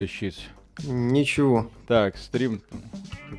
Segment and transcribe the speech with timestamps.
[0.00, 0.48] вытащить?
[0.84, 1.68] Ничего.
[1.88, 2.62] Так, стрим.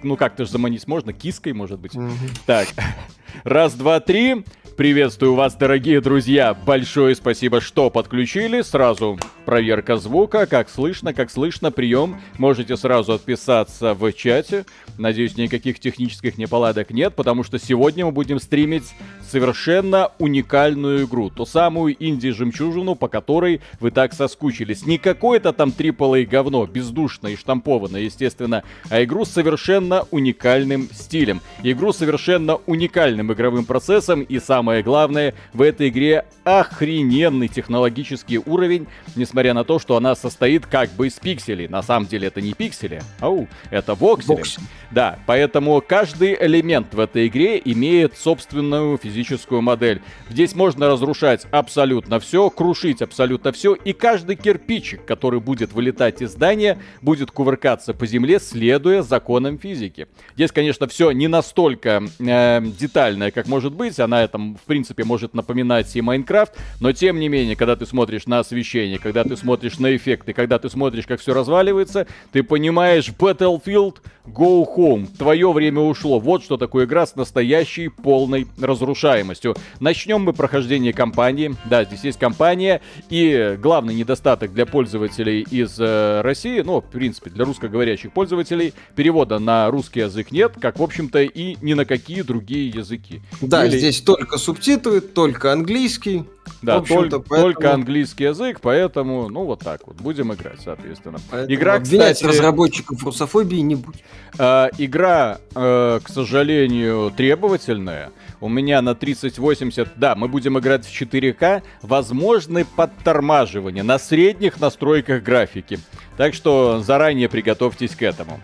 [0.03, 1.95] Ну как-то же заманить можно, киской, может быть.
[1.95, 2.11] Угу.
[2.45, 2.67] Так,
[3.45, 4.43] раз, два, три.
[4.75, 6.53] Приветствую вас, дорогие друзья.
[6.53, 8.61] Большое спасибо, что подключили.
[8.61, 9.17] Сразу
[9.49, 10.45] проверка звука.
[10.45, 12.21] Как слышно, как слышно, прием.
[12.37, 14.63] Можете сразу отписаться в чате.
[14.99, 18.93] Надеюсь, никаких технических неполадок нет, потому что сегодня мы будем стримить
[19.27, 21.31] совершенно уникальную игру.
[21.31, 24.85] Ту самую инди-жемчужину, по которой вы так соскучились.
[24.85, 31.41] Не какое-то там AAA говно, бездушное и штампованное, естественно, а игру с совершенно уникальным стилем.
[31.63, 38.85] Игру с совершенно уникальным игровым процессом и самое главное, в этой игре охрененный технологический уровень,
[39.15, 41.67] несмотря на то, что она состоит как бы из пикселей.
[41.67, 44.37] На самом деле это не пиксели, ау, это воксели.
[44.37, 44.63] Воксель.
[44.91, 50.01] Да, поэтому каждый элемент в этой игре имеет собственную физическую модель.
[50.29, 56.31] Здесь можно разрушать абсолютно все, крушить абсолютно все, и каждый кирпичик, который будет вылетать из
[56.31, 60.07] здания, будет кувыркаться по земле, следуя законам физики.
[60.35, 65.33] Здесь, конечно, все не настолько э, детальное, как может быть, она этом, в принципе, может
[65.33, 69.79] напоминать и Майнкрафт, но тем не менее, когда ты смотришь на освещение, когда ты смотришь
[69.79, 75.07] на эффекты, когда ты смотришь, как все разваливается, ты понимаешь, Battlefield Go Home.
[75.17, 76.19] Твое время ушло.
[76.19, 79.55] Вот что такое игра с настоящей полной разрушаемостью.
[79.79, 81.55] Начнем мы прохождение кампании.
[81.65, 82.81] Да, здесь есть кампания.
[83.09, 89.39] И главный недостаток для пользователей из э, России, ну, в принципе, для русскоговорящих пользователей, перевода
[89.39, 93.21] на русский язык нет, как, в общем-то, и ни на какие другие языки.
[93.41, 93.77] Да, Или...
[93.77, 96.25] здесь только субтитры, только английский.
[96.61, 97.41] Да, только, поэтому...
[97.41, 101.19] только английский язык, поэтому, ну, вот так вот, будем играть, соответственно.
[101.29, 102.23] Поэтому Игра, кстати...
[102.23, 104.01] разработчиков русофобии не будет.
[104.37, 108.11] Э, игра, э, к сожалению, требовательная.
[108.41, 115.23] У меня на 3080, да, мы будем играть в 4К, возможны подтормаживания на средних настройках
[115.23, 115.79] графики.
[116.17, 118.39] Так что заранее приготовьтесь к этому.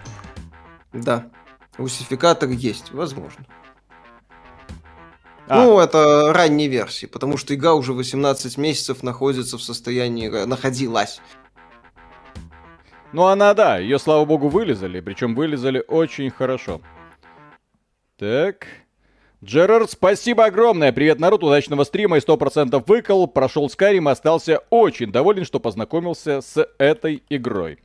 [0.94, 1.26] Да,
[1.78, 3.45] русификатор есть, возможно.
[5.47, 5.63] А.
[5.63, 10.27] Ну, это ранние версии, потому что игра уже 18 месяцев находится в состоянии...
[10.27, 11.21] Находилась.
[13.14, 16.81] Ну, она, да, ее, слава богу, вылезали, причем вылезали очень хорошо.
[18.17, 18.67] Так...
[19.43, 20.92] Джерард, спасибо огромное.
[20.92, 23.27] Привет, народ, удачного стрима и 100% выкол.
[23.27, 27.77] Прошел Скайрим, остался очень доволен, что познакомился с этой игрой.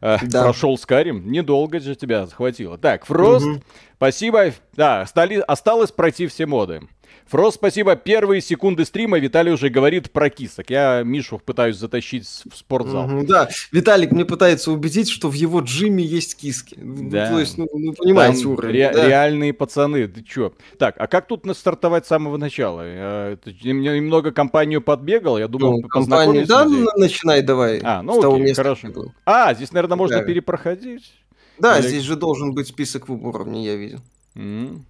[0.00, 0.44] Э, да.
[0.44, 2.78] Прошел Скарим, недолго же тебя захватило.
[2.78, 3.60] Так, Фрост, угу.
[3.96, 4.52] спасибо.
[4.74, 6.82] Да, стали, осталось пройти все моды.
[7.30, 7.94] Фрост, спасибо.
[7.94, 10.68] Первые секунды стрима Виталий уже говорит про кисок.
[10.68, 13.04] Я Мишу пытаюсь затащить в спортзал.
[13.04, 16.76] Угу, да, Виталик мне пытается убедить, что в его джиме есть киски.
[16.76, 17.28] Ну, да.
[17.28, 18.74] Ну, то есть, ну, ну понимаете Там уровень.
[18.74, 19.06] Ре- да.
[19.06, 20.52] Реальные пацаны, ты чё?
[20.76, 22.82] Так, а как тут стартовать с самого начала?
[22.82, 26.66] Я немного компанию подбегал, я думал, ну, компанию, да,
[26.96, 27.78] начинай давай.
[27.84, 28.88] А, ну окей, места, хорошо.
[29.24, 30.24] А, здесь, наверное, можно да.
[30.24, 31.12] перепроходить.
[31.60, 31.86] Да, Или...
[31.86, 34.00] здесь же должен быть список уровней, я видел.
[34.34, 34.80] Mm.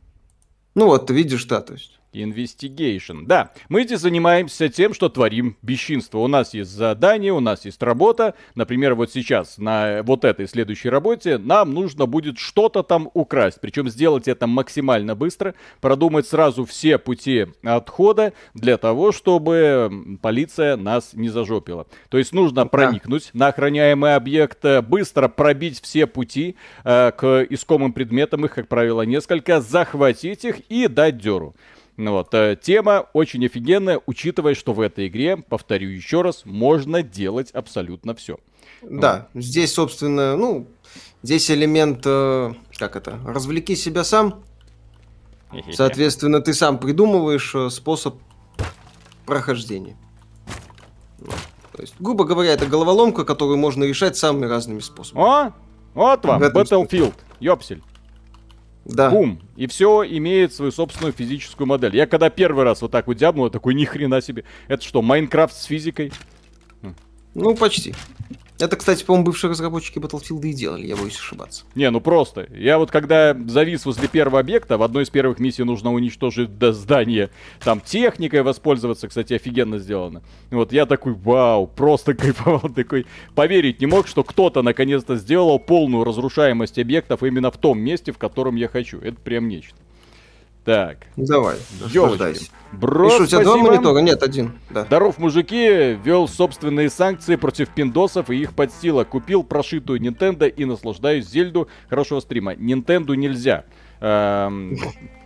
[0.74, 1.99] Ну вот, ты видишь, да, то есть.
[2.12, 3.24] Investigation.
[3.26, 6.18] Да, мы здесь занимаемся тем, что творим бесчинство.
[6.18, 8.34] У нас есть задание, у нас есть работа.
[8.54, 13.60] Например, вот сейчас на вот этой следующей работе нам нужно будет что-то там украсть.
[13.60, 21.14] Причем сделать это максимально быстро, продумать сразу все пути отхода для того, чтобы полиция нас
[21.14, 21.86] не зажопила.
[22.08, 28.44] То есть нужно проникнуть на охраняемый объект, быстро пробить все пути э, к искомым предметам,
[28.44, 31.54] их, как правило, несколько, захватить их и дать дёру.
[32.00, 37.02] Ну вот, э, тема очень офигенная, учитывая, что в этой игре, повторю еще раз, можно
[37.02, 38.38] делать абсолютно все.
[38.80, 39.44] Да, вот.
[39.44, 40.66] здесь, собственно, ну,
[41.22, 44.42] здесь элемент, э, как это, развлеки себя сам.
[45.72, 48.14] Соответственно, ты сам придумываешь э, способ
[49.26, 49.98] прохождения.
[51.18, 55.22] То есть, грубо говоря, это головоломка, которую можно решать самыми разными способами.
[55.22, 55.52] О,
[55.92, 57.82] вот вам, Battlefield, ёпсель.
[58.84, 59.10] Да.
[59.10, 59.40] Бум.
[59.56, 61.94] И все имеет свою собственную физическую модель.
[61.96, 64.44] Я когда первый раз вот так вот дябнул, я такой, ни хрена себе.
[64.68, 66.12] Это что, Майнкрафт с физикой?
[67.34, 67.94] Ну, почти.
[68.60, 71.64] Это, кстати, по-моему, бывшие разработчики Battlefield и делали, я боюсь ошибаться.
[71.74, 72.46] Не, ну просто.
[72.52, 76.72] Я вот когда завис возле первого объекта, в одной из первых миссий нужно уничтожить до
[76.72, 77.30] здания.
[77.64, 80.22] Там техникой воспользоваться, кстати, офигенно сделано.
[80.50, 83.06] Вот я такой, вау, просто кайфовал, такой.
[83.34, 88.18] Поверить не мог, что кто-то наконец-то сделал полную разрушаемость объектов именно в том месте, в
[88.18, 88.98] котором я хочу.
[89.00, 89.76] Это прям нечто.
[90.64, 91.06] Так.
[91.16, 92.50] Давай, наслаждайся.
[92.72, 93.98] Брос, Миша, у тебя два монитора?
[94.00, 94.52] Нет, один.
[94.70, 94.84] Да.
[94.84, 95.98] Здоров, мужики.
[96.04, 99.04] Вел собственные санкции против пиндосов и их подстила.
[99.04, 101.68] Купил прошитую Nintendo и наслаждаюсь Зельду.
[101.88, 102.52] Хорошего стрима.
[102.54, 103.64] Nintendo нельзя.
[104.00, 104.76] Эм,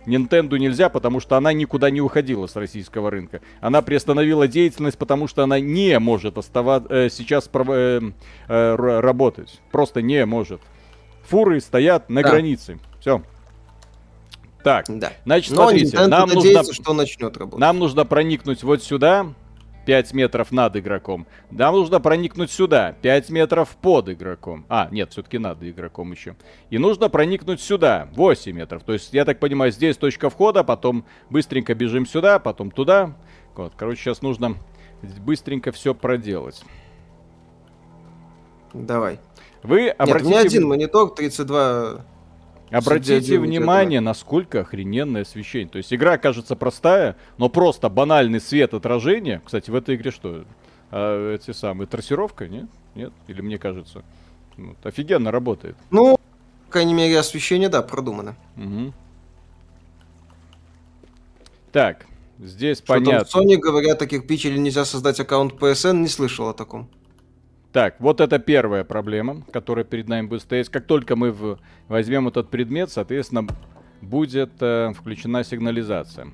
[0.05, 3.41] Nintendo нельзя, потому что она никуда не уходила с российского рынка.
[3.61, 8.01] Она приостановила деятельность, потому что она не может оставаться э, сейчас э,
[8.47, 9.61] э, работать.
[9.71, 10.61] Просто не может.
[11.27, 12.29] Фуры стоят на да.
[12.29, 12.79] границе.
[12.99, 13.21] Все.
[14.65, 15.13] Так, да.
[15.25, 17.59] значит, Но смотрите, нам нужно, что начнет работать.
[17.59, 19.27] нам нужно проникнуть вот сюда,
[19.85, 21.27] 5 метров над игроком.
[21.51, 24.65] Нам нужно проникнуть сюда, 5 метров под игроком.
[24.67, 26.35] А, нет, все-таки над игроком еще.
[26.71, 28.81] И нужно проникнуть сюда, 8 метров.
[28.81, 33.15] То есть, я так понимаю, здесь точка входа, потом быстренько бежим сюда, потом туда.
[33.53, 34.55] Вот, короче, сейчас нужно
[35.23, 36.63] быстренько все проделать.
[38.73, 39.19] Давай.
[39.61, 40.25] Вы обратите...
[40.25, 42.03] Нет, у меня один монитор, 32
[42.75, 45.69] Обратите внимание, насколько охрененное освещение.
[45.69, 49.41] То есть игра кажется простая, но просто банальный свет отражения.
[49.45, 50.43] Кстати, в этой игре что?
[50.91, 52.67] А, эти самые трассировка, нет?
[52.95, 53.13] Нет?
[53.27, 54.03] Или мне кажется?
[54.57, 55.75] Вот, офигенно работает.
[55.91, 56.17] Ну,
[56.65, 58.35] по крайней мере, освещение, да, продумано.
[58.57, 58.93] Угу.
[61.71, 62.05] Так,
[62.39, 63.25] здесь что понятно.
[63.25, 66.89] Там Sony говорят, таких кирпиче нельзя создать аккаунт PSN, не слышал о таком.
[67.75, 70.69] Так, вот это первая проблема, которая перед нами будет стоять.
[70.69, 71.59] Как только мы в...
[71.89, 73.49] возьмем этот предмет, соответственно,
[73.99, 76.31] будет э, включена сигнализация.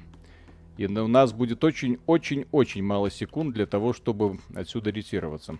[0.77, 5.57] И у нас будет очень-очень-очень мало секунд для того, чтобы отсюда ретироваться.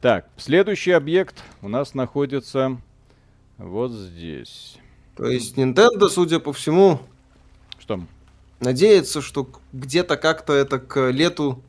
[0.00, 2.80] Так, следующий объект у нас находится
[3.58, 4.78] вот здесь.
[5.16, 7.00] То есть Nintendo, судя по всему,
[7.80, 8.00] что?
[8.60, 11.64] Надеется, что где-то как-то это к лету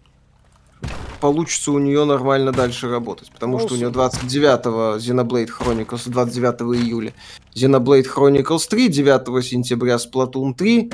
[1.25, 3.31] получится у нее нормально дальше работать.
[3.31, 7.13] Потому ну, что у нее 29-го Xenoblade Chronicles, 29 июля.
[7.55, 10.91] Xenoblade Chronicles 3, 9 сентября Splatoon 3.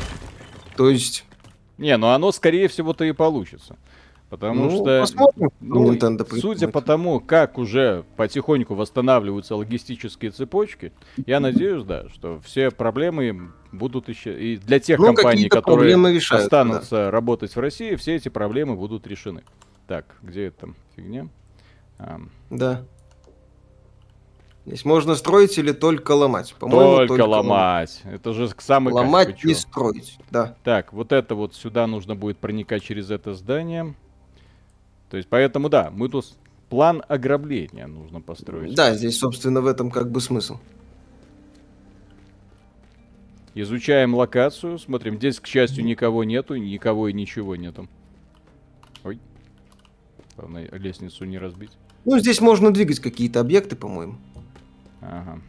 [0.77, 1.25] То есть...
[1.77, 3.75] Не, ну оно скорее всего-то и получится.
[4.29, 10.93] Потому ну, что, посмотрим, ну, Nintendo судя по тому, как уже потихоньку восстанавливаются логистические цепочки,
[11.25, 14.41] я надеюсь, да, что все проблемы будут еще...
[14.41, 17.11] И для тех ну, компаний, которые решают, останутся да.
[17.11, 19.43] работать в России, все эти проблемы будут решены.
[19.87, 21.27] Так, где это фигня?
[21.97, 22.19] А.
[22.49, 22.85] Да.
[24.65, 26.53] Здесь можно строить или только ломать?
[26.59, 27.99] По-моему, только, только ломать.
[28.03, 28.15] ломать.
[28.15, 30.55] Это же самый Ломать, не строить, да.
[30.63, 33.95] Так, вот это вот сюда нужно будет проникать через это здание.
[35.09, 36.25] То есть, поэтому, да, мы тут
[36.69, 38.75] план ограбления нужно построить.
[38.75, 40.57] Да, здесь, собственно, в этом как бы смысл.
[43.55, 45.17] Изучаем локацию, смотрим.
[45.17, 47.89] Здесь, к счастью, никого нету, никого и ничего нету.
[49.03, 49.19] Ой.
[50.35, 51.71] Главное, лестницу не разбить.
[52.05, 54.15] Ну, здесь можно двигать какие-то объекты, по-моему.
[55.01, 55.39] Ага.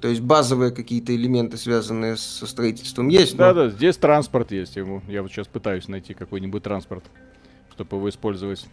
[0.00, 3.36] То есть базовые какие-то элементы, связанные со строительством, есть.
[3.36, 3.64] Да, но...
[3.64, 4.74] да, здесь транспорт есть.
[4.76, 5.00] Ему.
[5.06, 7.04] Я вот сейчас пытаюсь найти какой-нибудь транспорт,
[7.72, 8.66] чтобы его использовать.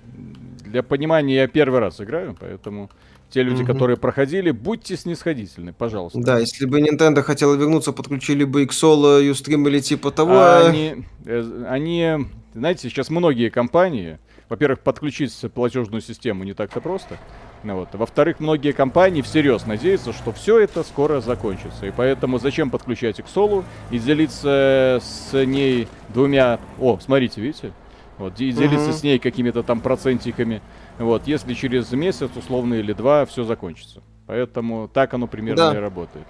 [0.69, 2.89] Для понимания, я первый раз играю, поэтому
[3.29, 3.71] те люди, угу.
[3.71, 6.19] которые проходили, будьте снисходительны, пожалуйста.
[6.19, 10.33] Да, если бы Nintendo хотела вернуться, подключили бы XOL, Ustream или типа того.
[10.33, 14.17] А они, э, они, знаете, сейчас многие компании,
[14.49, 17.17] во-первых, подключить платежную систему не так-то просто.
[17.63, 17.89] Ну вот.
[17.93, 21.85] Во-вторых, многие компании всерьез надеются, что все это скоро закончится.
[21.85, 26.59] И поэтому зачем подключать XOL и делиться с ней двумя...
[26.79, 27.73] О, смотрите, видите?
[28.19, 28.97] Вот, и делиться угу.
[28.97, 30.61] с ней какими-то там процентиками.
[30.97, 34.03] Вот, если через месяц, условно, или два, все закончится.
[34.27, 35.77] Поэтому так оно примерно да.
[35.77, 36.27] и работает.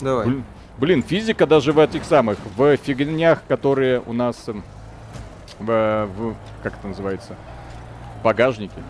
[0.00, 0.26] Давай.
[0.26, 0.44] Блин,
[0.78, 4.64] блин, физика даже в этих самых, в фигнях, которые у нас эм,
[5.58, 7.36] в, в как это называется,
[8.24, 8.82] багажнике.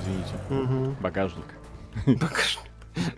[0.00, 0.34] Извините.
[0.50, 0.96] Угу.
[1.00, 1.46] Багажник.
[2.06, 2.70] Багажник.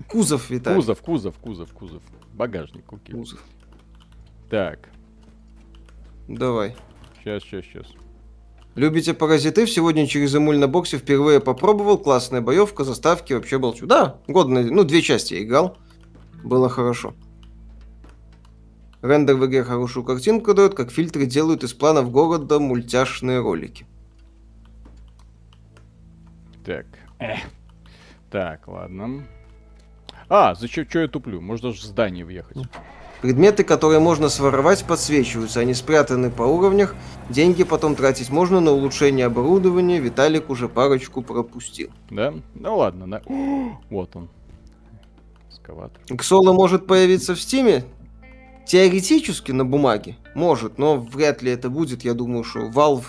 [0.09, 0.77] Кузов, Виталий.
[0.77, 2.03] Кузов, кузов, кузов, кузов.
[2.33, 3.15] Багажник, окей.
[3.15, 3.41] Кузов.
[4.53, 4.91] Так.
[6.29, 6.77] Давай.
[7.19, 7.87] Сейчас, сейчас, сейчас.
[8.75, 9.67] Любите паразиты?
[9.67, 11.97] Сегодня через эмуль на боксе впервые попробовал.
[11.97, 13.87] Классная боевка, заставки, вообще молчу.
[13.87, 14.63] Да, годно.
[14.63, 15.79] Ну, две части я играл.
[16.45, 17.15] Было хорошо.
[19.01, 23.87] Рендер в игре хорошую картинку дает, как фильтры делают из планов города мультяшные ролики.
[26.63, 26.85] Так.
[27.19, 27.41] Эх.
[28.31, 29.27] Так, ладно.
[30.29, 31.41] А, зачем, что я туплю?
[31.41, 32.59] Можно даже в здание въехать.
[33.23, 35.61] Предметы, которые можно своровать, подсвечиваются.
[35.61, 36.97] Они спрятаны по уровнях.
[37.31, 40.00] Деньги потом тратить можно на улучшение оборудования.
[40.00, 41.91] Виталик уже парочку пропустил.
[42.11, 42.35] Да?
[42.55, 43.23] Ну ладно, да.
[43.91, 44.29] вот он.
[45.49, 46.02] Экскаватор.
[46.19, 47.85] Ксола может появиться в стиме?
[48.67, 50.17] Теоретически на бумаге.
[50.35, 52.02] Может, но вряд ли это будет.
[52.02, 53.05] Я думаю, что Valve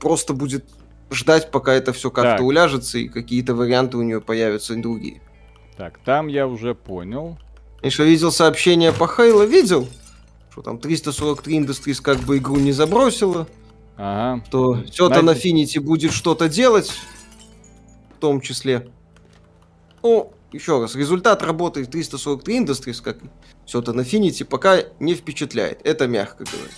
[0.00, 0.64] просто будет
[1.12, 5.20] ждать, пока это все как-то уляжется и какие-то варианты у нее появятся другие.
[5.76, 7.38] Так, там я уже понял.
[7.82, 9.88] Еще видел сообщение по Хейло, видел?
[10.50, 13.46] Что там 343 Industries как бы игру не забросила.
[13.96, 14.44] Ага.
[14.50, 16.92] То Сёта на Финити будет что-то делать.
[18.16, 18.90] В том числе.
[20.02, 23.18] Ну, еще раз, результат работы 343 Industries, как
[23.64, 25.80] Сёта на Финити, пока не впечатляет.
[25.84, 26.72] Это мягко говоря.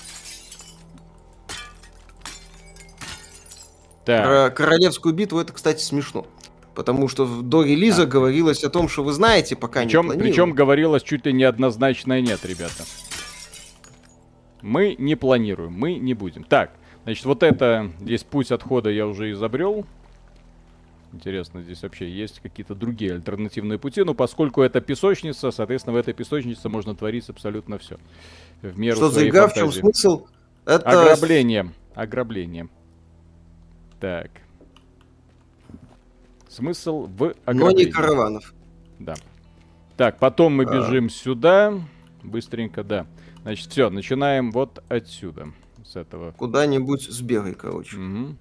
[4.04, 4.24] Так.
[4.24, 6.26] Про королевскую битву это, кстати, смешно.
[6.74, 8.06] Потому что до релиза а.
[8.06, 10.30] говорилось о том, что вы знаете, пока причем, не планируем.
[10.30, 12.84] Причем говорилось чуть ли не однозначное нет, ребята.
[14.62, 16.44] Мы не планируем, мы не будем.
[16.44, 16.72] Так,
[17.04, 19.84] значит, вот это, здесь путь отхода я уже изобрел.
[21.12, 26.14] Интересно, здесь вообще есть какие-то другие альтернативные пути, но поскольку это песочница, соответственно, в этой
[26.14, 27.98] песочнице можно творить абсолютно все.
[28.62, 29.68] В меру Что за игра, фантазии.
[29.68, 30.26] в чем смысл?
[30.64, 31.02] Это...
[31.02, 31.70] Ограбление.
[31.94, 32.68] Ограбление.
[34.00, 34.30] Так.
[36.52, 37.62] Смысл в ограблении.
[37.62, 38.52] Но не караванов.
[38.98, 39.14] Да.
[39.96, 40.66] Так, потом мы а.
[40.66, 41.08] бежим а...
[41.08, 41.80] сюда.
[42.22, 43.06] Быстренько, да.
[43.42, 45.48] Значит, все, начинаем вот отсюда.
[45.84, 46.32] С этого.
[46.32, 47.96] Куда-нибудь сбегай, короче.
[47.96, 48.36] Угу.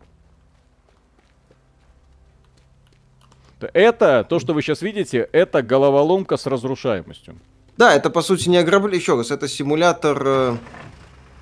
[3.73, 7.37] Это, то, что вы сейчас видите, это головоломка с разрушаемостью.
[7.77, 10.57] Да, это по сути не ограбление, еще раз, это симулятор, э,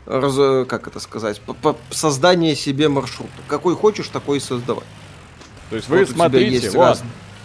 [0.05, 3.31] раз, как это сказать, по, по создание себе маршрута.
[3.47, 4.83] Какой хочешь, такой и создавай.
[5.69, 7.03] То есть вы вот смотрите, вот, раз...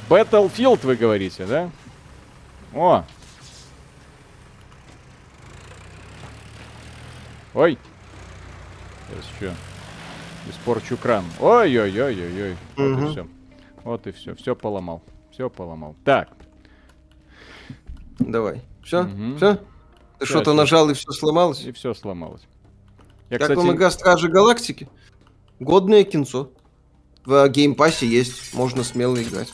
[0.09, 1.71] Battlefield вы говорите, да?
[2.75, 3.04] О!
[7.54, 7.78] Ой!
[9.09, 9.54] Сейчас еще
[10.50, 11.25] испорчу кран.
[11.38, 12.57] Ой-ой-ой-ой-ой.
[12.76, 12.95] Угу.
[12.95, 13.28] Вот и все.
[13.85, 14.35] Вот и все.
[14.35, 15.02] Все поломал.
[15.31, 15.95] Все поломал.
[16.04, 16.31] Так.
[18.19, 18.62] Давай.
[18.83, 19.02] Все?
[19.02, 19.37] Угу.
[19.37, 19.59] Все?
[20.19, 21.62] Ты что-то нажал и все сломалось?
[21.64, 22.43] И все сломалось.
[23.31, 23.59] Я, как кстати...
[23.59, 24.88] вам игра Стражи Галактики?
[25.61, 26.50] Годное кинцо.
[27.25, 29.52] В Game Pass е есть, можно смело играть.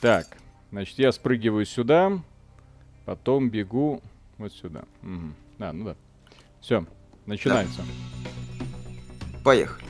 [0.00, 0.36] Так,
[0.70, 2.22] значит, я спрыгиваю сюда,
[3.04, 4.00] потом бегу
[4.36, 4.84] вот сюда.
[5.02, 5.32] Угу.
[5.58, 5.96] А, ну да.
[6.60, 6.86] Все,
[7.26, 7.82] начинается.
[7.82, 9.40] Да.
[9.42, 9.84] Поехали.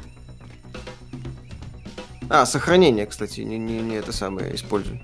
[2.30, 5.00] А, сохранение, кстати, не, не, не это самое использую.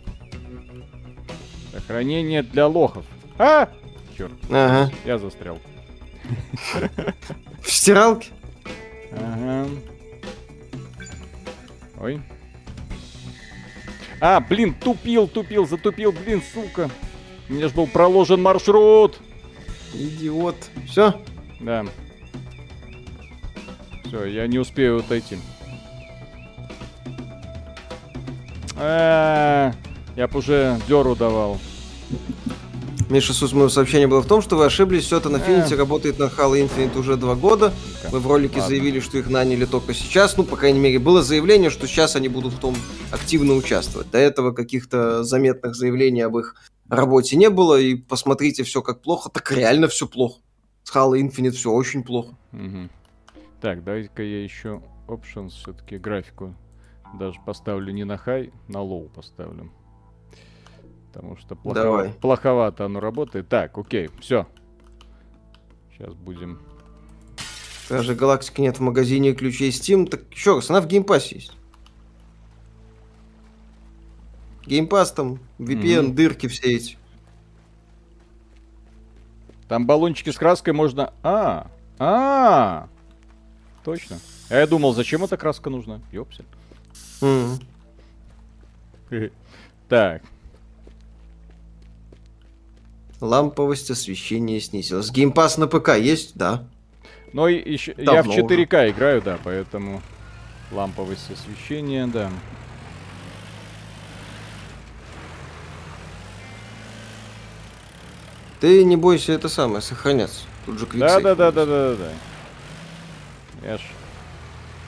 [1.73, 3.05] Сохранение для лохов.
[3.39, 3.69] А!
[4.17, 4.33] Черт.
[4.49, 4.93] Ага.
[5.05, 5.59] Я застрял.
[7.63, 8.31] В стиралке?
[9.13, 9.69] Ага.
[12.01, 12.21] Ой.
[14.21, 16.91] А, блин, тупил, тупил, затупил, блин, сука.
[17.49, 19.19] Меня же был проложен маршрут.
[19.93, 20.57] Идиот.
[20.87, 21.21] Все?
[21.61, 21.85] Да.
[24.05, 25.39] Все, я не успею отойти.
[28.77, 29.77] А, -а, -а
[30.17, 31.59] я бы уже деру давал.
[33.11, 36.19] Миша, суть моего сообщения было в том, что вы ошиблись, все это на Infinity работает
[36.19, 37.73] на Halo Infinite уже два года.
[38.11, 38.69] Вы в ролике Ладно.
[38.69, 40.37] заявили, что их наняли только сейчас.
[40.37, 42.75] Ну, по крайней мере, было заявление, что сейчас они будут в том
[43.11, 44.11] активно участвовать.
[44.11, 46.57] До этого каких-то заметных заявлений об их
[46.89, 47.79] работе не было.
[47.79, 49.31] И посмотрите, все как плохо.
[49.31, 50.41] Так реально все плохо.
[50.85, 52.35] С Halo Infinite все очень плохо.
[52.53, 52.89] Угу.
[53.61, 56.55] Так, давайте-ка я еще options все-таки графику
[57.19, 59.71] даже поставлю не на high, на low поставлю.
[61.15, 62.13] Потому что плохо...
[62.21, 63.49] плоховато оно работает.
[63.49, 64.49] Так, окей, все.
[65.93, 66.61] Сейчас будем...
[67.89, 70.09] Даже галактики нет в магазине ключей Steam.
[70.09, 71.53] Так еще раз, она в Game Pass е есть.
[74.67, 76.15] Game Pass там, VPN, mm-hmm.
[76.15, 76.97] дырки все эти.
[79.69, 81.13] Там баллончики с краской можно...
[81.23, 82.89] А, а,
[83.85, 84.19] точно.
[84.49, 86.01] А я думал, зачем эта краска нужна?
[86.11, 86.47] Ёпсель.
[87.21, 87.63] Mm-hmm.
[89.87, 90.23] Так,
[93.25, 95.11] Ламповость освещения снизилась.
[95.11, 96.37] Game Pass на ПК есть?
[96.37, 96.69] Да.
[97.33, 98.91] Но еще, я в 4К уже.
[98.91, 100.03] играю, да, поэтому
[100.71, 102.31] ламповость освещения, да.
[108.61, 110.43] Ты не бойся это самое, сохраняться.
[110.67, 112.11] Тут же да, да, да, да, да, да.
[113.67, 113.81] Я ж...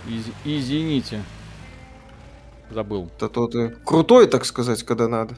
[0.07, 0.27] Из...
[0.45, 1.23] Извините.
[2.71, 3.11] Забыл.
[3.19, 5.37] Да то ты крутой, так сказать, когда надо.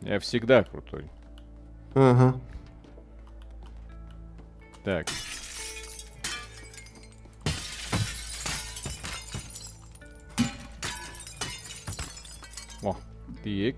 [0.00, 1.04] Я всегда крутой.
[1.98, 2.38] Ага.
[4.84, 5.06] Так.
[12.82, 12.94] О,
[13.42, 13.76] тик.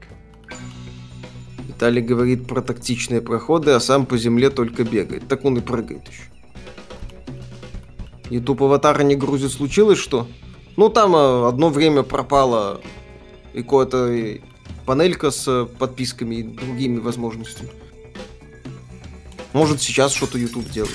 [1.68, 5.28] Виталий говорит про тактичные проходы, а сам по земле только бегает.
[5.28, 6.24] Так он и прыгает еще.
[8.30, 10.26] Ютуб аватара не грузит, случилось что?
[10.76, 12.80] Ну, там э, одно время пропала
[13.52, 14.40] и какая-то
[14.86, 17.70] панелька с подписками и другими возможностями.
[19.58, 20.94] Может, сейчас что-то YouTube делает.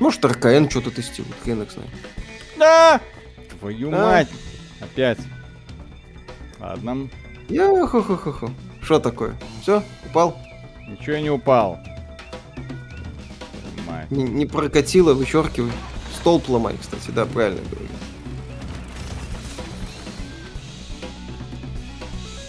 [0.00, 1.90] Ну, Может, РКН что-то тестирует, хрен их знает.
[2.56, 3.00] Да!
[3.58, 4.04] Твою а?
[4.04, 4.28] мать!
[4.80, 5.18] Опять.
[6.58, 7.10] Ладно.
[7.50, 8.50] Я хо хо хо хо
[8.80, 9.38] Что такое?
[9.60, 10.40] Все, упал?
[10.88, 11.78] Ничего я не упал.
[14.08, 15.72] Не, не прокатило, вычеркивай.
[16.18, 17.88] Столб ломай, кстати, да, правильно говорю.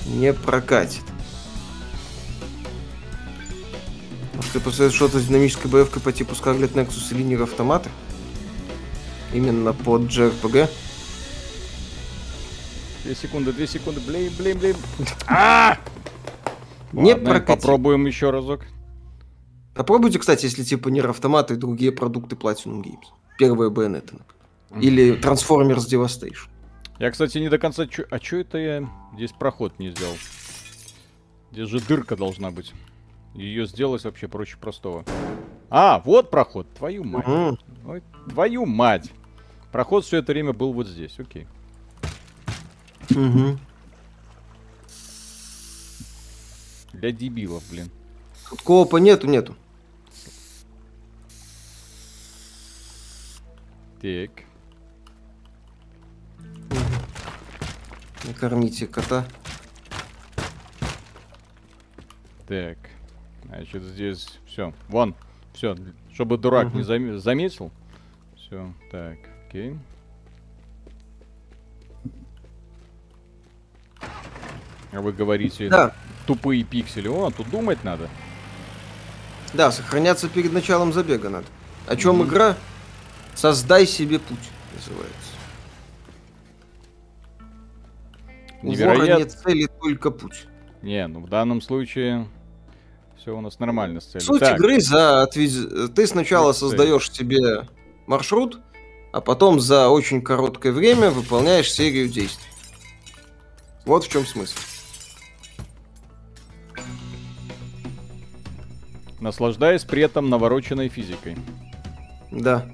[0.06, 1.09] Не прокатит.
[4.40, 7.90] Может, ты посоветуешь что-то с динамической боевкой по типу Scarlet Nexus или Nier автоматы?
[9.34, 10.70] Именно под JRPG?
[13.04, 14.76] Две секунды, две секунды, блин, блин, блин.
[15.28, 15.78] А!
[16.94, 17.58] Не прокатил.
[17.58, 18.62] Попробуем еще разок.
[19.76, 23.08] Попробуйте, кстати, если типа Нир автоматы и другие продукты Platinum Games.
[23.38, 24.20] Первые байонеты,
[24.70, 24.82] например.
[24.82, 26.48] Или Transformers Devastation.
[26.98, 27.86] Я, кстати, не до конца...
[28.10, 30.16] А что это я здесь проход не сделал?
[31.52, 32.74] Здесь же дырка должна быть.
[33.34, 35.06] Ее сделать вообще проще простого.
[35.70, 36.68] А, вот проход.
[36.74, 37.28] Твою мать.
[37.28, 37.58] Угу.
[37.88, 39.12] Ой, твою мать.
[39.72, 41.20] Проход все это время был вот здесь.
[41.20, 41.48] Окей.
[43.12, 43.58] Угу.
[46.94, 47.90] Для дебилов, блин.
[48.50, 49.56] Тут коопа нету, нету.
[54.02, 54.32] Так.
[58.26, 59.26] Накормите кота.
[62.48, 62.78] Так.
[63.50, 64.74] Значит, здесь все.
[64.88, 65.16] Вон.
[65.54, 65.76] Все.
[66.14, 66.78] Чтобы дурак угу.
[66.78, 67.20] не зам...
[67.20, 67.72] заметил.
[68.36, 68.72] Все.
[68.92, 69.18] Так.
[69.48, 69.76] Окей.
[74.92, 75.94] А вы говорите, да.
[76.26, 77.08] тупые пиксели.
[77.08, 78.10] О, тут думать надо.
[79.54, 81.46] Да, сохраняться перед началом забега надо.
[81.88, 82.28] О чем mm-hmm.
[82.28, 82.56] игра?
[83.36, 84.38] Создай себе путь,
[84.76, 85.32] называется.
[88.62, 89.16] Невероятно.
[89.16, 90.48] У нет цели, только путь.
[90.82, 92.28] Не, ну в данном случае
[93.20, 94.26] все у нас нормально с целью.
[94.26, 94.58] Суть так.
[94.58, 95.90] игры за отвез...
[95.94, 97.68] Ты сначала создаешь себе
[98.08, 98.60] маршрут,
[99.12, 102.48] а потом за очень короткое время выполняешь серию действий.
[103.86, 104.58] Вот в чем смысл.
[109.20, 111.36] Наслаждаясь при этом навороченной физикой.
[112.32, 112.66] Да.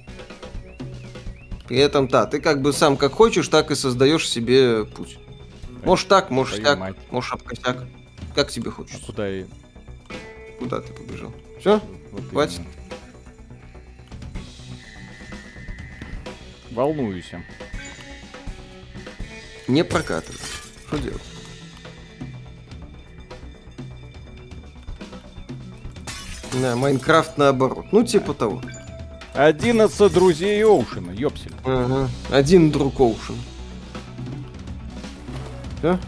[1.68, 5.18] При этом, да, ты как бы сам как хочешь, так и создаешь себе путь.
[5.84, 7.86] Можешь так, можешь так, можешь обкосяк.
[8.36, 9.00] Как тебе хочется.
[9.02, 9.46] А куда и...
[10.60, 11.34] Куда ты побежал?
[11.60, 11.82] Все?
[12.12, 12.60] Вот Хватит?
[12.60, 12.72] Именно.
[16.72, 17.32] Волнуюсь.
[19.68, 20.42] Не прокатывает.
[20.88, 21.22] Что делать?
[26.62, 27.88] Да, Майнкрафт наоборот.
[27.92, 28.62] Ну, типа того.
[29.34, 31.52] 11 друзей Оушена, ёпсель.
[31.66, 32.10] Ага.
[32.30, 33.36] Один друг Оушен.
[35.80, 36.00] Все?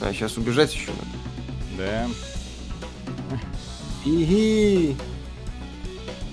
[0.00, 1.06] А, сейчас убежать еще надо.
[1.76, 2.08] Да.
[4.04, 4.96] Иги.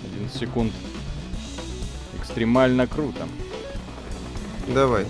[0.03, 0.73] Один секунд.
[2.19, 3.27] Экстремально круто.
[4.73, 5.05] Давай.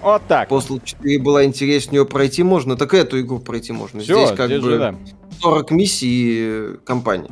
[0.00, 0.48] Вот так.
[0.48, 4.00] После 4 было интереснее пройти можно, так эту игру пройти можно.
[4.00, 4.94] Всё, здесь как здесь бы же, да.
[5.40, 7.30] 40 миссий компании.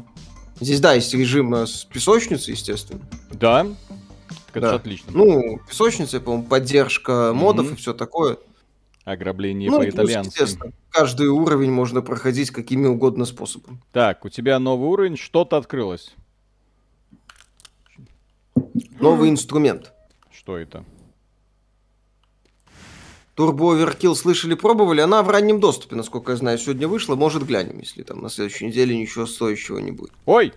[0.60, 3.00] Здесь, да, есть режим э, с песочницей, естественно.
[3.32, 3.66] Да?
[4.52, 4.74] Так да.
[4.76, 5.10] отлично.
[5.12, 7.74] Ну, песочница, по-моему, поддержка модов mm-hmm.
[7.74, 8.38] и все такое.
[9.04, 10.44] Ограбление ну, по-итальянски.
[10.90, 13.80] Каждый уровень можно проходить какими угодно способами.
[13.92, 16.14] Так, у тебя новый уровень, что-то открылось.
[19.00, 19.92] Новый инструмент.
[20.30, 20.84] Что это?
[23.36, 25.00] Turbo Overkill слышали, пробовали?
[25.00, 27.16] Она в раннем доступе, насколько я знаю, сегодня вышла.
[27.16, 30.12] Может, глянем, если там на следующей неделе ничего стоящего не будет.
[30.26, 30.52] Ой!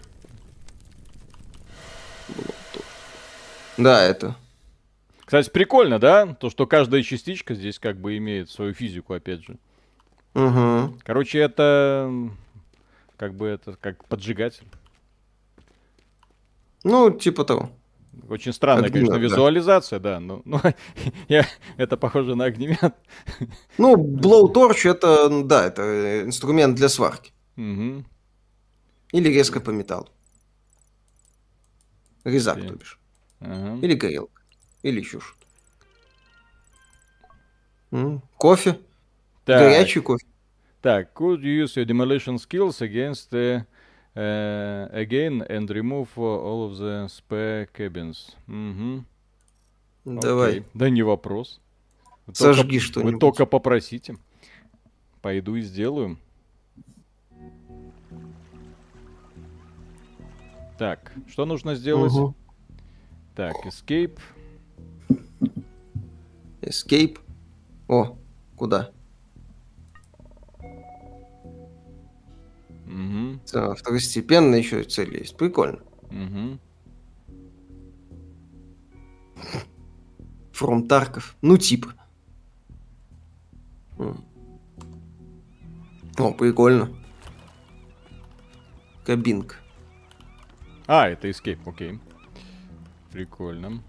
[3.77, 4.36] Да, это.
[5.26, 6.28] Кстати, прикольно, да?
[6.28, 9.58] То, что каждая частичка здесь как бы имеет свою физику, опять же.
[10.36, 11.00] Угу.
[11.04, 12.30] Короче, это
[13.18, 14.68] как бы это как поджигатель.
[16.84, 17.72] Ну, типа того.
[18.30, 20.20] Очень странная, огнемет, конечно, визуализация, да.
[20.20, 20.62] Но, но
[21.28, 21.46] я,
[21.78, 22.96] это похоже на огнемет.
[23.78, 27.34] Ну, blowtorch это, да, это инструмент для сварки.
[27.58, 28.06] Угу.
[29.12, 30.10] Или резко по металлу.
[32.24, 33.00] Резак, то бишь.
[33.40, 33.80] Ага.
[33.86, 34.35] Или горелка.
[34.86, 35.45] Или еще что-то.
[38.38, 38.80] Кофе.
[39.45, 39.60] Так.
[39.60, 40.28] Горячий кофе.
[40.82, 43.65] Так, could you use your demolition skills against the
[44.15, 48.36] uh, again and remove all of the spare cabins.
[48.48, 49.06] Угу.
[50.06, 50.60] Давай.
[50.60, 50.65] Okay.
[50.76, 51.60] Да не вопрос.
[52.28, 53.13] Вы Сожги что-нибудь.
[53.13, 54.17] Вы только попросите.
[55.21, 56.19] Пойду и сделаю.
[60.78, 62.13] Так, что нужно сделать?
[62.13, 62.36] Угу.
[63.36, 64.19] Так, escape.
[66.65, 67.19] Escape.
[67.88, 68.17] О,
[68.56, 68.91] куда?
[72.86, 73.39] Угу.
[73.54, 75.38] Да, второстепенно еще цель есть.
[75.38, 75.80] Прикольно.
[76.04, 76.60] Угу.
[80.54, 81.36] From Тарков.
[81.41, 81.93] Ну, типа.
[86.17, 86.89] О, прикольно.
[89.06, 89.56] Кабинка.
[90.88, 91.99] А, это Escape, окей.
[93.12, 93.84] Прикольно.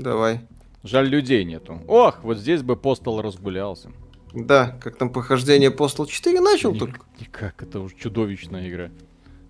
[0.00, 0.40] Давай.
[0.82, 1.78] Жаль, людей нету.
[1.86, 3.90] Ох, вот здесь бы Постал разгулялся.
[4.32, 7.00] Да, как там похождение Postal 4 начал Ник- только.
[7.20, 8.90] Никак, это уж чудовищная игра.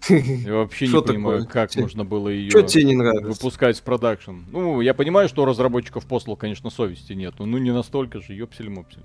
[0.09, 4.39] Я вообще не понимаю, как можно было ее выпускать в продакшн.
[4.51, 8.33] Ну, я понимаю, что у разработчиков Postal, конечно, совести нет, но ну не настолько же,
[8.33, 9.05] ёпсель-мопсель.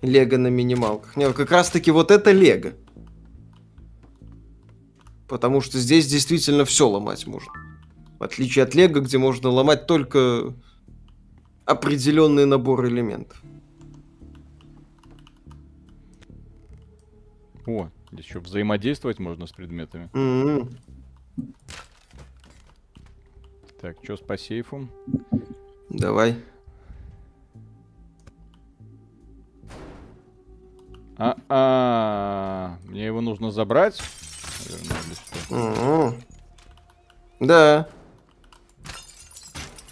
[0.00, 1.16] Лего на минималках.
[1.16, 2.72] Не, как раз таки вот это Лего.
[5.28, 7.50] Потому что здесь действительно все ломать можно.
[8.22, 10.54] В отличие от Лего, где можно ломать только
[11.64, 13.42] определенный набор элементов.
[17.66, 20.08] О, здесь еще взаимодействовать можно с предметами.
[20.12, 20.70] М-м.
[23.80, 24.88] Так, что по сейфу?
[25.90, 26.36] Давай.
[31.16, 34.00] А-а, мне его нужно забрать?
[34.70, 35.56] Наверное, что?
[35.56, 36.22] М-м.
[37.40, 37.88] Да.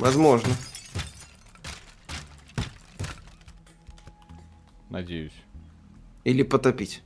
[0.00, 0.54] Возможно.
[4.88, 5.34] Надеюсь.
[6.24, 7.02] Или потопить.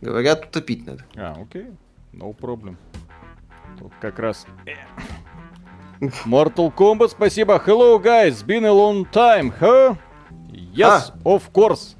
[0.00, 1.04] Говорят, утопить надо.
[1.16, 1.66] А, окей.
[2.12, 2.76] No problem.
[3.78, 4.44] Тут как раз...
[4.66, 4.74] э.
[6.26, 7.62] Mortal Kombat, спасибо.
[7.64, 8.42] Hello, guys.
[8.44, 9.96] Been a long time, huh?
[10.50, 11.94] Yes, of course.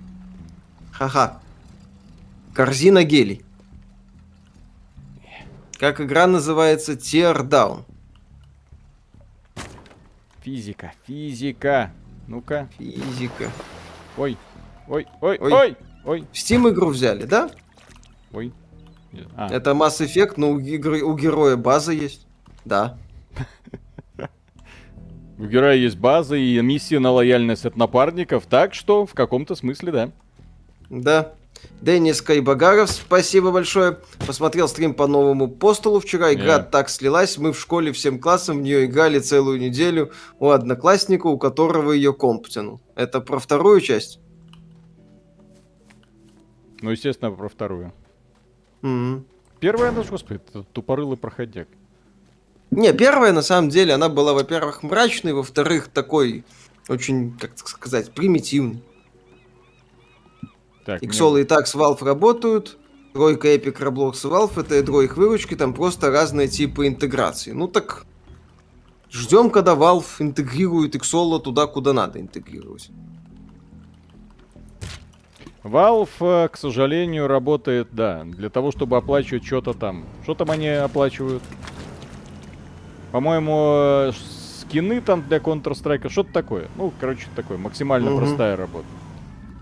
[0.90, 1.40] Ха-ха.
[2.52, 3.44] Корзина гелий.
[5.78, 6.94] Как игра называется?
[6.94, 7.84] Tear Down.
[10.48, 11.90] Физика, физика.
[12.26, 12.70] Ну-ка.
[12.78, 13.50] Физика.
[14.16, 14.38] Ой,
[14.88, 15.52] ой, ой, Ой.
[15.52, 17.50] ой, ой, В Steam игру взяли, да?
[18.32, 18.54] ой.
[19.36, 22.26] А, Это Mass Effect, но у, игры- у героя база есть.
[22.64, 22.96] Да.
[25.38, 29.92] у героя есть база и миссия на лояльность от напарников, так что в каком-то смысле,
[29.92, 30.10] да.
[30.88, 31.34] Да.
[31.80, 33.98] Денис Кайбагаров, спасибо большое.
[34.26, 36.32] Посмотрел стрим по новому постулу вчера.
[36.34, 36.70] Игра Yeah.
[36.70, 37.38] так слилась.
[37.38, 42.12] Мы в школе всем классом в нее играли целую неделю у одноклассника, у которого ее
[42.12, 42.80] комп тянул.
[42.96, 44.18] Это про вторую часть?
[46.80, 47.92] Ну, естественно, про вторую.
[48.82, 49.24] Мгм.
[49.60, 51.68] Первая, ну, господи, это тупорылый проходяк.
[52.70, 56.44] Не, первая, на самом деле, она была, во-первых, мрачной, во-вторых, такой
[56.88, 58.82] очень, как сказать, примитивный.
[60.88, 62.78] Так, Иксолы и так с Valve работают.
[63.12, 67.50] Тройка Epic, Roblox и Valve это ядро их выручки, там просто разные типы интеграции.
[67.50, 68.06] Ну так,
[69.10, 72.88] ждем, когда Valve интегрирует Иксола туда, куда надо интегрировать.
[75.62, 80.06] Valve, э, к сожалению, работает, да, для того, чтобы оплачивать что-то там.
[80.22, 81.42] Что там они оплачивают?
[83.12, 84.12] По-моему, э,
[84.62, 86.68] скины там для Counter-Strike, что-то такое.
[86.76, 88.20] Ну, короче, такое, максимально Мгм.
[88.20, 88.86] простая работа.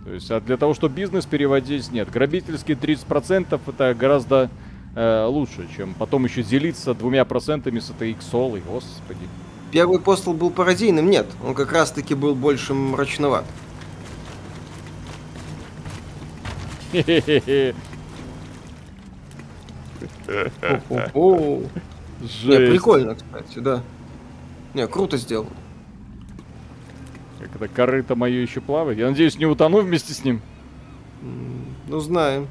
[0.07, 2.09] То есть, а для того, чтобы бизнес переводить, нет.
[2.12, 4.49] Грабительские 30% это гораздо
[4.95, 9.27] э, лучше, чем потом еще делиться двумя процентами с этой иксолой, господи.
[9.73, 13.45] Первый постол был пародийным, нет, он как раз таки был больше мрачноват.
[21.14, 21.62] О,
[22.47, 23.83] прикольно, кстати, да.
[24.73, 25.51] Не, круто сделано.
[27.38, 28.99] Как это корыто мое еще плавает.
[28.99, 30.40] Я надеюсь, не утону вместе с ним.
[31.88, 32.49] Ну, знаем.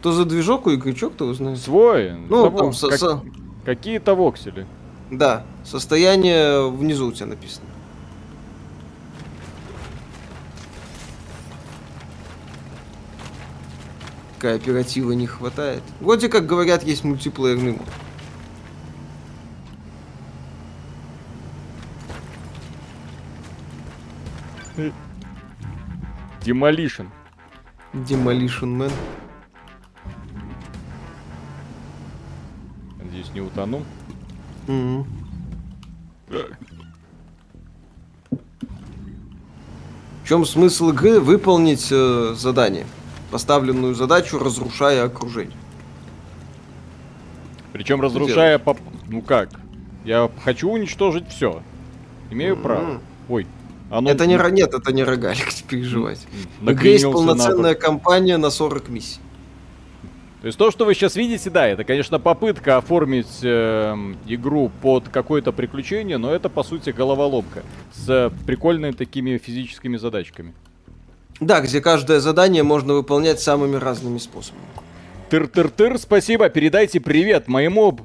[0.00, 1.58] Что за движок у игры, чё кто узнает?
[1.58, 2.12] Свой.
[2.12, 3.22] Ну, того, там со- как- со-
[3.64, 4.66] Какие-то воксели.
[5.10, 7.66] Да, состояние внизу у тебя написано.
[14.38, 15.82] Кооператива не хватает.
[16.00, 17.86] Вроде как говорят, есть мультиплеерный мод.
[26.44, 27.06] Demolition.
[27.92, 28.92] Demolition Man.
[32.98, 33.82] Надеюсь, не утону.
[34.66, 35.06] Мгм.
[40.22, 42.86] В чем смысл игры выполнить э, задание?
[43.32, 45.56] Поставленную задачу, разрушая окружение.
[47.72, 48.78] Причем разрушая поп...
[49.08, 49.50] Ну как?
[50.04, 51.62] Я хочу уничтожить все.
[52.30, 52.62] Имею М.
[52.62, 53.00] право.
[53.28, 53.46] Ой.
[53.90, 56.26] Оно Это не нет, это не рогалик, не переживайте.
[56.60, 57.82] В игре есть на полноценная бок.
[57.82, 59.20] кампания на 40 миссий.
[60.40, 65.10] То есть то, что вы сейчас видите, да, это, конечно, попытка оформить эм, игру под
[65.10, 70.54] какое-то приключение, но это, по сути, головоломка с прикольными такими физическими задачками.
[71.40, 74.64] Да, где каждое задание можно выполнять самыми разными способами.
[75.28, 76.48] Тыр-тыр-тыр, спасибо.
[76.48, 78.00] Передайте привет моему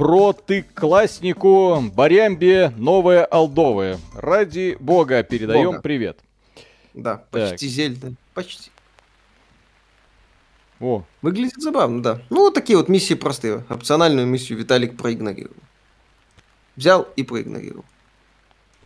[0.00, 3.98] протыкласснику Барямбе Новое Алдовое.
[4.14, 5.82] Ради бога передаем бога.
[5.82, 6.18] привет.
[6.94, 7.74] Да, почти так.
[7.74, 8.12] Зельда.
[8.32, 8.70] Почти.
[10.80, 11.04] О.
[11.20, 12.22] Выглядит забавно, да.
[12.30, 13.62] Ну, вот такие вот миссии простые.
[13.68, 15.56] Опциональную миссию Виталик проигнорировал.
[16.76, 17.84] Взял и проигнорировал.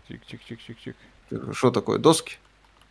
[0.09, 0.97] Чик-чик-чик-чик-чик.
[1.53, 2.39] Что такое, доски?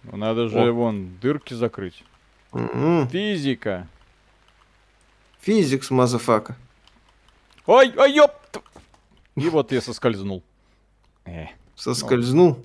[0.04, 0.72] Ну, надо же, О.
[0.72, 2.06] вон, дырки закрыть.
[2.54, 3.10] Угу.
[3.12, 3.90] Физика.
[5.42, 6.56] Physics, motherfucker.
[7.66, 8.32] Ой, ой, ёп!
[9.36, 10.44] И вот я соскользнул.
[11.26, 11.46] Э,
[11.76, 12.58] Соскользнул.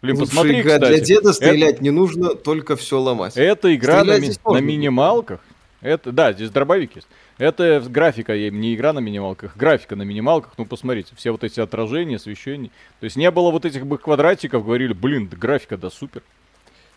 [0.00, 0.90] Блин, Лучше посмотри, игра кстати.
[0.90, 1.84] для деда стрелять это...
[1.84, 3.36] не нужно, только все ломать.
[3.36, 4.30] Это игра на, ми...
[4.44, 5.40] на минималках.
[5.80, 7.08] Это, да, здесь дробовик есть.
[7.38, 10.54] Это графика, не игра на минималках, графика на минималках.
[10.56, 12.70] Ну, посмотрите, все вот эти отражения, освещения.
[13.00, 16.22] То есть не было вот этих бы квадратиков, говорили, блин, да графика, да супер.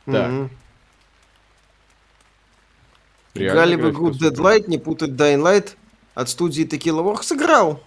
[0.06, 0.32] Так.
[0.32, 0.50] Угу.
[3.36, 5.76] Играли в игру Dead Light, не путать Dying Light
[6.16, 7.24] от студии Tequila Works.
[7.24, 7.84] Сыграл.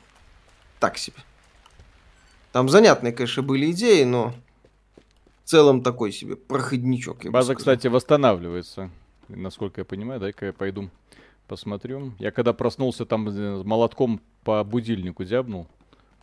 [0.78, 1.16] Так себе.
[2.52, 4.32] Там занятные, конечно, были идеи, но
[5.44, 7.24] в целом такой себе проходничок.
[7.24, 8.90] База, кстати, восстанавливается.
[9.28, 10.88] Насколько я понимаю, дай-ка я пойду
[11.48, 12.12] посмотрю.
[12.18, 15.66] Я когда проснулся, там э, молотком по будильнику зябнул.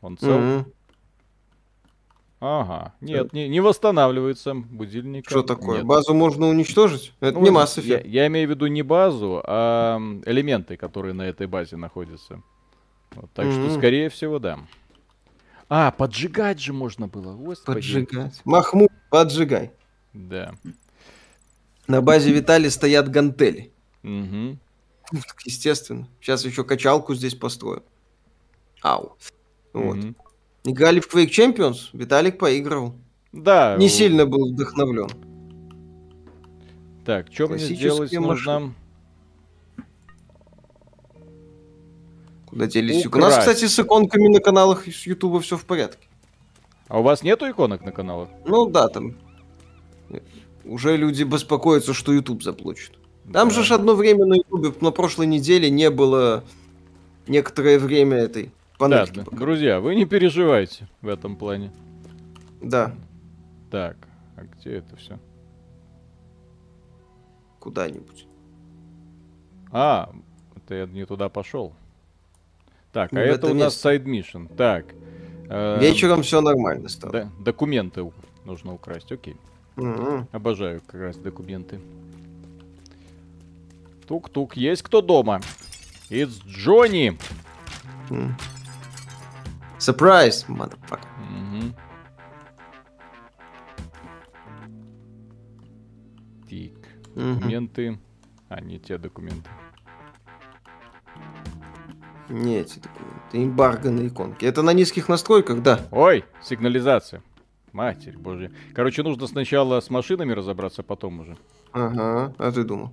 [0.02, 0.40] Он цел.
[0.40, 0.74] Mm-hmm.
[2.40, 2.94] Ага.
[3.02, 5.28] Нет, не, не восстанавливается будильник.
[5.28, 5.78] Что такое?
[5.78, 5.86] Нет.
[5.86, 7.14] Базу можно уничтожить?
[7.20, 11.24] Это ну, не Mass Я, я имею в виду не базу, а элементы, которые на
[11.24, 12.44] этой базе находятся.
[13.12, 13.70] Вот, так mm-hmm.
[13.70, 14.60] что, скорее всего, да.
[15.70, 17.34] А, поджигать же можно было.
[17.34, 17.78] Господи.
[17.78, 18.42] Поджигать.
[18.44, 19.72] Махмуд, поджигай.
[20.14, 20.54] Да.
[21.88, 23.72] На базе Витали стоят гантели.
[24.04, 24.58] Угу.
[25.46, 26.08] Естественно.
[26.20, 27.84] Сейчас еще качалку здесь построю.
[28.82, 29.18] Ау.
[29.74, 29.98] Вот.
[29.98, 30.16] Угу.
[30.66, 32.96] Играли в Quake Champions, Виталик поиграл.
[33.32, 33.78] Да.
[33.78, 35.10] Не сильно был вдохновлен.
[37.06, 38.74] Так, что мне сделать нужно?
[42.48, 43.06] Куда делись?
[43.06, 46.08] У нас, кстати, с иконками на каналах с Ютуба все в порядке.
[46.88, 48.30] А у вас нету иконок на каналах?
[48.46, 49.16] Ну да, там
[50.64, 52.94] уже люди беспокоятся, что YouTube заблочит.
[53.32, 53.54] Там да.
[53.54, 56.44] же ж одно время на YouTube на прошлой неделе не было
[57.28, 59.20] некоторое время этой панельки.
[59.20, 61.72] Да, друзья, вы не переживайте в этом плане.
[62.62, 62.94] Да.
[63.72, 63.98] Так,
[64.36, 65.20] а где это все?
[67.60, 68.28] Куда-нибудь.
[69.72, 70.12] А,
[70.56, 71.74] это я не туда пошел.
[72.92, 74.48] Так, а это, это у нас сайд мишен.
[74.48, 74.86] Так.
[75.50, 77.12] Э, Вечером все нормально стало.
[77.12, 78.10] Да, документы
[78.46, 79.36] нужно украсть, окей.
[79.78, 80.28] Угу.
[80.32, 81.80] Обожаю как раз документы.
[84.08, 85.42] Тук-тук, есть кто дома?
[86.10, 87.18] It's Джонни.
[89.86, 91.06] Surprise, motherfucker.
[91.22, 91.74] Угу.
[96.50, 96.74] Тик.
[97.14, 98.00] Документы.
[98.50, 99.48] А, не те документы.
[102.30, 103.14] Не эти документы.
[103.34, 104.48] Эмбарго на иконке.
[104.48, 105.82] Это на низких настройках, да.
[105.92, 107.22] Ой, сигнализация.
[107.72, 108.52] Матерь божья.
[108.74, 111.38] Короче, нужно сначала с машинами разобраться, потом уже.
[111.74, 112.92] Ага, а ты думал?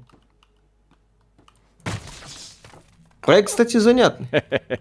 [3.22, 4.28] Проект, кстати, занятный.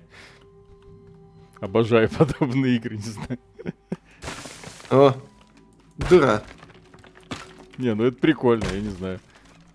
[1.62, 3.40] Обожаю подобные игры, не знаю.
[4.90, 5.14] О,
[6.10, 6.44] дыра.
[7.78, 9.20] Не, ну это прикольно, я не знаю.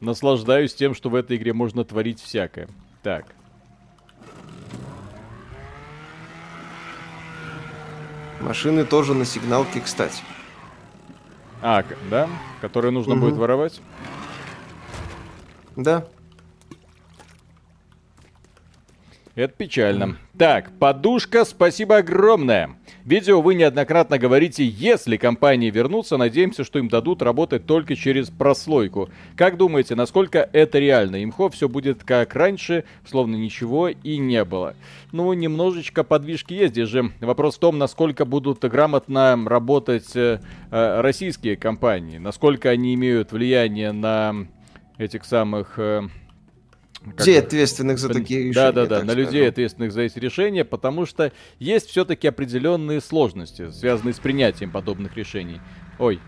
[0.00, 2.68] Наслаждаюсь тем, что в этой игре можно творить всякое.
[3.02, 3.34] Так.
[8.40, 10.22] Машины тоже на сигналке, кстати.
[11.62, 12.28] А, да?
[12.60, 13.22] Которые нужно угу.
[13.22, 13.80] будет воровать?
[15.76, 16.06] Да.
[19.36, 20.16] Это печально.
[20.38, 22.70] Так, подушка, спасибо огромное.
[23.04, 29.10] Видео вы неоднократно говорите, если компании вернутся, надеемся, что им дадут работать только через прослойку.
[29.36, 31.22] Как думаете, насколько это реально?
[31.22, 34.74] Имхо все будет как раньше, словно ничего и не было.
[35.12, 36.72] Ну, немножечко подвижки есть.
[36.72, 42.94] Здесь же вопрос в том, насколько будут грамотно работать э, э российские компании, насколько они
[42.94, 44.46] имеют влияние на
[44.96, 45.78] этих самых...
[45.78, 46.08] Э,
[47.06, 48.72] людей ответственных за такие решения.
[48.72, 53.70] Да, да, да, на людей ответственных за эти решения, потому что есть все-таки определенные сложности,
[53.70, 55.60] связанные с принятием подобных решений.
[55.98, 56.20] Ой.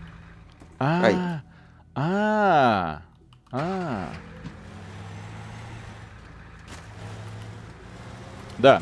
[0.79, 1.41] А,
[1.95, 3.01] а,
[3.51, 4.09] а.
[8.57, 8.81] Да.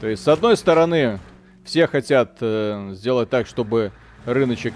[0.00, 1.18] То есть, с одной стороны,
[1.64, 3.92] все хотят э, сделать так, чтобы
[4.26, 4.74] рыночек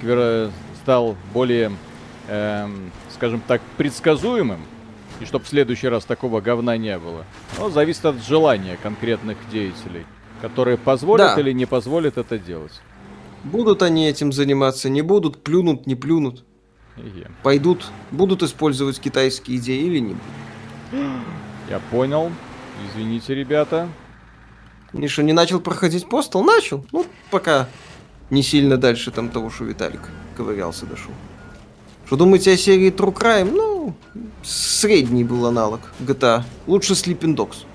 [0.83, 1.73] стал более,
[2.29, 2.67] э,
[3.13, 4.61] скажем так, предсказуемым
[5.21, 7.25] и чтобы в следующий раз такого говна не было.
[7.59, 10.07] Но зависит от желания конкретных деятелей,
[10.41, 11.41] которые позволят да.
[11.41, 12.81] или не позволят это делать.
[13.45, 16.45] Будут они этим заниматься, не будут, плюнут, не плюнут.
[16.97, 17.31] Е.
[17.43, 21.23] Пойдут, будут использовать китайские идеи или не будут.
[21.69, 22.33] Я понял.
[22.89, 23.89] Извините, ребята.
[24.93, 26.45] Миша не начал проходить постол?
[26.45, 26.85] Начал.
[26.93, 27.69] Ну, пока
[28.31, 30.01] не сильно дальше там того, что Виталик
[30.37, 31.13] ковырялся, дошел.
[32.09, 33.53] Что думаете о серии True Crime?
[33.55, 33.95] Ну,
[34.43, 36.43] средний был аналог GTA.
[36.67, 37.67] Лучше Sleeping Dogs.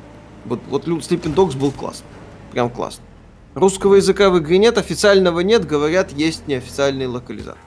[0.46, 2.04] Вот, вот Sleeping Dogs был класс.
[2.52, 3.00] Прям класс.
[3.54, 7.62] Русского языка в игре нет, официального нет, говорят, есть неофициальный локализатор.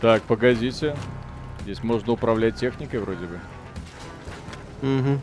[0.00, 0.96] Так, погодите.
[1.62, 3.40] Здесь можно управлять техникой вроде бы.
[4.82, 5.20] Угу.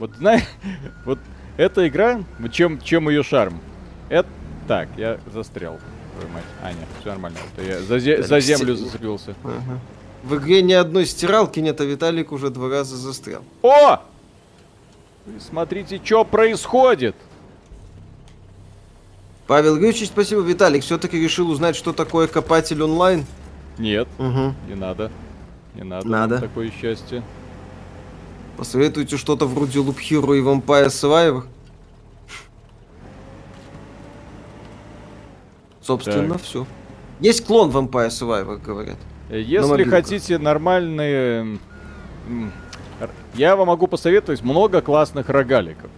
[0.00, 0.42] Вот знаешь,
[1.04, 1.20] вот
[1.56, 3.60] эта игра, чем, чем ее шарм?
[4.08, 4.26] Это
[4.70, 5.80] так, я застрял.
[6.14, 6.44] Твою мать.
[6.62, 7.38] А, нет, все нормально.
[7.56, 9.34] Это я за, зе- за землю зацепился.
[9.42, 9.80] Ага.
[10.22, 13.42] В игре ни одной стиралки нет, а Виталик уже два раза застрял.
[13.62, 13.98] О!
[15.40, 17.16] смотрите, что происходит.
[19.48, 20.42] Павел Юрьевич, спасибо.
[20.42, 23.26] Виталик, все-таки решил узнать, что такое копатель онлайн?
[23.76, 24.54] Нет, угу.
[24.68, 25.10] не надо.
[25.74, 26.06] Не надо.
[26.06, 26.38] Надо.
[26.38, 27.24] Такое счастье.
[28.56, 31.42] Посоветуйте что-то вроде Loop Hero и Vampire Survivor.
[35.90, 36.42] Собственно, так.
[36.42, 36.66] все.
[37.18, 38.96] Есть клон Vampire Survivor, говорят.
[39.28, 41.58] Если хотите нормальные...
[43.34, 45.90] Я вам могу посоветовать много классных рогаликов.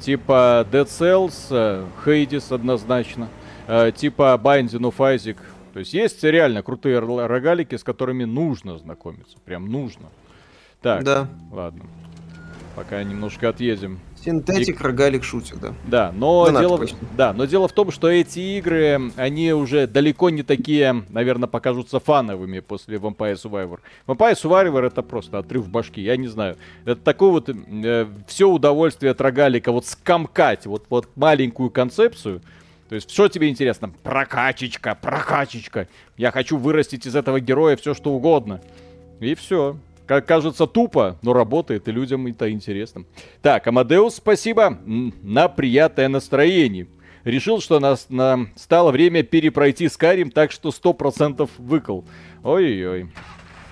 [0.00, 3.28] Типа Dead Cells, э, Hades однозначно.
[3.66, 5.38] Э, типа Binding of Isaac.
[5.72, 9.36] То есть есть реально крутые рогалики, с которыми нужно знакомиться.
[9.44, 10.06] Прям нужно.
[10.80, 11.28] Так, да.
[11.50, 11.84] ладно.
[12.74, 14.00] Пока немножко отъедем.
[14.24, 15.74] Синтетик, рогалик, шутер, да.
[15.86, 20.30] Да, но да, дело, да, но дело в том, что эти игры, они уже далеко
[20.30, 23.78] не такие, наверное, покажутся фановыми после Vampire Survivor.
[24.06, 26.56] Vampire Survivor это просто отрыв башки, я не знаю.
[26.84, 32.40] Это такое вот э, все удовольствие от рогалика, вот скомкать, вот, вот маленькую концепцию,
[32.88, 33.92] то есть, что тебе интересно?
[34.02, 35.88] Прокачечка, прокачечка.
[36.16, 38.60] Я хочу вырастить из этого героя все, что угодно.
[39.18, 39.76] И все.
[40.06, 43.04] Как кажется тупо, но работает, и людям это интересно.
[43.42, 46.86] Так, Амадеус, спасибо на приятное настроение.
[47.24, 52.04] Решил, что нас, на, стало время перепройти Скарим, так что сто процентов выкол.
[52.44, 53.10] Ой-ой-ой.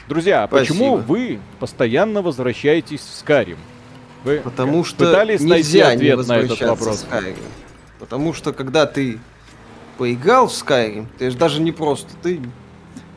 [0.08, 3.58] Друзья, а почему вы постоянно возвращаетесь в Скарим?
[4.24, 7.06] Вы Потому что пытались найти ответ на этот вопрос?
[8.00, 9.20] Потому что когда ты
[9.98, 12.40] поиграл в Skyrim, ты же даже не просто, ты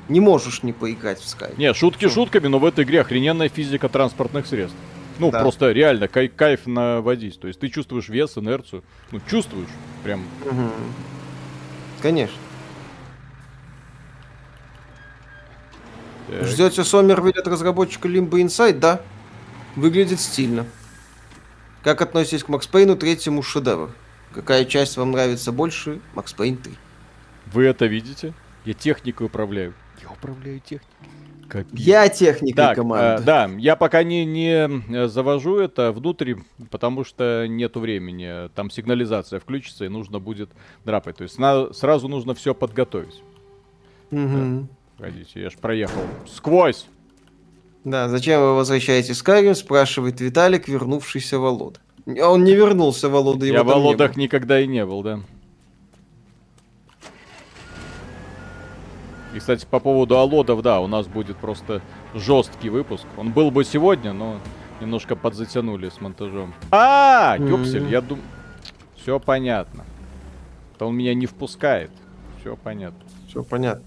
[0.09, 1.57] не можешь не поиграть в Skyrim.
[1.57, 4.77] Не, шутки шутками, но в этой игре охрененная физика транспортных средств.
[5.19, 5.39] Ну, да.
[5.39, 7.39] просто реально кай кайф наводить.
[7.39, 8.83] То есть ты чувствуешь вес, инерцию.
[9.11, 9.69] Ну, чувствуешь.
[10.03, 10.21] Прям.
[10.45, 10.69] Угу.
[12.01, 12.37] Конечно.
[16.27, 16.45] Так.
[16.45, 18.79] Ждете Сомервиль от разработчика Limbo Inside?
[18.79, 19.01] Да.
[19.75, 20.65] Выглядит стильно.
[21.83, 23.91] Как относитесь к Макс Пейну третьему шедевру?
[24.33, 25.99] Какая часть вам нравится больше?
[26.13, 26.73] Макс Пейн 3.
[27.53, 28.33] Вы это видите?
[28.65, 29.73] Я техникой управляю.
[30.17, 31.07] Я управляю техникой.
[31.47, 31.79] Капец.
[31.79, 33.21] Я техникой так, команды.
[33.21, 36.35] Э, да, я пока не, не э, завожу это внутрь,
[36.69, 38.49] потому что нету времени.
[38.49, 40.49] Там сигнализация включится, и нужно будет
[40.83, 41.17] драпать.
[41.17, 43.23] То есть на, сразу нужно все подготовить.
[44.11, 44.27] Угу.
[44.27, 44.67] Да.
[44.97, 46.87] Погодите, я ж проехал сквозь.
[47.83, 51.79] Да, зачем вы возвращаетесь в Skyrim, спрашивает Виталик, вернувшийся Волода.
[52.05, 53.45] Он не вернулся, Волода.
[53.45, 55.21] Его Я в Володах никогда и не был, да.
[59.33, 61.81] И, кстати, по поводу Алодов, да, у нас будет просто
[62.13, 63.05] жесткий выпуск.
[63.17, 64.39] Он был бы сегодня, но
[64.81, 66.53] немножко подзатянули с монтажом.
[66.71, 68.25] А, Кюпсель, я думаю...
[68.95, 69.85] Все понятно.
[70.77, 71.91] То он меня не впускает.
[72.39, 72.99] Все понятно.
[73.27, 73.85] Все понятно.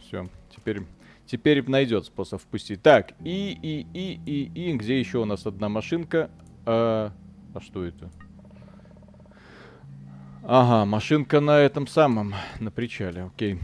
[0.00, 0.82] Все, теперь...
[1.26, 2.82] Теперь найдет способ впустить.
[2.82, 6.30] Так, и, и, и, и, и, где еще у нас одна машинка?
[6.64, 7.12] А,
[7.54, 8.08] а что это?
[10.42, 13.58] Ага, машинка на этом самом, на причале, окей.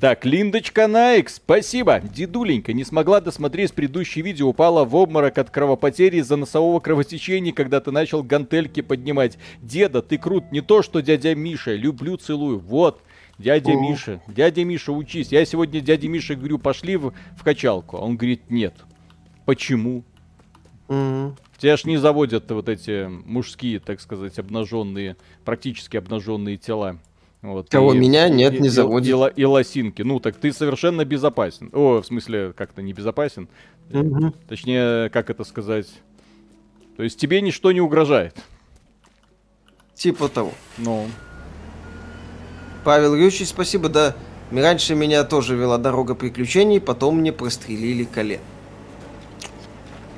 [0.00, 2.00] Так, Линдочка Найк, спасибо.
[2.00, 7.80] Дедуленька не смогла досмотреть предыдущее видео, упала в обморок от кровопотери из-за носового кровотечения, когда
[7.80, 9.38] ты начал гантельки поднимать.
[9.60, 12.58] Деда, ты крут, не то что дядя Миша, люблю, целую.
[12.58, 13.02] Вот,
[13.38, 13.80] дядя О.
[13.80, 15.32] Миша, дядя Миша, учись.
[15.32, 17.96] Я сегодня дяде Мише говорю, пошли в, в качалку.
[17.96, 18.74] Он говорит, нет.
[19.46, 20.04] Почему?
[21.58, 26.98] Тебя ж не заводят вот эти мужские, так сказать, обнаженные, практически обнаженные тела.
[27.42, 29.08] Вот, Кого и, меня нет, и, не заводит.
[29.08, 30.02] И, и, и лосинки.
[30.02, 31.70] Ну, так ты совершенно безопасен.
[31.72, 33.48] О, в смысле, как-то не безопасен.
[33.90, 34.32] Угу.
[34.48, 35.88] Точнее, как это сказать?
[36.96, 38.36] То есть тебе ничто не угрожает.
[39.94, 40.52] Типа того.
[40.78, 41.08] Ну.
[42.84, 44.14] Павел Юрьевич, спасибо, да.
[44.52, 48.42] Раньше меня тоже вела дорога приключений, потом мне прострелили колено.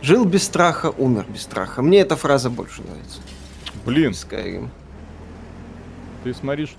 [0.02, 1.80] Жил без страха, умер без страха.
[1.80, 3.20] Мне эта фраза больше нравится.
[3.86, 4.10] Блин.
[4.12, 4.68] Skyrim.
[6.24, 6.74] Ты смотришь,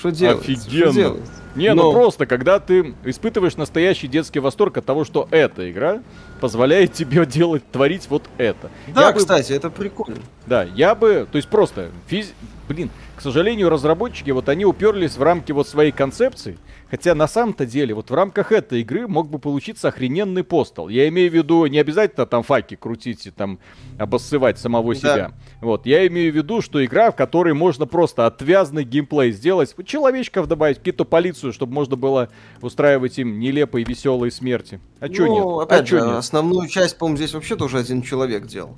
[0.00, 0.40] что делать?
[0.40, 0.92] Офигенно.
[0.92, 1.30] Что делать?
[1.54, 1.92] Не, ну Но...
[1.92, 6.00] ну просто, когда ты испытываешь настоящий детский восторг от того, что эта игра
[6.40, 8.70] позволяет тебе делать, творить вот это.
[8.88, 9.54] Да, я кстати, бы...
[9.56, 10.20] это прикольно.
[10.46, 12.32] Да, я бы, то есть просто, физ...
[12.66, 16.56] блин, к сожалению, разработчики, вот они уперлись в рамки вот своей концепции,
[16.90, 20.88] Хотя на самом-то деле, вот в рамках этой игры мог бы получиться охрененный постол.
[20.88, 23.60] Я имею в виду не обязательно там факи крутить и там
[23.96, 25.00] обоссывать самого да.
[25.00, 25.32] себя.
[25.60, 30.48] Вот, я имею в виду, что игра, в которой можно просто отвязный геймплей сделать, человечков
[30.48, 32.28] добавить, какие-то полицию, чтобы можно было
[32.60, 34.80] устраивать им нелепые веселые смерти.
[34.98, 35.68] А ну, чё нет?
[35.68, 36.16] Опять а же, нет?
[36.16, 38.76] основную часть, по-моему, здесь вообще тоже один человек делал.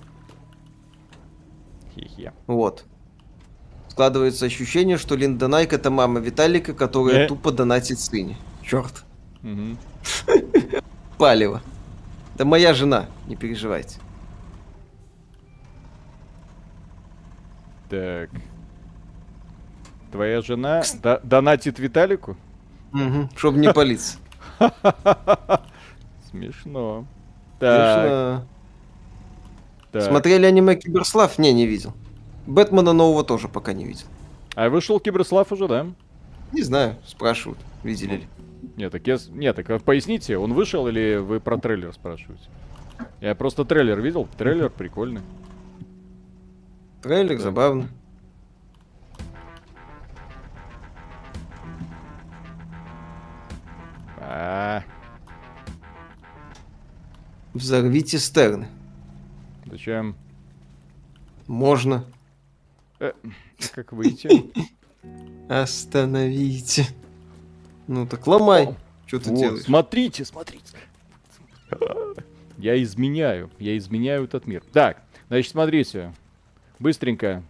[1.94, 2.32] Хе-хе.
[2.46, 2.84] Вот.
[3.92, 7.28] Складывается ощущение, что Линда Найк это мама Виталика, которая э?
[7.28, 8.38] тупо донатит сыне.
[8.62, 9.04] Черт.
[9.42, 9.76] Угу.
[11.18, 11.60] Палево.
[12.34, 14.00] Это моя жена, не переживайте.
[17.90, 18.30] Так.
[20.10, 22.38] Твоя жена до донатит Виталику?
[22.94, 24.16] Угу, чтобы не палиться.
[26.30, 27.04] Смешно.
[27.58, 28.44] Так.
[29.90, 30.02] Так.
[30.04, 31.38] Смотрели аниме Киберслав?
[31.38, 31.92] Не, не видел.
[32.46, 34.06] Бэтмена нового тоже пока не видел.
[34.54, 35.86] А вышел Киберслав уже, да?
[36.52, 38.28] Не знаю, спрашивают, видели ли.
[38.76, 39.18] Нет, так я...
[39.28, 42.44] Нет, так поясните, он вышел или вы про трейлер спрашиваете?
[43.20, 45.22] Я просто трейлер видел, трейлер прикольный.
[47.02, 47.42] Трейлер да.
[47.42, 47.88] забавный.
[54.18, 54.82] А,
[57.54, 58.68] Взорвите стерны.
[59.66, 60.14] Зачем?
[61.46, 62.04] Можно.
[63.02, 63.12] Э,
[63.74, 64.30] как выйти?
[65.48, 66.86] Остановите.
[67.88, 68.76] Ну так ломай.
[69.06, 69.64] Что ты делаешь?
[69.64, 70.76] Смотрите, смотрите.
[72.58, 73.50] Я изменяю.
[73.58, 74.62] Я изменяю этот мир.
[74.72, 76.14] Так, значит, смотрите.
[76.78, 77.42] Быстренько.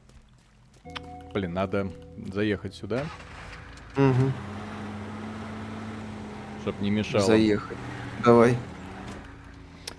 [1.34, 1.92] Блин, надо
[2.32, 3.04] заехать сюда.
[3.96, 4.32] Угу.
[6.62, 7.26] Чтоб не мешало.
[7.26, 7.76] Заехать.
[8.24, 8.56] Давай.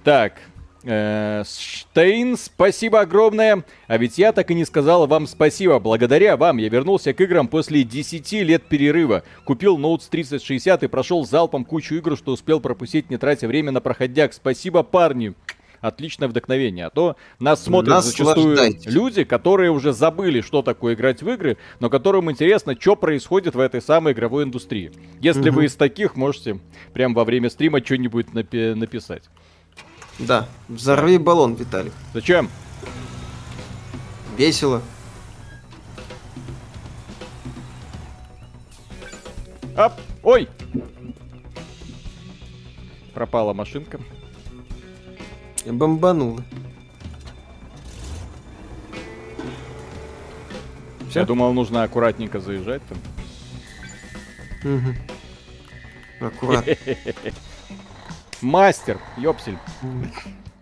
[0.04, 0.42] Так,
[0.84, 3.64] Э, Штейн, спасибо огромное.
[3.88, 5.80] А ведь я так и не сказал вам спасибо.
[5.80, 9.24] Благодаря вам я вернулся к играм после 10 лет перерыва.
[9.46, 13.80] Купил Notes 3060 и прошел залпом кучу игр, что успел пропустить, не тратя время на
[13.80, 14.34] проходяк.
[14.34, 15.34] Спасибо, парни.
[15.80, 16.86] Отличное вдохновение.
[16.86, 21.90] А то нас смотрят зачастую люди, которые уже забыли, что такое играть в игры, но
[21.90, 24.94] которым интересно, что происходит в этой самой игровой индустрии.
[25.20, 25.58] Если угу.
[25.58, 26.60] вы из таких, можете
[26.94, 29.24] прямо во время стрима что-нибудь напи- написать.
[30.20, 31.94] Да, взорви баллон, Виталик.
[32.14, 32.50] Зачем?
[34.38, 34.82] Весело.
[39.76, 40.00] Ап!
[40.22, 40.48] Ой!
[43.14, 44.00] Пропала машинка.
[45.66, 46.44] Бомбанула.
[51.10, 51.22] Все?
[51.22, 52.98] Я думал, нужно аккуратненько заезжать там.
[54.76, 56.28] Угу.
[56.28, 56.76] Аккуратно.
[58.44, 59.58] Мастер, ёпсель.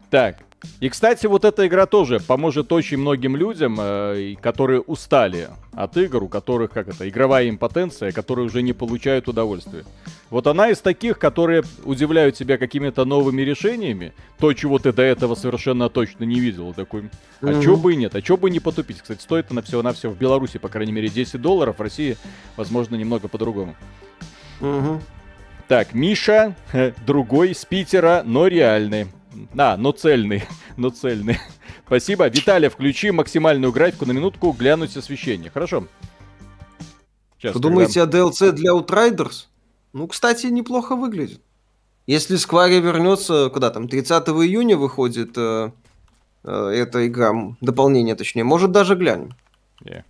[0.10, 0.38] Так.
[0.80, 6.24] И, кстати, вот эта игра тоже поможет очень многим людям, э, которые устали от игр,
[6.24, 9.84] у которых, как это, игровая импотенция, которые уже не получают удовольствия.
[10.30, 15.34] Вот она из таких, которые удивляют себя какими-то новыми решениями, то, чего ты до этого
[15.34, 16.74] совершенно точно не видел.
[16.74, 17.10] Такой,
[17.42, 17.64] а mm-hmm.
[17.64, 19.02] чё бы и нет, а чё бы не потупить.
[19.02, 22.18] Кстати, стоит она всего-навсего в Беларуси, по крайней мере, 10 долларов, в России,
[22.56, 23.76] возможно, немного по-другому.
[24.60, 25.02] Угу.
[25.72, 26.58] Так, Миша,
[27.06, 29.08] другой с Питера, но реальный.
[29.58, 30.44] А, но цельный,
[30.76, 31.38] но цельный.
[31.86, 32.28] Спасибо.
[32.28, 35.50] Виталий, включи максимальную графику на минутку, глянуть освещение.
[35.50, 35.88] Хорошо.
[37.38, 37.70] Сейчас, Вы когда...
[37.70, 39.46] думаете о DLC для Outriders?
[39.94, 41.40] Ну, кстати, неплохо выглядит.
[42.06, 45.72] Если Сквари вернется, куда там, 30 июня выходит э,
[46.44, 49.36] э, эта игра, дополнение точнее, может даже глянем.
[49.86, 50.04] Yeah.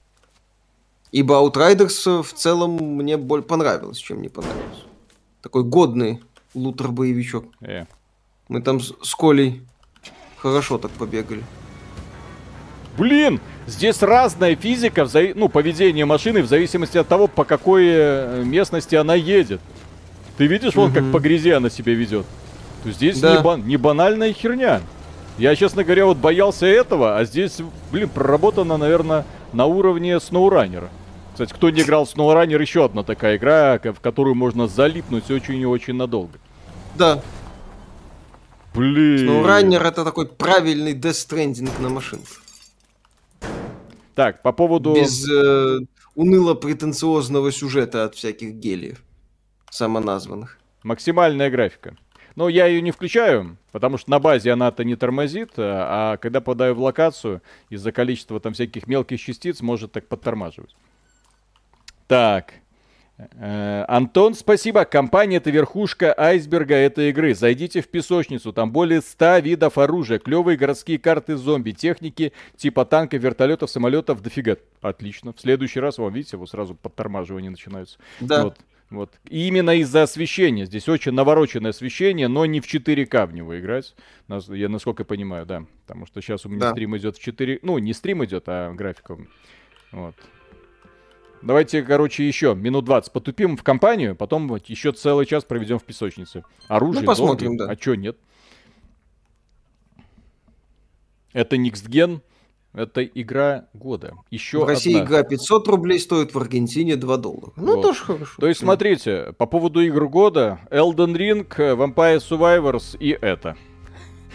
[1.12, 4.86] Ибо Outriders в целом мне боль понравилось, чем не понравилось.
[5.42, 6.22] Такой годный
[6.54, 7.46] лутер-боевичок.
[7.62, 7.88] Yeah.
[8.48, 9.62] Мы там с, с Колей
[10.38, 11.44] хорошо так побегали.
[12.98, 15.34] Блин, здесь разная физика, в зави...
[15.34, 19.62] ну, поведение машины в зависимости от того, по какой э, местности она едет.
[20.38, 22.26] Ты видишь, вон, как по грязи она себя ведет.
[22.84, 23.38] То здесь да.
[23.38, 23.68] не, бан...
[23.68, 24.82] не банальная херня.
[25.38, 27.60] Я, честно говоря, вот боялся этого, а здесь,
[27.92, 30.90] блин, проработано, наверное, на уровне сноураннера.
[31.34, 35.60] Кстати, кто не играл в SnowRunner, еще одна такая игра, в которую можно залипнуть очень
[35.60, 36.38] и очень надолго.
[36.98, 37.22] Да.
[38.74, 39.30] Блин.
[39.30, 42.42] SnowRunner это такой правильный Stranding на машинках.
[44.16, 44.94] Так, по поводу...
[44.94, 45.80] Без э,
[46.16, 49.02] уныло-претенциозного сюжета от всяких гелиев
[49.70, 50.58] самоназванных.
[50.84, 51.96] Максимальная графика.
[52.36, 56.40] Но я ее не включаю, потому что на базе она-то не тормозит, а, а когда
[56.40, 60.76] попадаю в локацию, из-за количества там всяких мелких частиц может так подтормаживать.
[62.12, 62.56] Так.
[63.40, 64.84] Э, Антон, спасибо.
[64.84, 67.34] Компания это верхушка айсберга этой игры.
[67.34, 73.22] Зайдите в песочницу, там более 100 видов оружия, клевые городские карты зомби, техники типа танков,
[73.22, 74.58] вертолетов, самолетов, дофига.
[74.82, 75.32] Отлично.
[75.32, 77.98] В следующий раз, вам видите, вот сразу подтормаживания начинаются.
[78.20, 78.44] Да.
[78.44, 78.58] Вот.
[78.90, 79.14] Вот.
[79.30, 80.66] И именно из-за освещения.
[80.66, 83.96] Здесь очень навороченное освещение, но не в 4К в него играть.
[84.50, 85.64] Я насколько понимаю, да.
[85.88, 86.72] Потому что сейчас у меня да.
[86.72, 87.60] стрим идет в 4...
[87.62, 89.30] Ну, не стрим идет, а графиком.
[89.94, 90.16] Вот.
[91.42, 96.44] Давайте, короче, еще минут 20 потупим в компанию, потом еще целый час проведем в песочнице.
[96.68, 97.72] Оружие, ну, посмотрим, зомби, да.
[97.72, 98.18] А чё нет?
[101.34, 102.22] Это Никсген,
[102.74, 104.16] это игра года.
[104.30, 105.06] Еще в России одна.
[105.06, 107.54] игра 500 рублей стоит, в Аргентине 2 доллара.
[107.56, 107.82] Ну, вот.
[107.82, 108.34] тоже хорошо.
[108.40, 113.56] То есть, смотрите, по поводу игр года, Elden Ring, Vampire Survivors и это.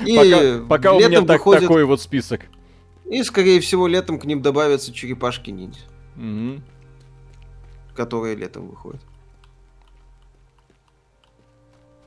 [0.04, 1.62] И пока пока у меня так, выходит...
[1.62, 2.42] такой вот список.
[3.04, 5.80] И, скорее всего, летом к ним добавятся черепашки ниндзя.
[6.16, 6.60] Угу
[7.96, 9.02] которые летом выходят.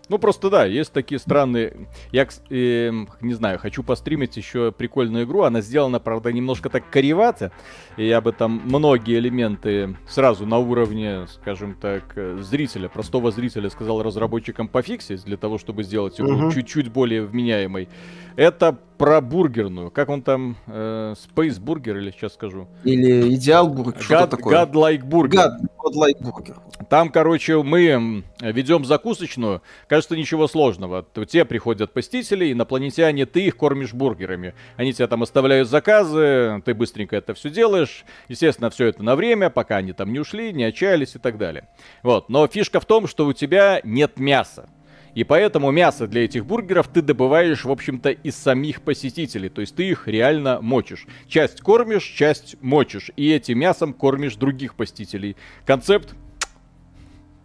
[0.10, 1.88] Ну, просто да, есть такие странные...
[2.12, 5.44] Я, э, не знаю, хочу постримить еще прикольную игру.
[5.44, 7.52] Она сделана, правда, немножко так коревато.
[7.96, 14.02] И я бы там многие элементы сразу на уровне, скажем так, зрителя, простого зрителя сказал
[14.02, 16.54] разработчикам пофиксить, для того, чтобы сделать игру uh-huh.
[16.56, 17.88] чуть-чуть более вменяемой.
[18.36, 19.90] Это про бургерную.
[19.90, 20.58] Как он там?
[20.68, 22.68] Э, Space Burger или сейчас скажу?
[22.84, 24.02] Или Идеал Бургер.
[24.02, 24.56] God, такое.
[24.56, 25.30] God-like Burger.
[25.30, 26.58] God, God-like Burger.
[26.90, 29.62] Там, короче, мы ведем закусочную.
[29.88, 31.06] Кажется, ничего сложного.
[31.28, 34.54] Те приходят посетители, инопланетяне, ты их кормишь бургерами.
[34.76, 38.04] Они тебя там оставляют заказы, ты быстренько это все делаешь.
[38.28, 41.70] Естественно, все это на время, пока они там не ушли, не отчаялись и так далее.
[42.04, 42.28] Вот.
[42.28, 44.68] Но фишка в том, что у тебя нет мяса.
[45.16, 49.50] И поэтому мясо для этих бургеров ты добываешь, в общем-то, из самих посетителей.
[49.50, 51.06] То есть ты их реально мочишь.
[51.28, 53.12] Часть кормишь, часть мочишь.
[53.16, 55.36] И этим мясом кормишь других посетителей.
[55.66, 56.16] Концепт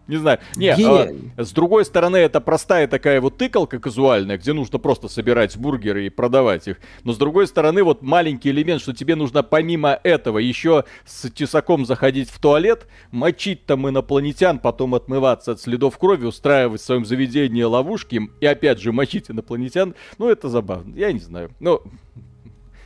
[0.06, 0.38] не знаю.
[0.56, 5.56] Не, а, с другой стороны, это простая такая вот тыкалка казуальная, где нужно просто собирать
[5.56, 6.78] бургеры и продавать их.
[7.04, 11.86] Но с другой стороны, вот маленький элемент, что тебе нужно помимо этого еще с тесаком
[11.86, 17.62] заходить в туалет, мочить там инопланетян, потом отмываться от следов крови, устраивать в своем заведении
[17.62, 19.94] ловушки и опять же мочить инопланетян.
[20.18, 20.94] Ну, это забавно.
[20.96, 21.50] Я не знаю.
[21.60, 21.80] Ну,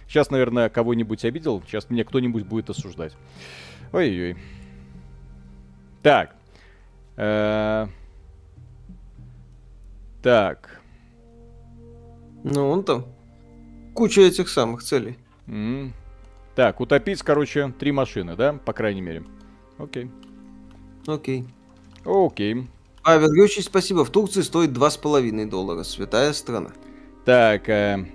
[0.07, 1.63] сейчас, наверное, кого-нибудь обидел.
[1.67, 3.15] Сейчас меня кто-нибудь будет осуждать.
[3.93, 4.37] Ой-ой.
[6.03, 6.38] Так.
[7.19, 7.89] Э,
[10.23, 10.81] так.
[12.45, 13.07] Ну, он там.
[13.95, 15.19] Куча этих самых целей.
[16.55, 18.53] Так, утопить, короче, три машины, да?
[18.53, 19.25] По крайней мере.
[19.79, 20.11] Окей.
[21.07, 21.45] Окей.
[22.05, 22.69] Окей.
[23.03, 24.05] Павел Георгиевич, спасибо.
[24.05, 25.83] В Турции стоит 2,5 доллара.
[25.83, 26.71] Святая страна.
[27.25, 28.07] Так, э,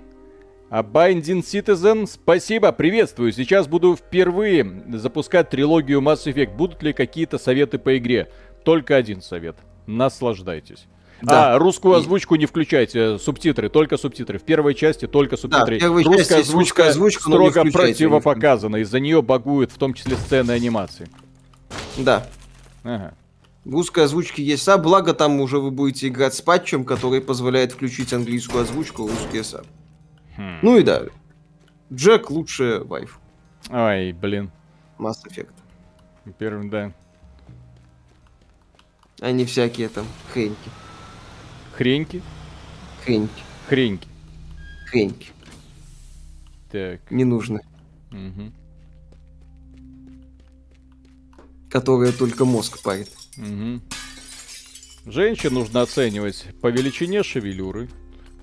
[0.70, 3.32] а Binding Citizen, спасибо, приветствую.
[3.32, 6.56] Сейчас буду впервые запускать трилогию Mass Effect.
[6.56, 8.28] Будут ли какие-то советы по игре?
[8.64, 9.56] Только один совет.
[9.86, 10.86] Наслаждайтесь.
[11.22, 11.54] Да.
[11.54, 14.38] А, русскую озвучку не включайте, субтитры, только субтитры.
[14.38, 15.78] В первой части только субтитры.
[15.78, 18.76] Да, Русская части озвучка, озвучка строго противопоказана.
[18.76, 21.08] Из-за нее багуют в том числе сцены анимации.
[21.96, 22.26] Да.
[22.82, 23.14] Ага.
[23.64, 27.72] В русской озвучке есть саб, благо там уже вы будете играть с патчем, который позволяет
[27.72, 29.66] включить английскую озвучку, русский саб.
[30.36, 30.58] Хм.
[30.60, 31.04] Ну и да.
[31.90, 33.18] Джек лучше вайф.
[33.70, 34.50] Ой, блин.
[34.98, 35.48] Mass Effect.
[36.38, 36.92] Первым, да
[39.24, 40.70] а не всякие там хреньки.
[41.72, 42.22] Хреньки?
[43.02, 43.42] Хреньки.
[43.66, 44.06] Хреньки.
[44.86, 45.28] Хреньки.
[46.70, 47.10] Так.
[47.10, 47.60] Не нужно.
[48.12, 48.52] Угу.
[51.70, 53.10] Которые только мозг парит.
[53.38, 53.80] Угу.
[55.06, 57.88] Женщин нужно оценивать по величине шевелюры,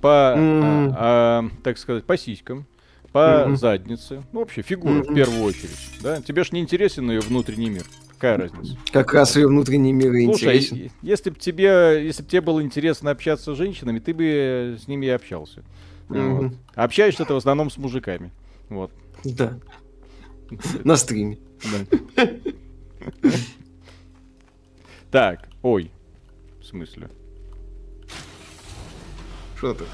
[0.02, 0.94] по, mm.
[0.96, 2.66] а, а, так сказать, по сиськам,
[3.12, 3.56] по mm-hmm.
[3.56, 4.24] заднице.
[4.32, 5.12] Ну, вообще, фигура mm-hmm.
[5.12, 6.00] в первую очередь.
[6.02, 6.22] Да?
[6.22, 7.86] Тебе ж не интересен ее внутренний мир.
[8.22, 8.78] Какая разница?
[8.92, 10.92] Как раз ее внутренний мир Слушай, интересен.
[11.02, 15.08] если бы тебе, если бы тебе было интересно общаться с женщинами, ты бы с ними
[15.08, 15.64] и общался.
[16.10, 16.36] Mm-hmm.
[16.36, 16.54] Вот.
[16.76, 18.32] Общаешься ты в основном с мужиками.
[18.70, 18.92] Вот.
[19.24, 19.58] Да.
[20.84, 21.40] На стриме.
[25.10, 25.92] Так, ой.
[26.60, 27.10] В смысле?
[29.58, 29.88] Что такое?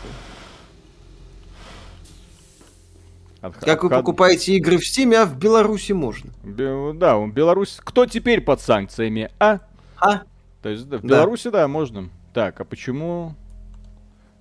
[3.41, 6.31] От, как вы покупаете игры в Steam, а в Беларуси можно.
[6.43, 7.77] Бе- да, Беларусь.
[7.83, 9.59] Кто теперь под санкциями, а?
[9.97, 10.21] А?
[10.61, 11.61] То есть в Беларуси, да.
[11.61, 12.09] да, можно.
[12.33, 13.35] Так, а почему?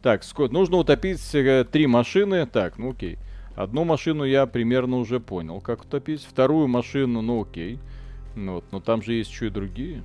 [0.03, 0.53] Так, сколько?
[0.53, 2.47] Нужно утопить э, три машины.
[2.47, 3.19] Так, ну окей.
[3.55, 6.25] Одну машину я примерно уже понял, как утопить.
[6.25, 7.79] Вторую машину, ну окей.
[8.35, 10.03] Ну, вот, но там же есть еще и другие.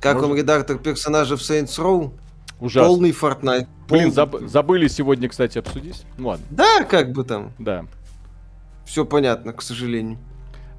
[0.00, 0.30] Как Может...
[0.30, 2.12] он редактор персонажа в Saints Row?
[2.60, 2.88] Ужасно.
[2.88, 3.66] Полный Fortnite.
[3.88, 6.04] Блин, заб- забыли сегодня, кстати, обсудить.
[6.16, 6.46] Ну ладно.
[6.50, 7.52] Да, как бы там.
[7.58, 7.86] Да.
[8.90, 10.18] Все понятно, к сожалению.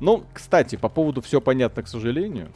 [0.02, 2.50] Ну, кстати, по поводу все понятно, к сожалению,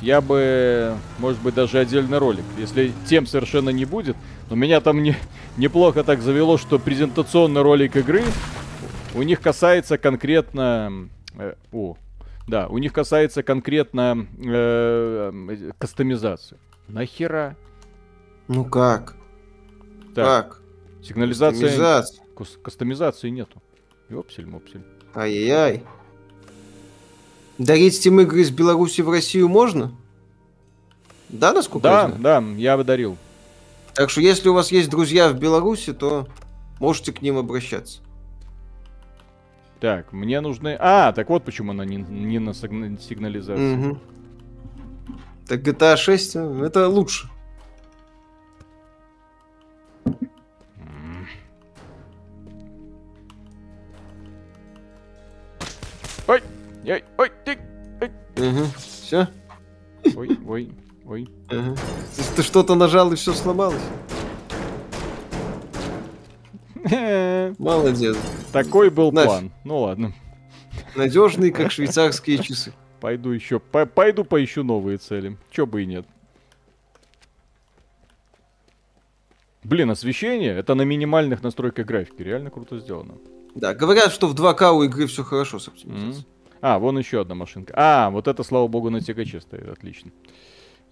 [0.00, 2.44] я бы, может быть, даже отдельный ролик.
[2.56, 4.16] Если тем совершенно не будет,
[4.48, 5.14] но меня там не,
[5.58, 8.22] неплохо так завело, что презентационный ролик игры
[9.14, 11.10] у них касается конкретно...
[11.36, 11.98] Э, о,
[12.48, 16.56] да, у них касается конкретно э, кастомизации.
[16.88, 17.58] Нахера?
[18.48, 19.16] Ну как?
[20.14, 20.62] Так, Как?
[21.02, 21.68] сигнализация...
[21.68, 22.24] Кастомизация.
[22.62, 23.62] Кастомизации нету.
[24.08, 24.93] Ёпсель-мопсель.
[25.14, 25.82] Ай-яй-яй.
[27.58, 29.92] Дарить Steam игры из Беларуси в Россию можно?
[31.28, 32.22] Да, насколько я Да, знаю?
[32.22, 33.16] да, я дарил.
[33.94, 36.26] Так что если у вас есть друзья в Беларуси, то
[36.80, 38.00] можете к ним обращаться.
[39.80, 40.76] Так, мне нужны...
[40.80, 43.74] А, так вот почему она не, не на сигна- сигнализации.
[43.76, 44.00] Мгм.
[45.46, 47.28] Так GTA 6 э, это лучше.
[56.84, 57.58] Ой, ой, ой, ты,
[58.76, 59.28] Все?
[60.16, 60.72] ой, ой,
[61.06, 61.28] ой.
[62.36, 63.80] Ты что-то нажал и все сломалось.
[67.58, 68.16] Молодец.
[68.52, 69.28] Такой был Нафиг.
[69.30, 69.52] план.
[69.64, 70.12] Ну ладно.
[70.94, 72.72] Надежный, как швейцарские часы.
[73.00, 75.36] Пойду еще, по- пойду поищу новые цели.
[75.50, 76.06] Чё бы и нет.
[79.62, 82.20] Блин, освещение, это на минимальных настройках графики.
[82.22, 83.14] Реально круто сделано.
[83.54, 86.26] Да, говорят, что в 2К у игры все хорошо с оптимизацией.
[86.66, 87.74] А, вон еще одна машинка.
[87.76, 89.68] А, вот это, слава богу, на тягаче стоит.
[89.68, 90.10] Отлично.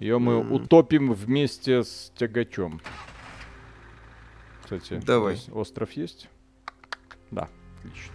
[0.01, 0.53] Ее мы М.
[0.53, 2.83] утопим вместе с тягачом.
[4.63, 5.37] Кстати, Давай.
[5.37, 6.29] здесь остров есть?
[7.31, 7.49] Да,
[7.79, 8.13] отлично.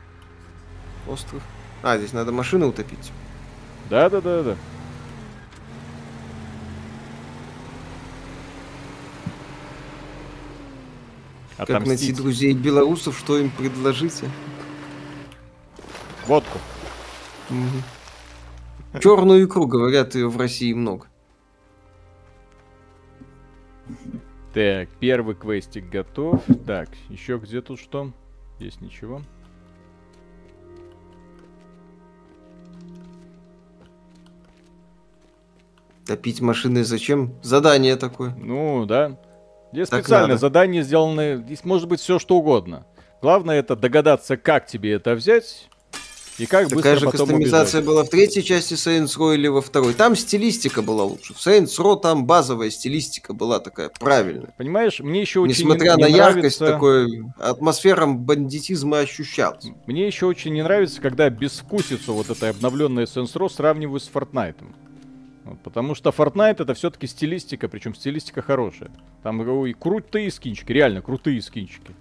[1.08, 1.42] Остров.
[1.82, 3.12] А, здесь надо машины утопить.
[3.90, 4.56] Да, да, да, да.
[11.58, 14.30] Как найти друзей белорусов, что им предложите?
[16.28, 16.60] Водку.
[19.00, 21.08] Черную икру, говорят, ее в России много.
[24.54, 26.42] Так, первый квестик готов.
[26.66, 28.12] Так, еще где тут что?
[28.60, 29.22] Есть ничего.
[36.06, 37.34] Топить машины зачем?
[37.44, 38.32] Задание такое.
[38.36, 39.20] Ну, да.
[39.74, 40.40] Здесь Так специально надо.
[40.40, 41.38] задания сделаны.
[41.46, 42.86] Здесь может быть все что угодно.
[43.22, 45.70] Главное это догадаться, как тебе это взять
[46.38, 47.86] и как Такая быстро же потом кастомизация убежать.
[47.86, 49.94] была в третьей части Saints Row или во второй.
[49.94, 51.34] Там стилистика была лучше.
[51.34, 54.54] В Saints Row там базовая стилистика была такая правильная.
[54.58, 56.66] Понимаешь, мне еще очень Несмотря не, на не яркость, нравится...
[56.66, 59.66] такой атмосфера бандитизма ощущалась.
[59.88, 64.64] Мне еще очень не нравится, когда безвкусицу вот этой обновленной Saints Row сравниваю с Fortnite.
[65.64, 68.92] Потому что Fortnite это все-таки стилистика, причем стилистика хорошая.
[69.24, 71.96] Там ой, крутые скинчики, реально крутые скинчики.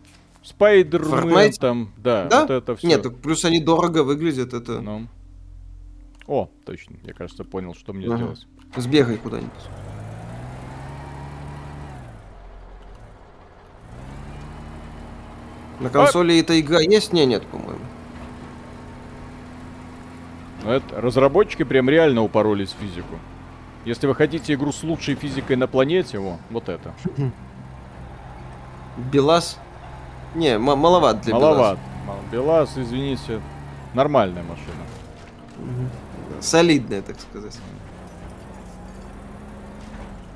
[0.47, 2.43] Спайдермен там, да, Да?
[2.43, 2.87] вот это все.
[2.87, 4.81] Нет, плюс они дорого выглядят, это...
[4.81, 5.09] Ну.
[6.29, 8.17] О, точно, я кажется понял, что мне Ага.
[8.17, 8.47] сделать.
[8.77, 9.51] Сбегай куда-нибудь.
[15.81, 17.13] На консоли эта игра есть?
[17.13, 17.81] Не, нет, по-моему.
[20.63, 23.17] Ну, это, разработчики прям реально упоролись в физику.
[23.85, 26.95] Если вы хотите игру с лучшей физикой на планете, о, вот это.
[29.13, 29.59] Белаз?
[30.37, 31.79] Не, маловат для Маловат.
[32.07, 33.41] Мал- Белаз, извините,
[33.95, 34.85] нормальная машина.
[35.59, 35.91] Мгм.
[36.43, 37.57] Солидная, так сказать.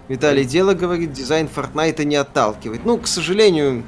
[0.09, 2.85] Виталий, дело, говорит, дизайн Fortnite не отталкивает.
[2.85, 3.85] Ну, к сожалению,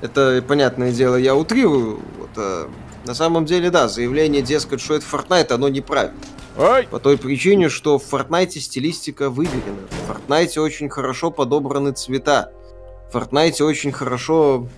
[0.00, 2.00] это, понятное дело, я утрирую.
[2.18, 2.70] Вот, а,
[3.04, 6.16] на самом деле, да, заявление, дескать, что это Fortnite, оно неправильно.
[6.56, 6.84] Ой!
[6.84, 9.82] По той причине, что в Fortnite стилистика выверена.
[10.06, 12.52] В Fortnite очень хорошо подобраны цвета.
[13.12, 14.68] В Fortnite очень хорошо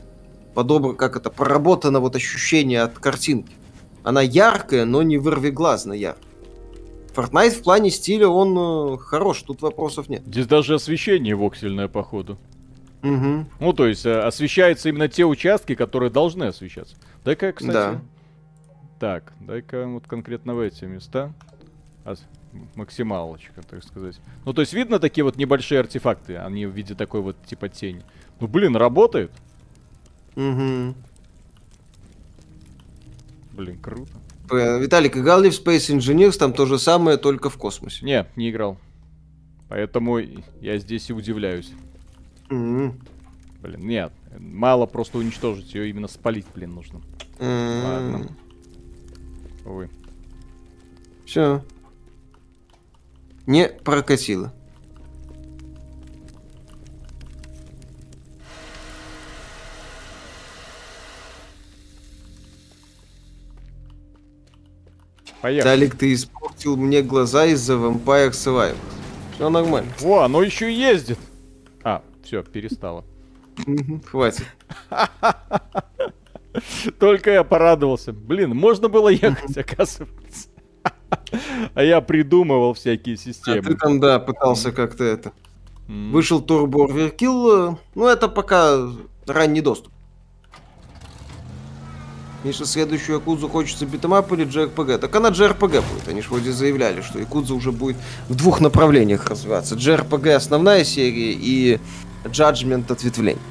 [0.60, 3.54] подобрано, как это, проработано вот ощущение от картинки.
[4.02, 6.22] Она яркая, но не вырвиглазно яркая.
[7.14, 10.22] Fortnite в плане стиля, он э, хорош, тут вопросов нет.
[10.26, 12.38] Здесь даже освещение воксельное, походу.
[13.00, 13.48] Мгм.
[13.58, 16.94] Ну, то есть, э, освещаются именно те участки, которые должны освещаться.
[17.24, 17.72] Дай-ка, кстати...
[17.72, 18.00] Да.
[19.00, 21.32] Так, дай-ка вот конкретно в эти места.
[22.04, 22.22] Ос-
[22.74, 24.20] Максималочка, так сказать.
[24.44, 28.02] Ну, то есть, видно такие вот небольшие артефакты, они в виде такой вот, типа, тени.
[28.40, 29.32] Ну, блин, работает.
[30.36, 30.94] Мгм.
[33.52, 34.12] Блин, круто.
[34.50, 38.04] Э, Виталик, играл ли в Space Engineers, там то же самое, только в космосе.
[38.04, 38.78] Не, не играл.
[39.68, 41.72] Поэтому я здесь и удивляюсь.
[42.48, 43.00] Мгм.
[43.62, 44.12] Блин, нет.
[44.38, 47.00] Мало просто уничтожить ее, именно спалить, блин, нужно.
[47.38, 48.28] Ладно.
[49.64, 49.90] Увы.
[51.26, 51.62] Все.
[53.46, 54.52] Не прокатило.
[65.42, 65.70] Поехали.
[65.70, 68.76] Талик, ты испортил мне глаза из-за Vampire Survivors.
[69.34, 69.90] Все нормально.
[70.02, 71.18] О, оно еще ездит.
[71.82, 73.04] А, все, перестало.
[74.06, 74.46] Хватит.
[76.98, 78.12] Только я порадовался.
[78.12, 80.48] Блин, можно было ехать, оказывается.
[81.74, 83.58] А я придумывал всякие системы.
[83.58, 85.32] А ты там, да, пытался как-то это.
[85.88, 87.78] Вышел Turbo Overkill.
[87.94, 88.88] Ну, это пока
[89.26, 89.92] ранний доступ.
[92.42, 94.98] Миша, следующую Якудзу хочется beat 'em up или JRPG?
[94.98, 96.08] Так она JRPG будет.
[96.08, 97.96] Они же вроде заявляли, что Якудза уже будет
[98.28, 99.74] в двух направлениях развиваться.
[99.74, 101.78] JRPG основная серия и
[102.24, 103.42] Judgment ответвление.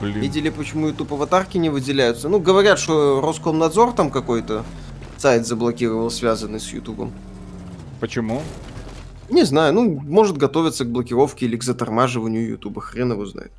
[0.00, 0.20] Блин.
[0.20, 2.28] Видели, почему YouTube аватарки не выделяются?
[2.28, 4.64] Ну, говорят, что Роскомнадзор там какой-то
[5.16, 7.10] сайт заблокировал, связанный с YouTube.
[8.00, 8.42] Почему?
[9.28, 13.50] Не знаю, ну, может готовиться к блокировке или к затормаживанию YouTube, хрен его знает.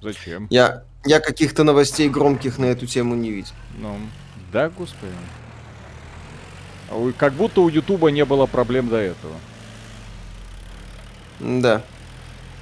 [0.00, 0.46] Зачем?
[0.50, 3.52] Я, я каких-то новостей громких на эту тему не видел.
[3.78, 3.96] Ну,
[4.52, 5.12] да, господи.
[6.90, 9.34] А как будто у Ютуба не было проблем до этого.
[11.40, 11.82] Да.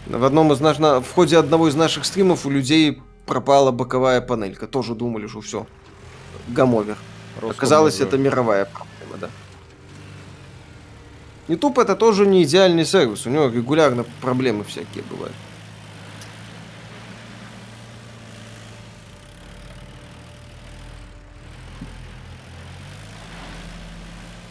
[0.07, 0.79] В одном из наш...
[0.79, 4.67] в ходе одного из наших стримов у людей пропала боковая панелька.
[4.67, 5.67] Тоже думали, что все.
[6.49, 6.97] Гамовер.
[7.43, 9.31] Оказалось, это мировая проблема, да.
[11.49, 13.27] YouTube это тоже не идеальный сервис.
[13.27, 15.35] У него регулярно проблемы всякие бывают.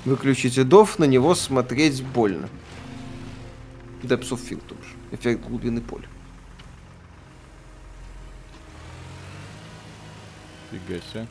[0.06, 2.48] Выключите DOF, на него смотреть больно.
[4.04, 4.82] Depth of Field тоже.
[5.12, 6.08] Эффект глубины поля.
[10.72, 11.28] Фига себе.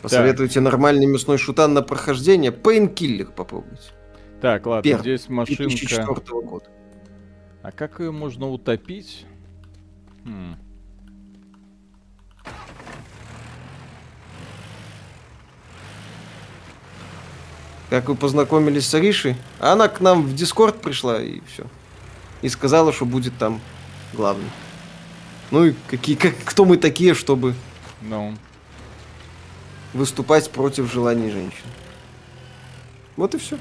[0.00, 0.64] Посоветуйте так.
[0.64, 2.52] нормальный мясной шутан на прохождение.
[2.52, 3.92] Пейнкиллер попробуйте.
[4.40, 5.64] Так, ладно, Первый, здесь машинка.
[5.64, 6.66] 2004 года.
[7.62, 9.26] А как ее можно утопить?
[10.24, 10.56] Хм.
[17.90, 19.34] Как вы познакомились с Аришей?
[19.58, 21.66] Она к нам в Дискорд пришла и все.
[22.40, 23.60] И сказала, что будет там
[24.12, 24.48] главный.
[25.50, 27.56] Ну и какие, как, кто мы такие, чтобы
[28.02, 28.38] no.
[29.92, 31.66] выступать против желаний женщин.
[33.16, 33.58] Вот и все.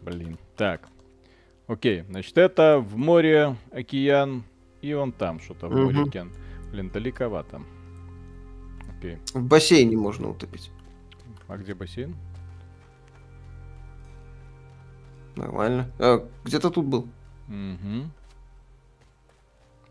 [0.00, 0.38] Блин.
[0.56, 0.88] Так.
[1.66, 4.42] Окей, значит, это в море океан,
[4.80, 6.32] и он там что-то в море океан.
[6.70, 7.62] Блин, далековато.
[8.96, 9.18] Окей.
[9.34, 10.70] В бассейне можно утопить.
[11.48, 12.14] А где бассейн?
[15.36, 15.90] Нормально.
[15.98, 17.08] А, где-то тут был.
[17.48, 18.10] Угу.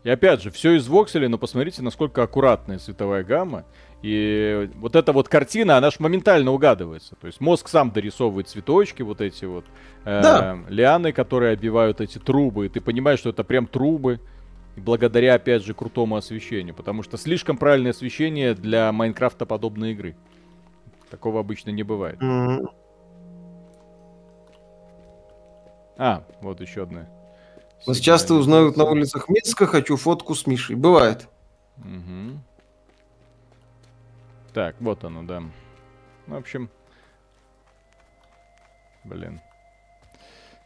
[0.04, 3.64] И опять же, все из вокселя, но посмотрите, насколько аккуратная световая гамма.
[4.02, 7.16] И вот эта вот картина, она же моментально угадывается.
[7.20, 9.64] То есть мозг сам дорисовывает цветочки, вот эти вот
[10.04, 10.58] э, да.
[10.68, 12.66] лианы, которые обивают эти трубы.
[12.66, 14.20] И ты понимаешь, что это прям трубы.
[14.76, 16.74] И благодаря, опять же, крутому освещению.
[16.74, 20.16] Потому что слишком правильное освещение для Майнкрафта подобной игры.
[21.10, 22.20] Такого обычно не бывает.
[22.20, 22.66] Mm-hmm.
[25.98, 27.08] А, вот еще одна.
[27.86, 30.76] Вас часто узнают на улицах Минска, хочу фотку с Мишей.
[30.76, 31.28] Бывает.
[31.78, 32.40] Угу.
[34.52, 35.42] Так, вот оно, да.
[36.26, 36.70] В общем.
[39.04, 39.40] Блин.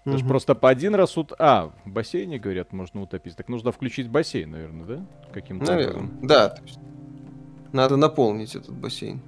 [0.04, 1.32] Это же просто по один раз ут...
[1.38, 3.36] А, в бассейне, говорят, можно утопить.
[3.36, 5.06] Так нужно включить бассейн, наверное, да?
[5.32, 6.26] Каким-то Наверное, образом.
[6.26, 6.54] да.
[7.72, 9.20] Надо наполнить этот бассейн.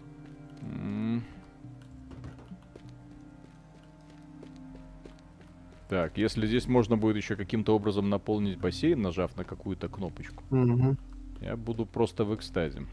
[5.89, 10.97] Так, если здесь можно будет еще каким-то образом наполнить бассейн, нажав на какую-то кнопочку, угу.
[11.43, 12.87] я буду просто в экстазе.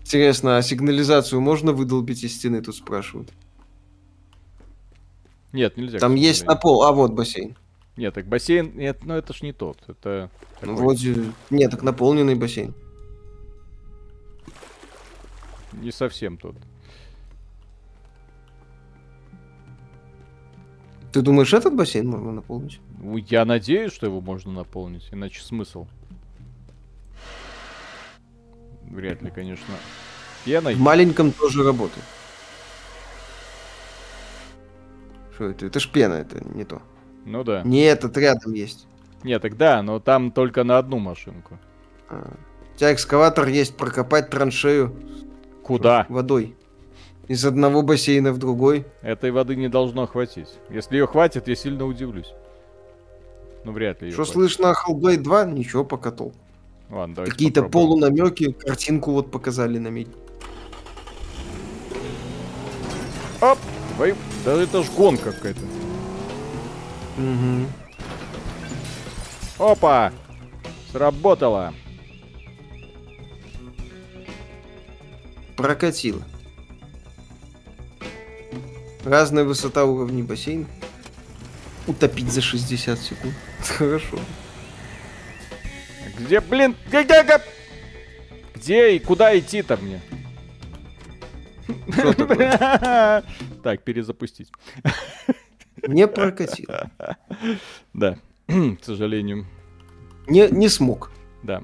[0.00, 3.32] Интересно, а сигнализацию можно выдолбить из стены, тут спрашивают?
[5.52, 5.98] Нет, нельзя.
[5.98, 7.56] Там есть на пол, а вот бассейн.
[7.96, 10.30] Нет, так бассейн, нет, ну это ж не тот, это...
[10.60, 10.68] Такой...
[10.68, 12.74] Ну, вроде, нет, так наполненный бассейн.
[15.72, 16.56] Не совсем тот.
[21.12, 22.80] Ты думаешь, этот бассейн можно наполнить?
[22.98, 25.86] Ну, я надеюсь, что его можно наполнить, иначе смысл.
[28.82, 29.74] Вряд ли, конечно.
[30.44, 30.74] Пеной.
[30.74, 32.04] В маленьком тоже работает.
[35.36, 35.66] Что это?
[35.66, 36.80] Это ж пена, это не то.
[37.26, 37.62] Ну да.
[37.62, 38.86] Не этот рядом есть.
[39.22, 41.58] Нет, так да, но там только на одну машинку.
[42.08, 42.32] А.
[42.74, 44.96] У тебя экскаватор есть прокопать траншею.
[45.62, 46.06] Куда?
[46.08, 46.56] Водой.
[47.28, 48.86] Из одного бассейна в другой.
[49.02, 50.48] Этой воды не должно хватить.
[50.70, 52.32] Если ее хватит, я сильно удивлюсь.
[53.64, 55.44] Ну, вряд ли Что слышно о Hellblade 2?
[55.46, 56.34] Ничего, пока толк.
[56.88, 60.08] Ладно, Какие-то полунамеки, картинку вот показали на медь.
[63.42, 63.58] Оп!
[63.96, 64.14] Твою...
[64.44, 65.60] Да это ж гонка какая-то.
[67.16, 67.66] Угу.
[69.58, 70.12] Опа!
[70.92, 71.72] Сработало.
[75.56, 76.22] Прокатило.
[79.04, 80.66] Разная высота уровней бассейна.
[81.86, 83.34] Утопить за 60 секунд.
[83.78, 84.18] Хорошо.
[86.18, 87.24] Где, блин, где, где,
[88.54, 90.02] где и куда идти-то мне?
[93.62, 94.50] Так, перезапустить.
[95.86, 96.90] Не прокатило.
[97.92, 99.46] Да, к сожалению.
[100.28, 101.10] Не, не смог.
[101.42, 101.62] Да.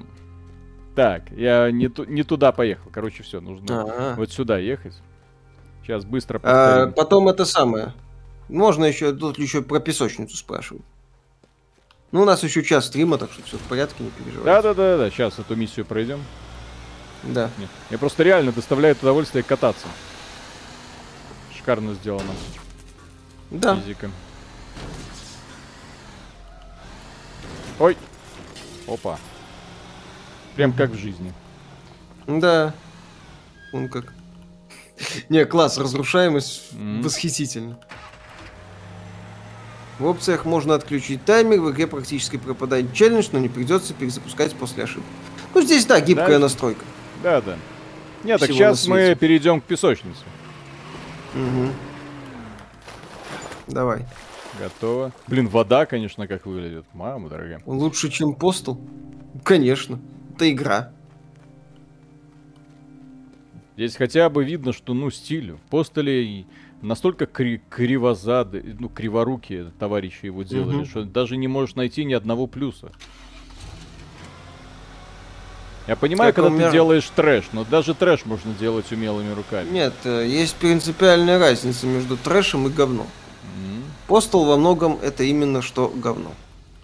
[0.95, 2.89] Так, я не, ту, не туда поехал.
[2.91, 4.15] Короче, все, нужно А-а-а.
[4.15, 4.93] вот сюда ехать.
[5.81, 7.93] Сейчас быстро а, Потом это самое.
[8.47, 10.85] Можно еще, тут еще про песочницу спрашивают.
[12.11, 14.61] Ну, у нас еще час стрима, так что все в порядке, не переживайте.
[14.61, 16.19] Да-да-да, сейчас эту миссию пройдем.
[17.23, 17.49] Да.
[17.57, 19.87] Нет, мне просто реально доставляет удовольствие кататься.
[21.55, 22.31] Шикарно сделано.
[23.49, 23.75] Да.
[23.77, 24.11] Физика.
[27.79, 27.97] Ой.
[28.87, 29.17] Опа.
[30.55, 31.33] Прям как в жизни.
[32.27, 32.73] Да.
[33.71, 34.13] Он как.
[35.29, 37.01] Не, класс, разрушаемость mm-hmm.
[37.01, 37.79] восхитительно.
[39.99, 44.83] В опциях можно отключить таймер, в игре практически пропадает челлендж, но не придется перезапускать после
[44.83, 45.07] ошибки.
[45.53, 46.83] Ну, здесь, да, гибкая да, настройка.
[47.23, 47.57] Да, да.
[48.23, 50.23] Нет, так сейчас мы перейдем к песочнице.
[51.33, 51.69] Угу.
[53.67, 54.05] Давай.
[54.59, 55.11] Готово.
[55.27, 56.85] Блин, вода, конечно, как выглядит.
[56.93, 57.61] Мама дорогая.
[57.65, 58.79] Лучше, чем постол?
[59.43, 59.99] Конечно.
[60.35, 60.91] Это игра.
[63.75, 65.55] Здесь хотя бы видно, что, ну, стиль.
[65.69, 66.45] Постели
[66.81, 70.85] настолько кри- кривозады, ну, криворукие товарищи его делали, угу.
[70.85, 72.91] что даже не можешь найти ни одного плюса.
[75.87, 76.67] Я понимаю, как когда умер...
[76.67, 79.69] ты делаешь трэш, но даже трэш можно делать умелыми руками.
[79.69, 83.07] Нет, э, есть принципиальная разница между трэшем и говном.
[84.07, 86.31] Постол во многом это именно что говно.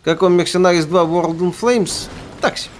[0.03, 2.09] Как вам Mercenaries 2 World in Flames?
[2.41, 2.73] Так себе.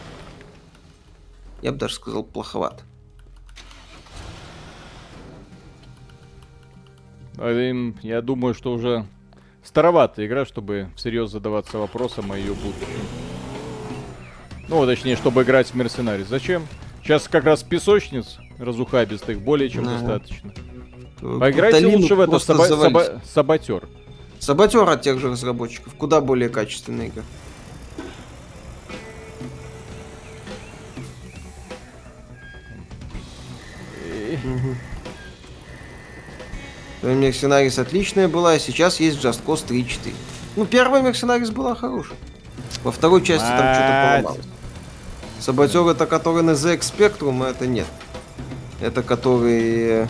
[1.61, 2.83] Я бы даже сказал плоховато.
[7.37, 9.05] Я думаю, что уже
[9.63, 13.28] староватая игра, чтобы всерьез задаваться вопросом о ее будущем.
[14.69, 16.23] Ну, точнее, чтобы играть в Мерсенарий.
[16.23, 16.67] Зачем?
[17.01, 19.97] Сейчас как раз песочниц разухабистых более чем ага.
[19.97, 20.51] достаточно.
[21.19, 23.87] Поиграйте лучше в это саба- саба- саботер.
[24.39, 25.95] Саботер от тех же разработчиков.
[25.95, 27.23] Куда более качественная игра.
[34.43, 34.75] Угу.
[37.01, 40.13] Мерсенарис отличная была, а сейчас есть Just Cause 3.4.
[40.55, 42.17] Ну, первая Мерсенарис была хорошая.
[42.83, 44.58] Во второй части там что-то поломалось.
[45.39, 47.87] Саботер это который на ZX Spectrum, а это нет.
[48.81, 50.03] Это который...
[50.03, 50.07] Э,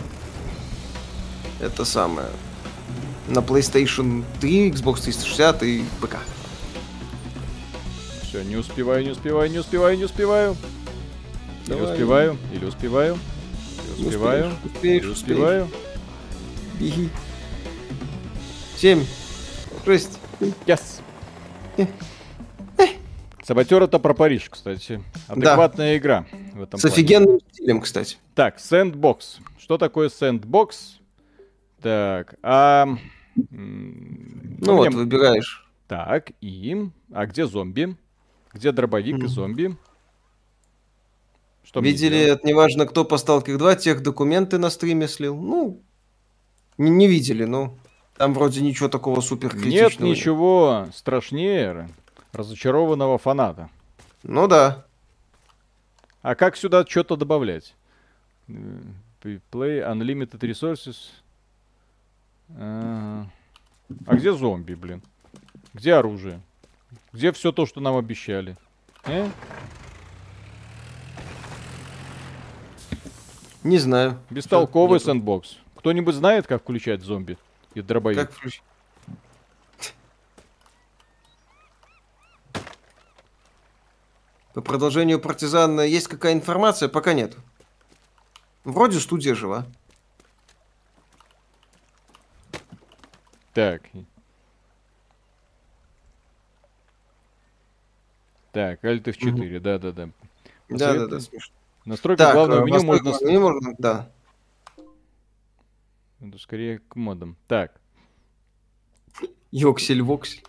[1.60, 2.28] это самое...
[3.28, 6.16] На PlayStation 3, Xbox 360 и ПК.
[8.24, 10.56] Все, не успеваю, не успеваю, не успеваю, не успеваю.
[11.66, 11.84] Давай.
[11.84, 13.18] Или успеваю, или успеваю.
[13.98, 15.68] Или успеваю, успеешь, или успеваю.
[16.80, 17.08] Беги.
[18.76, 19.04] Семь.
[19.84, 20.18] Шесть.
[20.66, 20.80] Yes.
[23.50, 25.02] Саботер это про Париж, кстати.
[25.26, 25.96] Адекватная да.
[25.96, 26.94] игра в этом С плане.
[26.94, 28.18] офигенным стилем, кстати.
[28.36, 29.40] Так, Sandbox.
[29.58, 31.00] Что такое Sandbox?
[31.82, 32.86] Так, а...
[33.50, 35.68] Ну вот, выбираешь.
[35.88, 36.90] Так, и...
[37.12, 37.96] А где зомби?
[38.52, 39.24] Где дробовик mm.
[39.24, 39.76] и зомби?
[41.64, 45.34] Что Видели, это неважно, кто по Stalker 2, тех документы на стриме слил.
[45.34, 45.82] Ну,
[46.78, 47.76] не, не видели, но
[48.16, 49.88] там вроде ничего такого супер критичного.
[49.88, 51.88] Нет ничего страшнее
[52.32, 53.70] разочарованного фаната.
[54.22, 54.84] Ну да.
[56.22, 57.74] А как сюда что-то добавлять?
[58.48, 60.96] Play Unlimited Resources.
[62.56, 63.26] А,
[64.06, 65.02] а где зомби, блин?
[65.72, 66.40] Где оружие?
[67.12, 68.56] Где все то, что нам обещали?
[69.04, 69.28] Э?
[73.62, 74.18] Не знаю.
[74.30, 75.58] Бестолковый сэндбокс.
[75.76, 77.38] Кто-нибудь знает, как включать зомби
[77.74, 78.18] и дробовик?
[78.18, 78.62] Как включить?
[84.60, 86.90] По продолжению партизана есть какая информация?
[86.90, 87.34] Пока нет.
[88.62, 89.64] Вроде студия жива.
[93.54, 93.84] Так.
[98.52, 99.60] Так, Alt F4, угу.
[99.60, 100.10] да-да-да.
[100.68, 101.54] Да-да-да, смешно.
[101.86, 103.08] Настройка так, главного меню можно...
[103.24, 104.12] Меню можно, да.
[106.20, 107.38] Это скорее к модам.
[107.48, 107.80] Так.
[109.52, 110.44] Йоксель-воксель.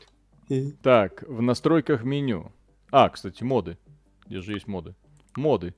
[0.81, 2.51] Так, в настройках меню.
[2.91, 3.77] А, кстати, моды.
[4.31, 4.95] Где же есть моды?
[5.35, 5.73] Моды.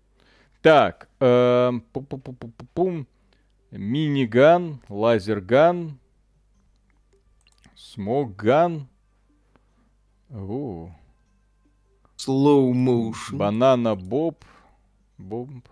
[0.62, 1.82] Так, эм,
[2.76, 3.08] пум
[3.72, 5.98] Миниган, лазерган,
[7.76, 8.88] смогган.
[10.30, 10.92] О.
[12.16, 13.38] Slow motion.
[13.38, 14.46] Банана Боб.
[15.18, 15.68] Бомб.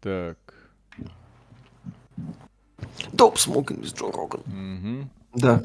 [0.00, 0.38] Так.
[3.18, 4.42] Топ смокинг с Джо Роган.
[4.42, 5.10] Угу.
[5.34, 5.64] Да.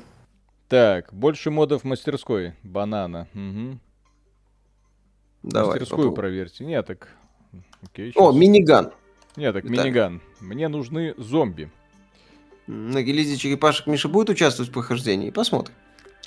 [0.67, 2.55] Так, больше модов в мастерской.
[2.63, 3.27] Банана.
[3.35, 3.77] Угу.
[5.43, 5.71] Давай.
[5.71, 6.15] мастерскую попробуй.
[6.15, 6.65] проверьте.
[6.65, 7.07] Нет, так.
[7.83, 8.35] Окей, О, щас.
[8.39, 8.91] миниган.
[9.35, 9.71] Нет, так Так.
[9.71, 10.21] миниган.
[10.39, 11.69] Мне нужны зомби.
[12.67, 15.29] На гильдии черепашек Миша будет участвовать в прохождении?
[15.31, 15.75] Посмотрим.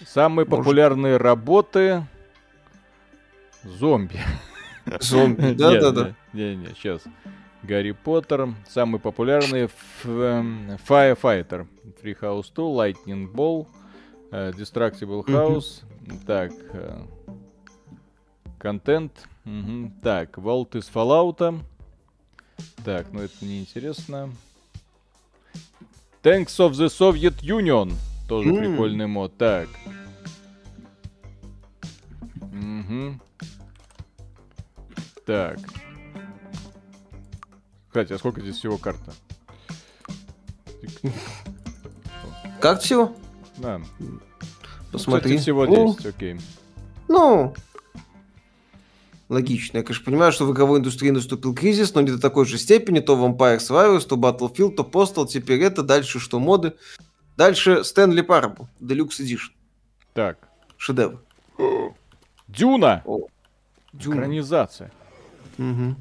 [0.07, 0.51] Самые Может.
[0.65, 2.07] популярные работы.
[3.63, 4.19] Зомби.
[5.01, 5.53] Зомби.
[5.55, 6.15] Да-да-да.
[6.33, 7.03] Не, не, сейчас.
[7.63, 8.49] Гарри Поттер.
[8.69, 11.67] Самый популярный ф- эм, Firefighter.
[12.03, 13.67] Free House 2, Lightning Ball,
[14.33, 15.25] э, Destructible.
[15.27, 15.83] House.
[16.27, 16.53] Так.
[18.65, 19.29] Контент.
[19.45, 19.93] Мгм.
[20.03, 21.63] Так, Vault из Fallout.
[22.83, 24.31] Так, ну это неинтересно.
[26.23, 27.93] Tanks of the Soviet Union.
[28.27, 28.57] Тоже М.
[28.57, 29.37] прикольный мод.
[29.37, 29.69] Так.
[32.41, 33.21] Мгм.
[35.27, 35.59] Так.
[37.89, 39.13] Кстати, а сколько здесь всего карта?
[42.63, 43.15] Как всего?
[43.59, 43.83] Да.
[44.91, 45.33] Посмотри.
[45.33, 46.41] Кстати, всего О, 10, окей.
[47.09, 47.55] Ну,
[49.29, 49.79] логично.
[49.79, 53.01] Я, конечно, понимаю, что в игровой индустрии наступил кризис, но не до такой же степени.
[53.01, 55.27] То Vampire Survivors, то Battlefield, то Postal.
[55.27, 56.75] Теперь это, дальше что моды.
[57.37, 59.51] Дальше Stanley Parable, Deluxe Edition.
[60.13, 60.39] Так.
[60.77, 61.21] Шедевр.
[62.49, 63.03] Дюна!
[63.05, 63.27] О,
[63.93, 64.17] Дюна.
[64.17, 64.93] Экранизация.
[65.59, 65.97] Мгм.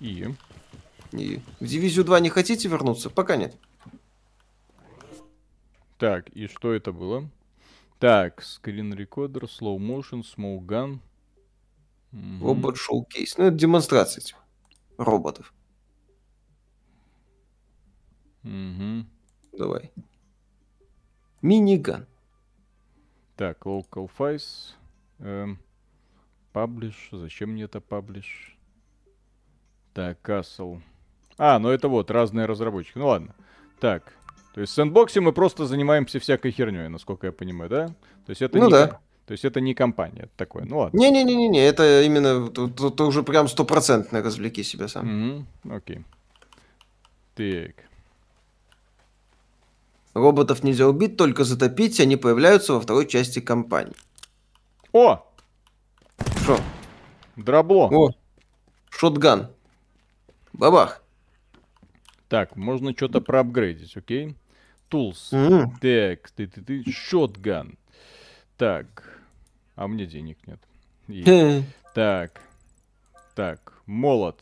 [0.00, 0.34] И...
[1.12, 3.10] И в Дивизию 2 не хотите вернуться?
[3.10, 3.54] Пока нет.
[5.98, 7.28] Так, и что это было?
[8.02, 10.98] Так, скрин рекордер, slow motion, smoke gun.
[12.42, 13.38] Робот шоу-кейс.
[13.38, 14.34] Ну, это демонстрация этих
[14.98, 15.54] роботов.
[18.42, 19.08] Мгм.
[19.52, 19.92] Давай.
[21.42, 22.08] Миниган.
[23.36, 24.74] Так, local files.
[25.20, 25.60] Эм,
[26.52, 26.96] publish.
[27.12, 28.56] Зачем мне это publish?
[29.94, 30.82] Так, Castle.
[31.38, 32.98] А, ну это вот, разные разработчики.
[32.98, 33.36] Ну ладно.
[33.78, 34.12] Так.
[34.54, 37.86] То есть в сэндбоксе мы просто занимаемся всякой херней, насколько я понимаю, да?
[38.26, 39.00] То есть это Ну не да.
[39.26, 40.64] То есть это не компания, это такое.
[40.64, 40.98] Ну ладно.
[40.98, 45.06] Не-не-не-не, это именно, тут уже прям стопроцентно развлеки себя сам.
[45.06, 46.04] Мгм, Окей.
[47.34, 47.76] Так.
[50.12, 53.94] Роботов нельзя убить, только затопить, они появляются во второй части кампании.
[54.92, 55.24] О!
[56.42, 56.60] Что?
[57.36, 57.88] Дробло.
[57.90, 58.10] О,
[58.90, 59.48] шотган.
[60.52, 61.02] Бабах.
[62.28, 64.36] Так, можно что-то проапгрейдить, окей?
[64.92, 65.28] Tools.
[65.32, 67.78] М, Так, ты ты ты шотган.
[68.56, 68.86] Так.
[69.74, 70.60] А мне денег нет.
[71.08, 71.62] И-.
[71.94, 72.40] Так.
[73.34, 74.38] Так, молот.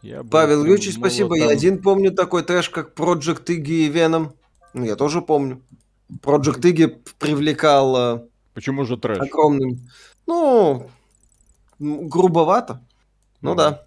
[0.00, 1.36] Я Павел Юрьевич, спасибо.
[1.36, 4.32] Я один помню такой трэш, как Project Iggy и Venom.
[4.72, 5.60] Ну, я тоже помню.
[6.22, 9.18] Project Iggy привлекал э, Почему же трэш?
[9.18, 9.88] огромным...
[10.26, 10.88] Ну,
[11.78, 12.80] грубовато.
[13.40, 13.82] Ну Ну, да.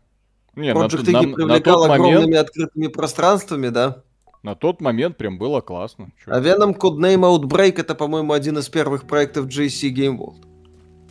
[0.55, 4.03] Не, на, Project т- Iggy на- на привлекал огромными момент, открытыми пространствами, да.
[4.43, 6.11] На тот момент прям было классно.
[6.23, 6.31] Чё?
[6.31, 10.47] А Venom Codename Outbreak это, по-моему, один из первых проектов JC Game World.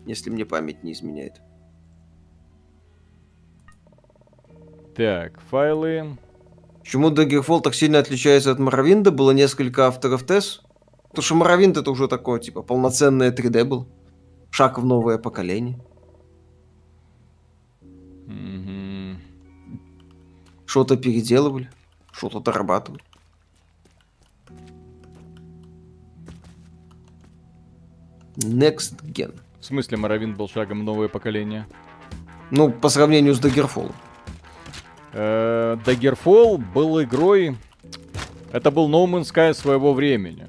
[0.04, 1.40] Если мне память не изменяет.
[4.96, 6.18] Так, файлы.
[6.80, 9.12] Почему Daggerfall так сильно отличается от Моровинда?
[9.12, 10.62] Было несколько авторов ТЭС.
[11.10, 13.88] Потому что Моровинд это уже такое, типа, полноценное 3D был.
[14.50, 15.78] Шаг в новое поколение.
[18.26, 19.20] Мгм.
[20.66, 21.70] Что-то переделывали,
[22.12, 23.02] что-то дорабатывали.
[28.42, 29.34] Next Gen.
[29.60, 31.66] В смысле, Моровин был шагом новое поколение?
[32.50, 33.92] Ну, по сравнению с Daggerfall.
[35.12, 37.56] Э, Daggerfall был игрой...
[38.52, 40.46] Это был No Man's Sky своего времени.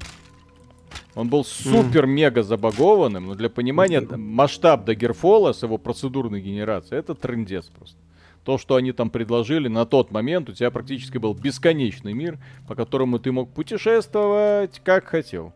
[1.14, 7.66] Он был супер-мега забагованным, но для понимания масштаб Daggerfall с его процедурной генерацией, это трендец
[7.66, 7.98] просто.
[8.44, 12.74] То, что они там предложили на тот момент, у тебя практически был бесконечный мир, по
[12.74, 15.52] которому ты мог путешествовать как хотел.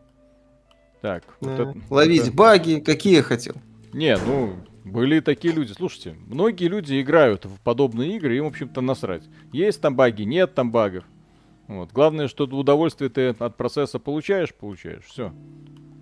[1.01, 3.55] Так, вот это- Ловить это- баги, какие хотел.
[3.93, 5.73] не, ну, были такие люди.
[5.73, 9.23] Слушайте, многие люди играют в подобные игры, им, в общем-то, насрать.
[9.51, 11.03] Есть там баги, нет там багов.
[11.67, 11.91] Вот.
[11.91, 15.03] Главное, что удовольствие ты от процесса получаешь, получаешь.
[15.05, 15.33] Все.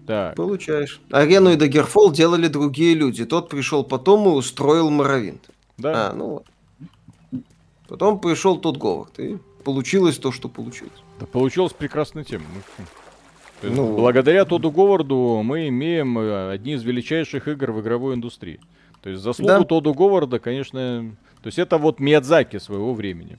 [0.05, 0.35] Так.
[0.35, 1.01] Получаешь.
[1.09, 3.25] Арену и Daggerfall делали другие люди.
[3.25, 5.49] Тот пришел потом и устроил Моровинт.
[5.79, 6.11] Да.
[6.11, 6.45] А, ну вот.
[7.87, 10.93] Потом пришел тот Говард, и получилось то, что получилось.
[11.19, 12.45] Да получилась прекрасная тема.
[12.53, 12.85] Ну,
[13.63, 13.95] Ну.
[13.95, 18.59] Благодаря Тоду Говарду мы имеем э, одни из величайших игр в игровой индустрии.
[19.01, 19.63] То есть заслугу Да.
[19.63, 21.15] Тоду Говарда, конечно...
[21.41, 23.37] То есть это вот Миядзаки своего времени.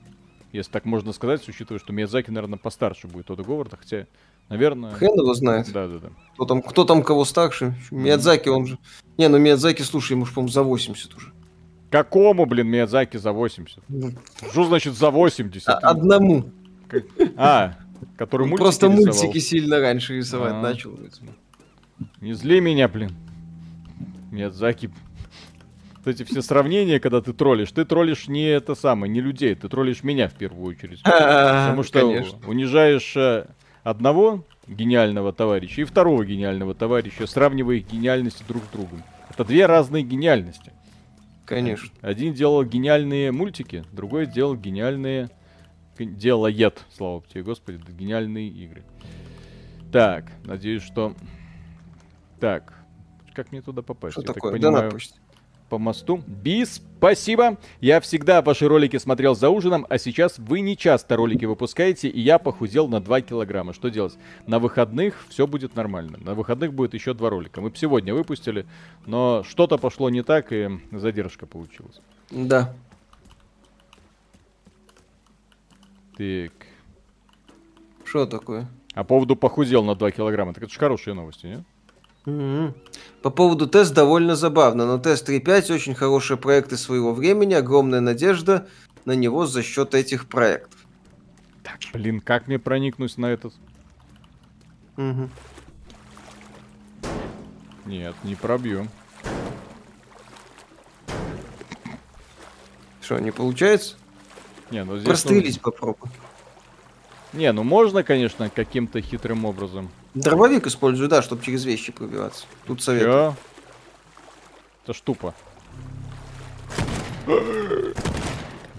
[0.53, 4.07] Если так можно сказать, учитывая, что Миядзаки, наверное, постарше будет Тода Говарда, хотя
[4.49, 4.91] Наверное.
[4.91, 5.71] Хрен его знает.
[5.73, 6.09] Да, да, да.
[6.35, 7.75] Кто там, кто там кого старше?
[7.91, 8.77] Миядзаки, он же...
[9.17, 11.33] Не, ну Миядзаки, слушай, ему же, по-моему, за 80 уже.
[11.89, 13.79] Какому, блин, Миядзаки за 80?
[13.89, 14.11] Ну,
[14.51, 15.67] Что значит за 80?
[15.67, 16.51] а- Одному.
[17.35, 17.73] А,
[18.17, 19.05] который Он мультики Просто рисовал.
[19.05, 20.61] мультики сильно раньше рисовать А.
[20.61, 20.99] начал.
[22.21, 23.11] Не зли меня, блин.
[24.31, 24.89] Миядзаки.
[26.03, 29.67] Вот эти все сравнения, когда ты троллишь, ты троллишь не это самое, не людей, ты
[29.67, 31.01] троллишь меня в первую очередь.
[31.03, 32.39] Потому что Конечно.
[32.47, 33.47] унижаешь э,
[33.83, 39.03] одного гениального товарища и второго гениального товарища, сравнивая их гениальности друг с другом.
[39.29, 40.71] Это две разные гениальности.
[41.45, 41.89] Конечно.
[42.01, 45.29] Один делал гениальные мультики, другой делал гениальные...
[46.05, 48.83] Делает, слава тебе, господи, да, гениальные игры.
[49.91, 51.13] Так, надеюсь, что...
[52.39, 52.73] Так,
[53.33, 54.13] как мне туда попасть?
[54.13, 54.59] Что Я так такое?
[54.59, 55.19] Да понимаю, почте.
[55.69, 56.21] по мосту.
[56.27, 57.57] Бис, спасибо.
[57.81, 62.19] Я всегда ваши ролики смотрел за ужином, а сейчас вы не часто ролики выпускаете, и
[62.19, 63.73] я похудел на 2 килограмма.
[63.73, 64.17] Что делать?
[64.45, 66.17] На выходных все будет нормально.
[66.19, 67.61] На выходных будет еще два ролика.
[67.61, 68.65] Мы бы сегодня выпустили,
[69.05, 72.01] но что-то пошло не так, и задержка получилась.
[72.31, 72.73] Да.
[76.17, 76.51] Так.
[78.03, 78.67] Что такое?
[78.93, 81.63] А по поводу похудел на 2 килограмма, так это же хорошие новости, нет?
[82.25, 82.73] Мгм.
[83.21, 88.67] По поводу тест довольно забавно, но тест 3.5 очень хорошие проекты своего времени, огромная надежда
[89.05, 90.87] на него за счет этих проектов.
[91.63, 93.53] Так, блин, как мне проникнуть на этот?
[94.95, 95.29] Мгм.
[97.85, 98.87] Нет, не пробью.
[103.01, 103.95] Что, не получается?
[104.71, 105.07] Не, ну здесь...
[105.07, 106.09] Прострелить попробуй.
[107.33, 109.89] ну- Не, ну можно, конечно, каким-то хитрым образом.
[110.13, 112.45] Дробовик использую, да, чтобы через вещи пробиваться.
[112.65, 113.03] Тут совет.
[113.03, 113.35] Чё?
[114.83, 115.33] Это ж тупо.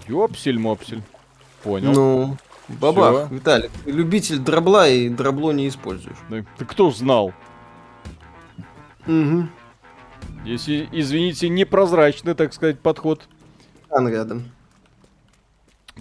[0.08, 1.02] Ёпсель-мопсель.
[1.62, 1.92] Понял.
[1.92, 2.36] Ну,
[2.68, 3.34] бабах, Всё.
[3.34, 6.16] Виталик, ты любитель дробла и дробло не используешь.
[6.28, 7.32] Ну, ты кто знал?
[9.06, 9.48] Угу.
[10.44, 13.28] Если, извините, непрозрачный, так сказать, подход.
[13.90, 14.50] рядом.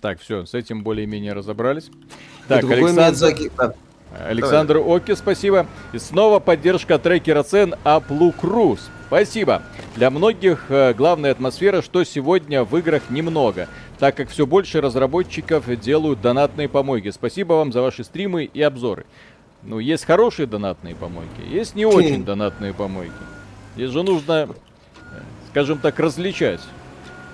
[0.01, 1.89] Так, все, с этим более-менее разобрались.
[2.47, 3.73] Так, Александр.
[4.17, 5.67] Александр Оки, спасибо.
[5.93, 8.89] И снова поддержка трекера цен Аплу Круз.
[9.07, 9.63] Спасибо.
[9.95, 13.67] Для многих э, главная атмосфера, что сегодня в играх немного,
[13.99, 17.11] так как все больше разработчиков делают донатные помойки.
[17.11, 19.05] Спасибо вам за ваши стримы и обзоры.
[19.63, 23.11] Ну, есть хорошие донатные помойки, есть не очень донатные помойки.
[23.75, 24.49] Здесь же нужно,
[25.11, 25.19] э,
[25.51, 26.61] скажем так, различать.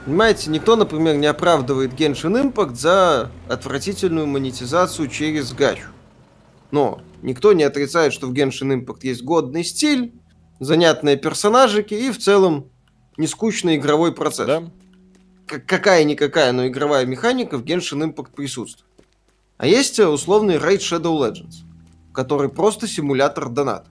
[0.06, 5.88] Понимаете, никто, например, не оправдывает Genshin Impact за отвратительную монетизацию через гачу.
[6.72, 10.14] Но никто не отрицает, что в Genshin Impact есть годный стиль,
[10.60, 12.70] занятные персонажики и в целом
[13.16, 14.46] не скучный игровой процесс.
[14.48, 14.64] Да?
[15.46, 18.90] Какая-никакая, но игровая механика в Genshin Impact присутствует.
[19.58, 21.64] А есть э, условный Raid Shadow Legends,
[22.14, 23.90] который просто симулятор доната.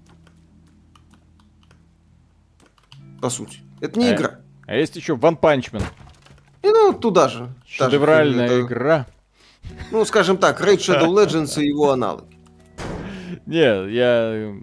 [3.22, 3.60] По сути.
[3.80, 4.41] Это не Э, игра.
[4.72, 5.84] А есть еще One Punch Man.
[6.62, 7.50] И ну, туда же.
[7.66, 9.06] Же Шедевральная это, игра.
[9.90, 12.24] Ну, скажем так, Raid Shadow Legends и его аналоги.
[13.44, 14.54] Не, я э,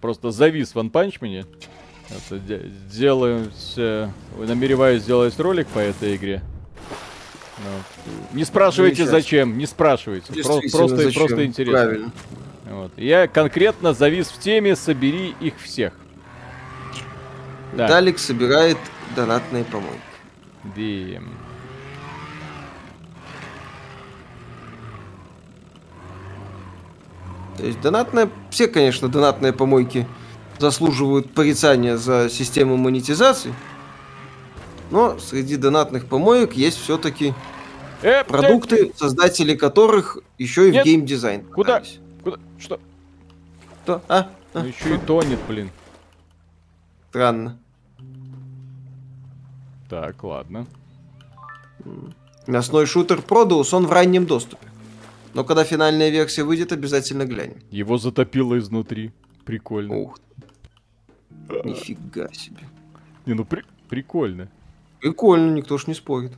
[0.00, 1.46] просто завис в One Punch Man.
[2.90, 6.42] Делаю, с- намереваюсь сделать ролик по этой игре.
[7.58, 9.20] Ну, Не спрашивайте Замечательно.
[9.20, 10.32] зачем, не спрашивайте.
[10.32, 11.12] Про- просто, зачем?
[11.12, 11.78] просто интересно.
[11.78, 12.12] Правильно.
[12.70, 12.92] Вот.
[12.96, 15.92] Я конкретно завис в теме «Собери их всех».
[17.74, 17.86] Да.
[17.86, 18.78] Далик собирает
[19.18, 20.00] донатные помойки.
[20.76, 21.28] Дим.
[27.56, 28.30] То есть донатная...
[28.50, 30.06] Все, конечно, донатные помойки
[30.58, 33.52] заслуживают порицания за систему монетизации.
[34.90, 37.34] Но среди донатных помоек есть все-таки
[38.00, 40.84] Э, продукты, создатели которых еще и Нет.
[40.84, 41.44] в геймдизайн.
[41.46, 41.82] Куда?
[42.22, 42.36] Куда?
[42.58, 42.80] Что?
[43.84, 44.02] Что?
[44.06, 44.30] А?
[44.54, 44.60] А?
[44.60, 45.70] Ну, еще и тонет, блин.
[47.10, 47.58] Странно.
[49.88, 50.66] Так, ладно.
[52.46, 54.66] Мясной шутер Produce, он в раннем доступе.
[55.34, 57.58] Но когда финальная версия выйдет, обязательно глянем.
[57.70, 59.12] Его затопило изнутри.
[59.44, 59.96] Прикольно.
[59.96, 60.18] Ух.
[61.64, 62.68] Нифига себе.
[63.26, 64.48] Не, ну при- прикольно.
[65.00, 66.32] Прикольно, никто ж не спорит.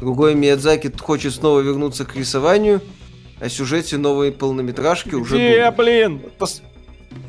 [0.00, 2.80] Другой Миядзаки хочет снова вернуться к рисованию,
[3.44, 5.76] о сюжете новой полнометражки уже Где, думает.
[5.76, 6.22] блин?
[6.38, 6.62] Пос-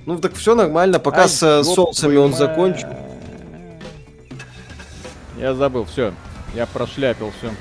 [0.05, 2.39] Ну так все нормально, пока Ай, с солнцами он мать.
[2.39, 2.87] закончит.
[5.37, 6.13] Я забыл, все.
[6.55, 7.51] Я прошляпил все.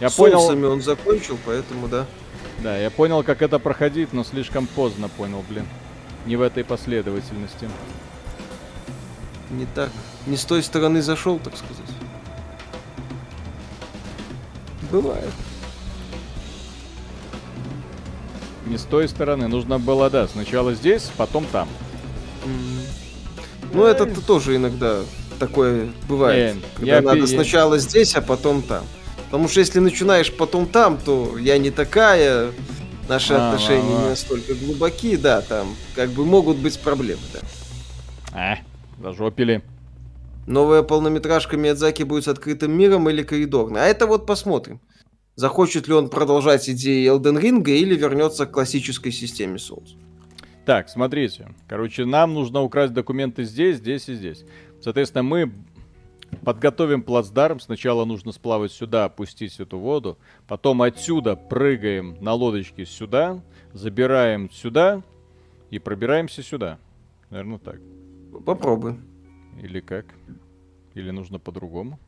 [0.00, 2.04] Я С понял, солнцами он закончил, поэтому да.
[2.62, 5.66] да, я понял, как это проходить, но слишком поздно понял, блин.
[6.26, 7.68] Не в этой последовательности.
[9.50, 9.88] Не так.
[10.26, 11.86] Не с той стороны зашел, так сказать.
[14.90, 15.30] Бывает.
[18.66, 19.48] Не с той стороны.
[19.48, 21.68] Нужно было, да, сначала здесь, потом там.
[23.72, 25.00] Ну, это тоже иногда
[25.38, 26.56] такое бывает.
[26.56, 27.26] Э, когда я надо пи...
[27.26, 28.84] сначала здесь, а потом там.
[29.26, 32.50] Потому что если начинаешь потом там, то я не такая,
[33.08, 34.02] наши а, отношения а, а.
[34.02, 37.40] не настолько глубокие, да, там как бы могут быть проблемы, да.
[38.32, 38.58] А,
[39.02, 39.62] зажопили.
[40.46, 43.82] Новая полнометражка Миядзаки будет с открытым миром или коридорной?
[43.82, 44.80] А это вот посмотрим.
[45.40, 49.96] Захочет ли он продолжать идеи Elden Ring или вернется к классической системе Souls?
[50.66, 51.54] Так, смотрите.
[51.66, 54.44] Короче, нам нужно украсть документы здесь, здесь и здесь.
[54.82, 55.50] Соответственно, мы
[56.44, 57.58] подготовим плацдарм.
[57.58, 60.18] Сначала нужно сплавать сюда, опустить эту воду.
[60.46, 63.40] Потом отсюда прыгаем на лодочке сюда,
[63.72, 65.02] забираем сюда
[65.70, 66.78] и пробираемся сюда.
[67.30, 67.80] Наверное, так.
[68.44, 69.06] Попробуем.
[69.62, 70.04] Или как?
[70.92, 71.98] Или нужно по-другому?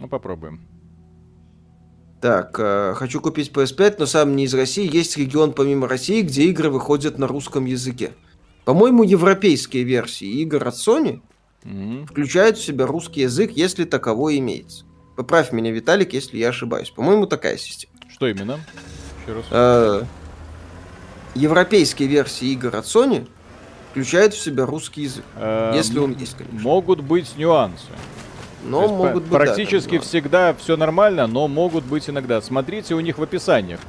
[0.00, 0.60] Ну, попробуем.
[2.20, 4.90] Так, э, хочу купить PS5, но сам не из России.
[4.90, 8.12] Есть регион помимо России, где игры выходят на русском языке.
[8.64, 11.20] По-моему, европейские версии игр от Sony
[11.62, 12.06] mm-hmm.
[12.06, 14.84] включают в себя русский язык, если таковой имеется.
[15.16, 16.90] Поправь меня, Виталик, если я ошибаюсь.
[16.90, 17.94] По-моему, такая система.
[18.08, 18.60] Что именно?
[19.22, 19.44] Еще раз.
[19.50, 20.02] Э,
[21.34, 23.28] европейские версии игр от Sony
[23.90, 25.24] включают в себя русский язык.
[25.36, 26.60] Э, если он есть, конечно.
[26.60, 27.86] Могут быть нюансы.
[28.66, 32.40] Но могут быть, практически да, всегда все нормально, но могут быть иногда.
[32.40, 33.80] Смотрите у них в описаниях.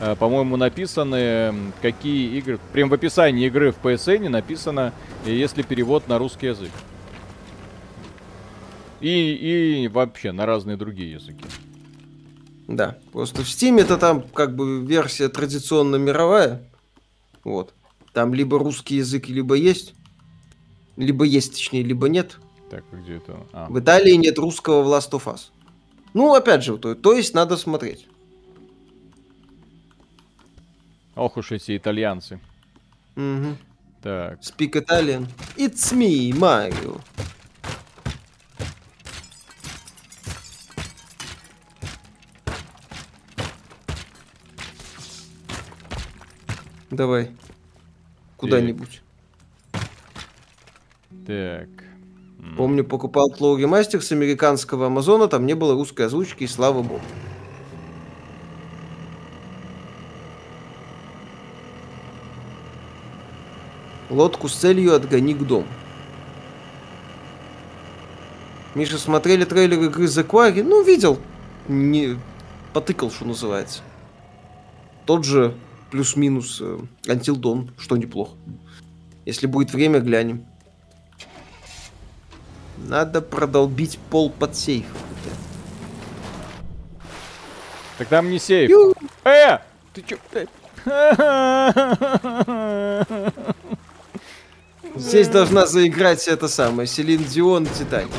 [0.00, 2.58] Э, по-моему, написаны какие игры.
[2.72, 4.92] Прям в описании игры в PSN написано,
[5.24, 6.70] э, если перевод на русский язык.
[9.00, 11.44] И, и вообще на разные другие языки.
[12.66, 16.62] Да, просто в Steam это там как бы версия традиционно мировая.
[17.44, 17.74] Вот.
[18.12, 19.94] Там либо русский язык, либо есть.
[20.96, 22.38] Либо есть, точнее, либо нет.
[22.74, 23.46] Так, а где это?
[23.52, 23.68] А.
[23.68, 25.50] В Италии нет русского в Last of Us.
[26.12, 28.08] Ну, опять же, то, то есть надо смотреть.
[31.14, 32.40] Ох уж эти итальянцы.
[33.14, 33.56] Угу.
[34.02, 34.40] Так.
[34.40, 35.28] Speak Italian.
[35.56, 37.00] It's me, Mario.
[46.90, 47.30] Давай.
[48.36, 49.00] Куда-нибудь.
[51.24, 51.68] Так.
[52.56, 57.00] Помню, покупал Тлоу Мастер с американского Амазона, там не было русской озвучки, и слава богу.
[64.08, 65.66] Лодку с целью отгони к дому.
[68.76, 70.62] Миша, смотрели трейлер игры The Quarry?
[70.62, 71.18] Ну, видел.
[71.68, 72.18] Не...
[72.72, 73.82] Потыкал, что называется.
[75.06, 75.54] Тот же
[75.92, 78.32] плюс-минус э, Until Dawn, что неплохо.
[79.26, 80.44] Если будет время, глянем.
[82.78, 84.86] Надо продолбить пол под сейф.
[87.98, 88.70] Так там не сейф.
[88.70, 88.94] Ю!
[89.24, 89.58] Э!
[89.92, 90.16] Ты чё?
[94.96, 98.10] Здесь должна заиграть это самое, Селин Дион Титаник.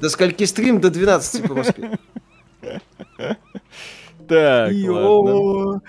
[0.00, 0.80] До скольки стрим?
[0.80, 1.98] До 12 по Москве.
[4.28, 5.82] Так, ладно.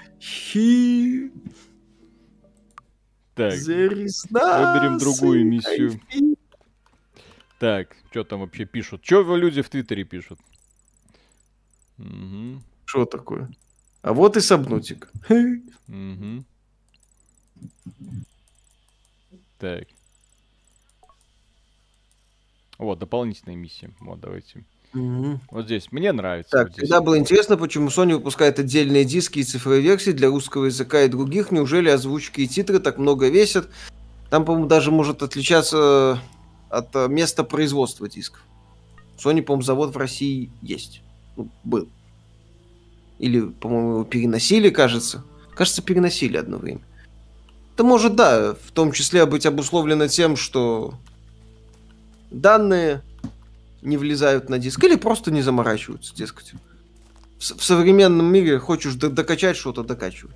[3.35, 5.99] Так, выберем другую миссию.
[7.59, 9.01] Так, что там вообще пишут?
[9.03, 10.39] Что люди в Твиттере пишут?
[11.97, 13.05] Что угу.
[13.05, 13.49] такое?
[14.01, 15.09] А вот и сабнутик.
[15.87, 16.43] Угу.
[19.59, 19.87] Так.
[22.77, 23.89] Вот, дополнительная миссия.
[24.01, 24.65] Вот, давайте.
[24.93, 25.39] Угу.
[25.51, 25.91] Вот здесь.
[25.91, 26.51] Мне нравится.
[26.51, 30.65] Так, вот всегда было интересно, почему Sony выпускает отдельные диски и цифровые версии для русского
[30.65, 31.51] языка и других.
[31.51, 33.69] Неужели озвучки и титры так много весят?
[34.29, 36.21] Там, по-моему, даже может отличаться
[36.69, 38.41] от э, места производства дисков.
[39.17, 41.01] Sony, по-моему, завод в России есть.
[41.35, 41.89] Ну, был.
[43.19, 45.23] Или, по-моему, его переносили, кажется.
[45.53, 46.81] Кажется, переносили одно время.
[47.73, 50.93] Это может, да, в том числе быть обусловлено тем, что
[52.31, 53.01] данные
[53.81, 56.53] не влезают на диск или просто не заморачиваются, дескать.
[57.37, 60.33] В, в современном мире хочешь докачать что-то, докачивай.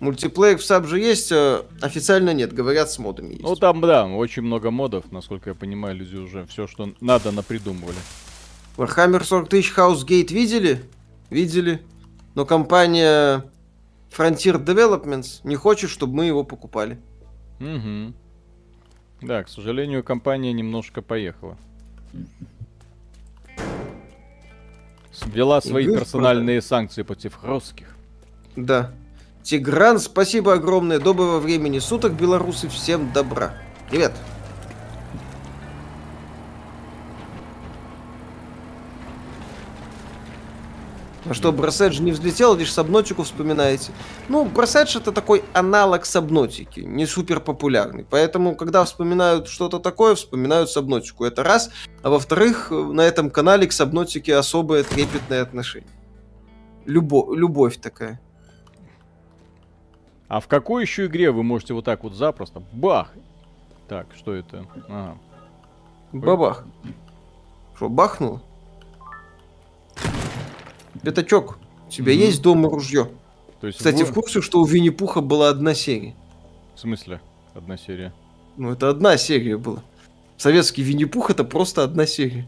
[0.00, 3.42] Мультиплеер в SAP же есть, а официально нет, говорят, с модами есть.
[3.42, 7.98] Ну там, да, очень много модов, насколько я понимаю, люди уже все, что надо, напридумывали.
[8.78, 10.82] Warhammer 40 тысяч Housegate видели?
[11.28, 11.82] Видели.
[12.34, 13.44] Но компания
[14.10, 16.98] Frontier Developments не хочет, чтобы мы его покупали.
[17.60, 18.14] Угу.
[19.20, 21.58] Да, к сожалению, компания немножко поехала.
[25.26, 27.94] Ввела свои персональные санкции против русских.
[28.56, 28.94] Да.
[29.42, 30.98] Тигран, спасибо огромное.
[30.98, 32.68] Доброго времени суток, белорусы.
[32.68, 33.54] Всем добра.
[33.90, 34.12] Привет.
[41.26, 43.92] А что, Бросэдж не взлетел, лишь Сабнотику вспоминаете?
[44.28, 48.06] Ну, Бросэдж это такой аналог Сабнотики, не супер популярный.
[48.08, 51.24] Поэтому, когда вспоминают что-то такое, вспоминают Сабнотику.
[51.24, 51.70] Это раз.
[52.02, 55.90] А во-вторых, на этом канале к Сабнотике особое трепетное отношение.
[56.86, 58.20] Любо- любовь такая.
[60.30, 62.62] А в какой еще игре вы можете вот так вот запросто?
[62.70, 63.12] Бах!
[63.88, 64.64] Так, что это?
[64.88, 65.18] Ага.
[66.12, 66.64] Бабах.
[67.74, 68.40] Что, бахнул?
[71.02, 71.58] Пятачок,
[71.88, 72.16] у тебя mm-hmm.
[72.16, 73.10] есть дома ружье?
[73.60, 76.14] То есть Кстати, в курсе, что у Винни-Пуха была одна серия?
[76.76, 77.20] В смысле
[77.52, 78.12] одна серия?
[78.56, 79.82] Ну, это одна серия была.
[80.36, 82.46] Советский Винни-Пух это просто одна серия.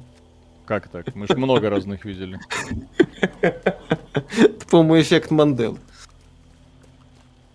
[0.67, 1.13] Как так?
[1.17, 2.39] Мы же много разных видели.
[3.41, 5.79] Это, по-моему, эффект Мандел.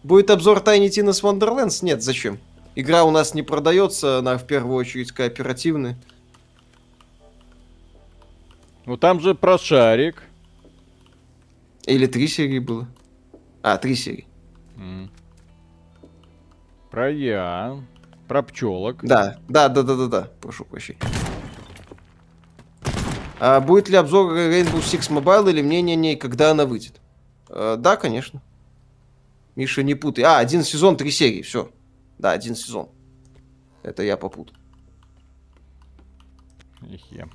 [0.07, 1.83] Будет обзор Tiny Tina's Wonderlands?
[1.83, 2.39] Нет, зачем?
[2.75, 5.97] Игра у нас не продается, она в первую очередь кооперативная.
[8.85, 10.23] Ну там же про шарик.
[11.85, 12.87] Или три серии было?
[13.61, 14.25] А, три серии.
[14.77, 15.09] Mm.
[16.89, 17.77] Про я.
[18.29, 19.03] Про пчелок.
[19.03, 20.31] Да, да, да, да, да, да.
[20.39, 21.01] Прошу прощения.
[23.41, 27.01] А будет ли обзор Rainbow Six Mobile или мнение о ней, когда она выйдет?
[27.49, 28.41] А, да, конечно.
[29.57, 30.23] Миша, не путай.
[30.23, 31.71] А, один сезон, три серии, все.
[32.19, 32.89] Да, один сезон.
[33.81, 34.55] Это я попутал.
[36.87, 37.27] Ихе.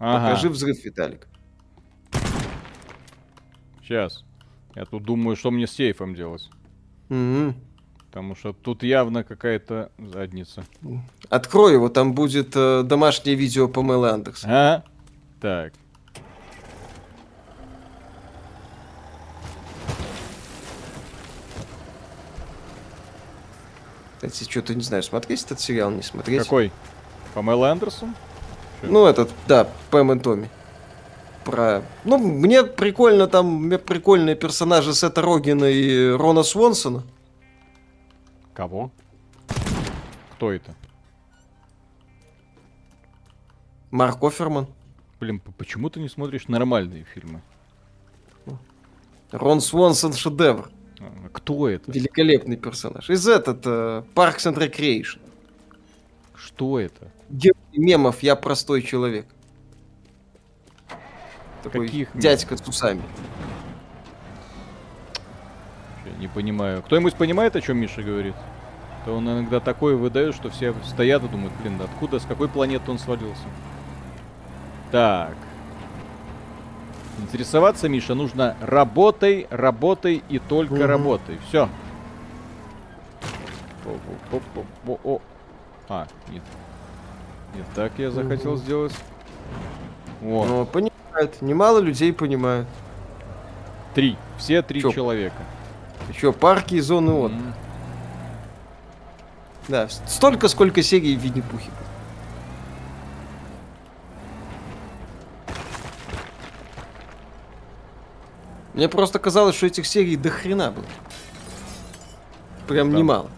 [0.00, 0.30] Ага.
[0.30, 1.28] Покажи взрыв, Виталик.
[3.82, 4.24] Сейчас.
[4.74, 6.50] Я тут думаю, что мне с сейфом делать.
[7.08, 7.54] Угу.
[8.06, 10.64] Потому что тут явно какая-то задница.
[11.28, 14.44] Открой его, там будет э, домашнее видео по Мэл Андерс.
[14.44, 14.82] А?
[15.40, 15.72] Так.
[24.28, 26.42] Кстати, что-то не знаю, смотреть этот сериал, не смотреть.
[26.42, 26.72] Какой?
[27.34, 28.08] По Мэл Андерсу?
[28.82, 30.50] Ну, этот, да, Пэм и Томми
[31.44, 31.82] про...
[32.04, 37.04] Ну, мне прикольно там, мне прикольные персонажи Сета Рогина и Рона Свонсона.
[38.54, 38.90] Кого?
[40.32, 40.74] Кто это?
[43.90, 44.66] Марк Оферман.
[45.20, 47.40] Блин, почему ты не смотришь нормальные фильмы?
[49.30, 50.70] Рон Свонсон шедевр.
[51.32, 51.90] Кто это?
[51.90, 53.08] Великолепный персонаж.
[53.10, 55.20] Из этот uh, Parks and Recreation.
[56.34, 57.08] Что это?
[57.30, 59.26] Герой мемов «Я простой человек».
[61.62, 63.02] Такой Каких дядька с усами.
[66.04, 66.82] Я не понимаю.
[66.82, 68.34] Кто-нибудь понимает, о чем Миша говорит?
[69.04, 72.90] То он иногда такое выдает, что все стоят и думают, блин, откуда, с какой планеты
[72.90, 73.44] он свалился?
[74.90, 75.34] Так.
[77.18, 80.86] Интересоваться, Миша, нужно работай, работай и только угу.
[80.86, 81.38] работай.
[81.48, 81.68] Все.
[85.88, 86.42] А, нет.
[87.54, 88.58] Не так я захотел угу.
[88.58, 88.94] сделать.
[90.20, 90.48] Вот.
[90.48, 92.68] Ну, понимаю понимают, немало людей понимают.
[93.94, 94.16] Три.
[94.38, 94.90] Все три Чё?
[94.90, 95.42] человека.
[96.08, 97.24] Еще парки и зоны mm-hmm.
[97.24, 97.54] отдыха.
[99.68, 101.70] Да, столько, сколько серий в Винни-Пухе.
[108.74, 110.84] Мне просто казалось, что этих серий до хрена было.
[112.66, 113.30] Прям Там, немало.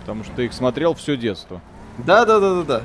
[0.00, 1.60] Потому что ты их смотрел все детство.
[1.98, 2.82] Да, да, да, да, да.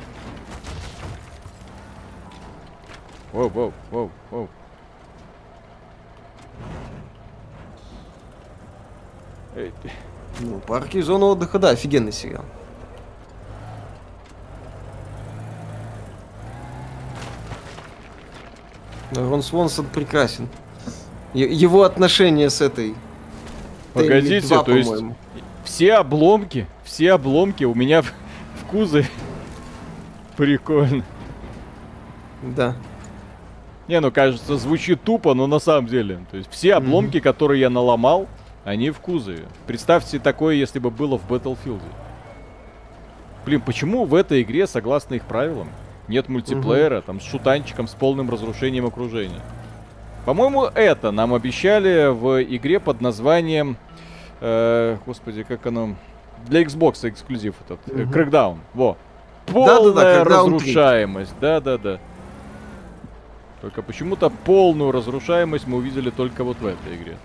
[3.31, 4.49] Воу, воу, воу, воу.
[9.55, 9.91] Эй, ты.
[10.39, 12.45] Ну, парки и зона отдыха, да, офигенный сериал.
[19.11, 20.49] Рон Свонсон прекрасен.
[21.45, 22.95] Его отношения с этой...
[23.93, 24.91] Погодите, 2, то есть
[25.64, 28.14] все обломки, все обломки у меня в,
[28.61, 29.07] в кузове.
[30.38, 31.03] Прикольно.
[32.41, 32.76] Да.
[33.88, 36.19] Не, ну кажется, звучит тупо, но на самом деле.
[36.31, 37.22] То есть все обломки, mm-hmm.
[37.22, 38.27] которые я наломал,
[38.64, 39.45] они в кузове.
[39.65, 41.81] Представьте такое, если бы было в Battlefield.
[43.45, 45.69] Блин, почему в этой игре, согласно их правилам,
[46.07, 47.05] нет мультиплеера, mm-hmm.
[47.05, 49.41] там, с шутанчиком, с полным разрушением окружения?
[50.28, 53.78] По-моему, это нам обещали в игре под названием...
[54.41, 55.95] Э, господи, как оно...
[56.48, 57.80] Для Xbox эксклюзив этот.
[57.88, 58.12] Mm-hmm.
[58.12, 58.58] Crackdown.
[58.74, 58.98] Во.
[59.45, 61.34] Полная да, да, да, разрушаемость.
[61.40, 61.99] Да-да-да.
[63.62, 67.18] Только почему-то полную разрушаемость мы увидели только вот в этой игре.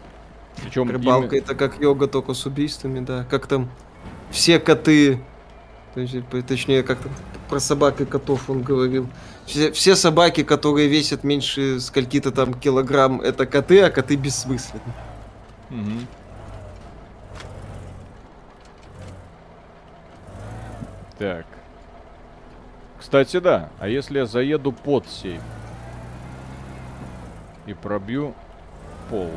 [0.62, 1.45] Причем Рыбалка именно...
[1.45, 3.27] это как йога, только с убийствами, да.
[3.29, 3.69] Как там
[4.31, 5.19] все коты,
[6.47, 7.11] точнее, как там
[7.49, 9.09] про собак и котов он говорил.
[9.47, 14.82] Все, все собаки, которые весят меньше скольки-то там килограмм, это коты, а коты бессмысленны.
[15.70, 16.06] Угу.
[21.19, 21.47] Так.
[22.98, 23.70] Кстати, да.
[23.78, 25.40] А если я заеду под сейф?
[27.66, 28.35] И пробью
[29.10, 29.31] пол.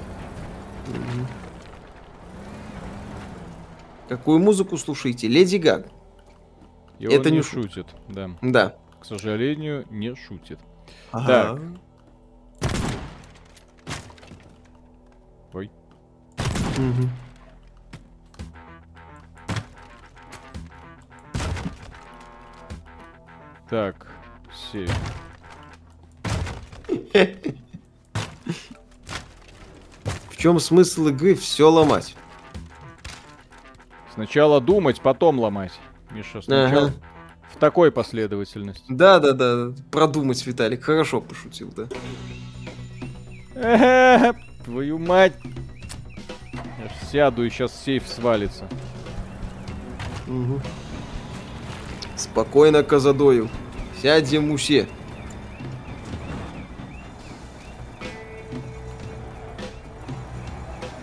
[4.07, 5.27] Какую музыку слушаете?
[5.27, 5.87] Леди Гаг.
[6.99, 8.29] И Это не шутит, да.
[8.41, 8.75] Да.
[9.05, 10.59] К сожалению, не шутит.
[11.11, 11.59] Ага.
[12.57, 12.73] Так.
[15.53, 15.69] Ой.
[16.75, 17.11] Мгм.
[23.69, 24.07] Так,
[24.71, 24.89] семь.
[30.31, 32.15] В чем смысл игры все ломать?
[34.15, 35.79] Сначала думать, потом ломать.
[36.09, 37.14] Миша, сначала Ага.
[37.55, 38.83] В такой последовательности.
[38.89, 39.71] Да, да, да.
[39.91, 40.83] Продумать, Виталик.
[40.83, 41.87] Хорошо пошутил, да.
[43.55, 44.33] Э,
[44.65, 45.33] Твою мать.
[46.53, 48.67] Я ж сяду и сейчас сейф свалится.
[50.27, 50.61] Мгм.
[52.17, 53.49] Спокойно, Казадою.
[54.01, 54.87] Сядем усе.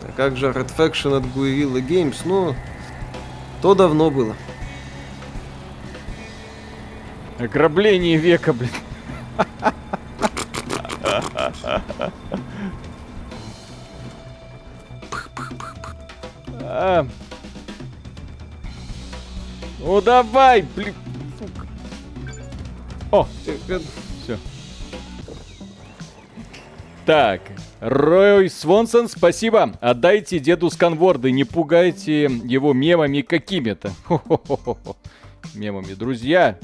[0.03, 2.17] А как же Red Faction от Guerrilla Games?
[2.27, 2.55] Ну,
[3.63, 4.37] то давно было.
[7.43, 8.71] Ограбление века, блин.
[16.61, 17.07] А.
[19.81, 20.95] Ну давай, блин.
[23.11, 24.39] О, все.
[27.05, 27.41] Так,
[27.81, 29.73] Рой Свонсон, спасибо.
[29.81, 33.93] Отдайте деду сканворды, не пугайте его мемами какими-то.
[35.55, 35.95] Мемами.
[35.95, 36.57] Друзья,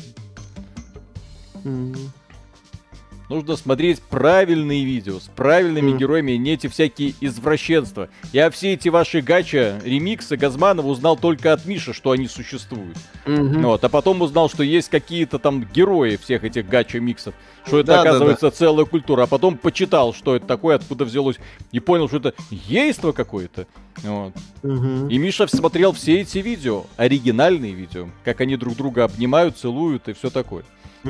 [3.28, 5.98] Нужно смотреть правильные видео с правильными Мгм.
[5.98, 8.08] героями, не эти всякие извращенства.
[8.32, 12.96] Я все эти ваши гача, ремиксы Газманова узнал только от Миши, что они существуют.
[13.26, 13.62] Мгм.
[13.62, 17.34] Вот, а потом узнал, что есть какие-то там герои всех этих гача-миксов.
[17.66, 19.24] Что это, Да, да, оказывается, целая культура.
[19.24, 21.36] А потом почитал, что это такое, откуда взялось.
[21.70, 23.66] И понял, что это ейство какое-то.
[24.04, 24.32] Вот.
[24.62, 25.08] Мгм.
[25.08, 30.14] И Миша смотрел все эти видео, оригинальные видео, как они друг друга обнимают, целуют и
[30.14, 30.64] все такое.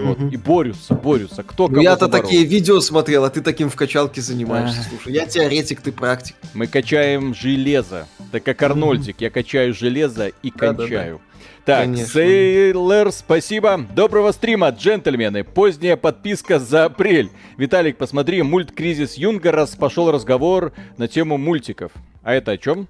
[0.04, 0.32] Вот.
[0.32, 1.42] И борются, борются.
[1.42, 4.84] Кто Ну, я-то такие видео смотрел, а ты таким в качалке занимаешься.
[4.88, 6.36] Слушай, я теоретик, ты практик.
[6.54, 8.06] Мы качаем железо.
[8.32, 11.20] Так как Арнольдик, я качаю железо и кончаю.
[11.64, 12.06] Так, Конечно.
[12.06, 13.86] Сейлор, спасибо.
[13.94, 15.44] Доброго стрима, джентльмены.
[15.44, 17.30] Поздняя подписка за апрель.
[17.58, 21.92] Виталик, посмотри, мульт «Кризис Юнга», раз пошел разговор на тему мультиков.
[22.22, 22.88] А это о чем?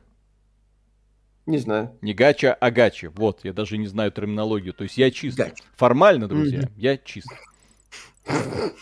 [1.48, 1.96] Не знаю.
[2.02, 3.06] Не гача, а гачи.
[3.06, 4.74] Вот, я даже не знаю терминологию.
[4.74, 5.38] То есть я чист.
[5.38, 5.54] Гача.
[5.76, 6.72] Формально, друзья, Мгм.
[6.76, 7.28] я чист.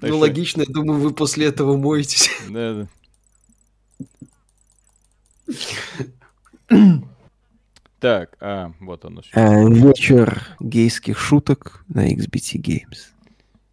[0.00, 2.30] Ну, логично, я думаю, вы после этого моетесь.
[2.50, 2.86] Да,
[6.68, 6.96] да.
[7.98, 9.22] Так, а, вот оно.
[9.32, 13.08] Э, вечер гейских шуток на XBT Games.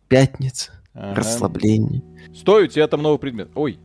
[0.07, 1.15] Пятница, Ага.
[1.15, 2.01] расслабление.
[2.33, 3.49] Стой, у тебя там новый предмет.
[3.53, 3.77] Ой.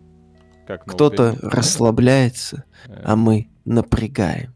[0.69, 1.55] Как Кто-то предмет?
[1.55, 4.55] расслабляется, Э, а мы напрягаем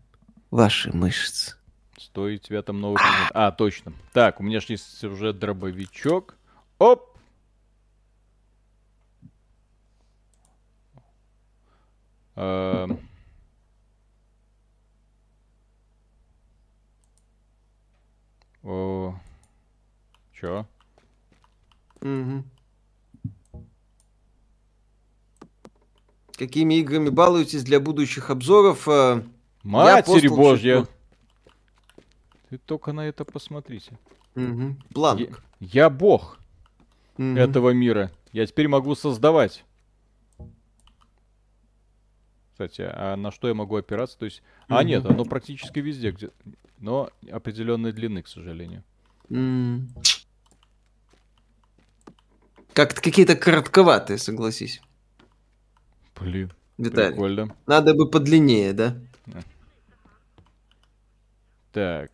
[0.50, 1.56] ваши мышцы.
[1.98, 3.30] Стой, у тебя там новый предмет.
[3.32, 3.94] А, точно.
[4.12, 6.36] Так, у меня же есть уже дробовичок.
[6.78, 7.16] Оп!
[12.36, 12.98] Эм.
[18.62, 19.14] О.
[20.34, 20.66] Чё?
[26.36, 28.88] Какими играми балуетесь для будущих обзоров?
[28.88, 29.22] Э,
[29.62, 30.78] Матерь божья!
[30.80, 30.92] чутку.
[32.50, 33.98] Ты только на это посмотрите.
[34.34, 35.42] мгм, Я, Бланк.
[35.60, 36.38] я бог
[37.16, 37.36] Мгм.
[37.36, 38.10] этого мира.
[38.32, 39.64] Я теперь могу создавать.
[42.52, 44.18] Кстати, а на что я могу опираться?
[44.18, 44.86] То есть, а Мгм.
[44.88, 46.30] нет, оно практически везде, где,
[46.78, 48.82] но определенной длины, к сожалению.
[52.72, 54.80] Как-то какие-то коротковатые, согласись.
[56.22, 57.10] Блин, Виталий.
[57.10, 57.56] прикольно.
[57.66, 58.96] Надо бы подлиннее, да?
[61.72, 62.10] Так.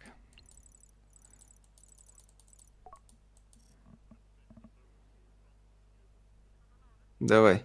[7.21, 7.65] Давай.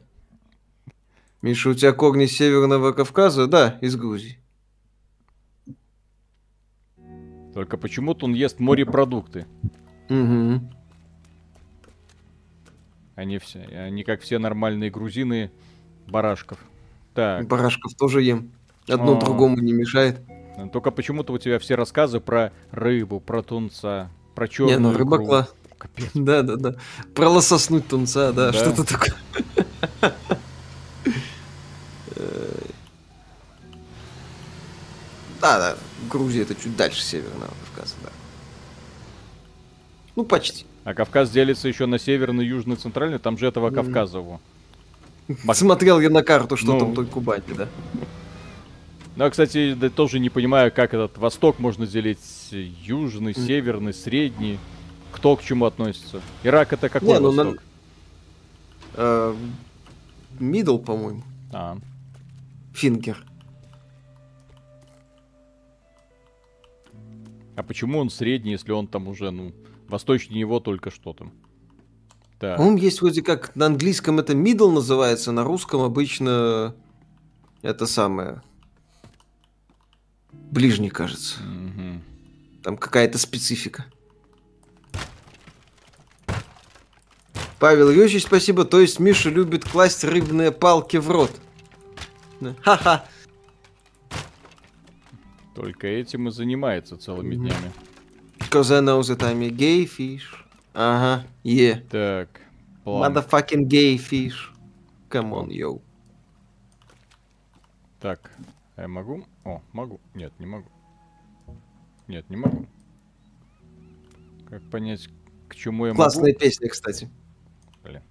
[1.41, 3.47] Миша, у тебя корни с Северного Кавказа?
[3.47, 4.39] Да, из Грузии.
[7.53, 9.45] Только почему-то он ест морепродукты.
[10.09, 10.71] Угу.
[13.15, 15.51] Они все, они как все нормальные грузины
[16.07, 16.57] барашков.
[17.13, 18.51] Так, Барашков тоже ем.
[18.87, 19.19] Одно О.
[19.19, 20.19] другому не мешает.
[20.71, 25.17] только почему-то у тебя все рассказы про рыбу, про тунца, про Не, черную ну рыба
[25.17, 25.25] икру.
[25.27, 25.47] кла-
[25.77, 26.09] Капец.
[26.13, 26.75] Да, да, да.
[27.15, 28.53] Про лососнуть тунца, да, Да.
[28.53, 29.13] что-то такое.
[35.41, 35.75] Да, да,
[36.09, 38.09] Грузия это чуть дальше Северного Кавказа, да.
[40.15, 40.65] Ну, почти.
[40.83, 43.17] А Кавказ делится еще на северный, южный, центральный.
[43.19, 44.39] Там же этого Кавказа его.
[45.53, 47.67] Смотрел я на карту, что ну, там только Кубани, да.
[49.15, 52.19] Ну, а, кстати, да, тоже не понимаю, как этот Восток можно делить
[52.51, 54.59] южный, северный, средний.
[55.11, 56.21] Кто к чему относится?
[56.43, 57.63] Ирак это какой не, ну, Восток?
[58.97, 59.35] На...
[60.39, 61.23] Middle, по-моему.
[61.51, 61.77] А.
[62.73, 63.23] Finger.
[67.55, 69.53] А почему он средний, если он там уже, ну,
[69.87, 71.31] восточнее него только что там?
[72.43, 72.59] Так.
[72.59, 76.75] Он есть вроде как на английском это middle называется, на русском обычно
[77.61, 78.41] это самое
[80.29, 81.37] ближний, кажется.
[81.39, 82.01] Угу.
[82.63, 83.85] Там какая-то специфика.
[87.59, 88.65] Павел Юрьевич, спасибо.
[88.65, 91.31] То есть Миша любит класть рыбные палки в рот.
[92.59, 93.05] Ха-ха.
[95.55, 97.71] Только этим и занимается целыми днями.
[98.51, 100.42] Cause I know that I'm a gay fish.
[100.73, 101.49] Ага, е.
[101.49, 101.81] Yeah.
[101.89, 102.41] Так.
[102.83, 103.13] План.
[103.13, 104.51] Motherfucking gay fish.
[105.09, 105.81] Come on, yo.
[107.99, 108.31] Так,
[108.75, 109.23] а я могу?
[109.45, 110.01] О, могу.
[110.15, 110.69] Нет, не могу.
[112.07, 112.65] Нет, не могу.
[114.49, 115.07] Как понять,
[115.47, 116.39] к чему я Классная могу?
[116.39, 117.09] Классная песня, кстати.
[117.83, 118.01] Блин.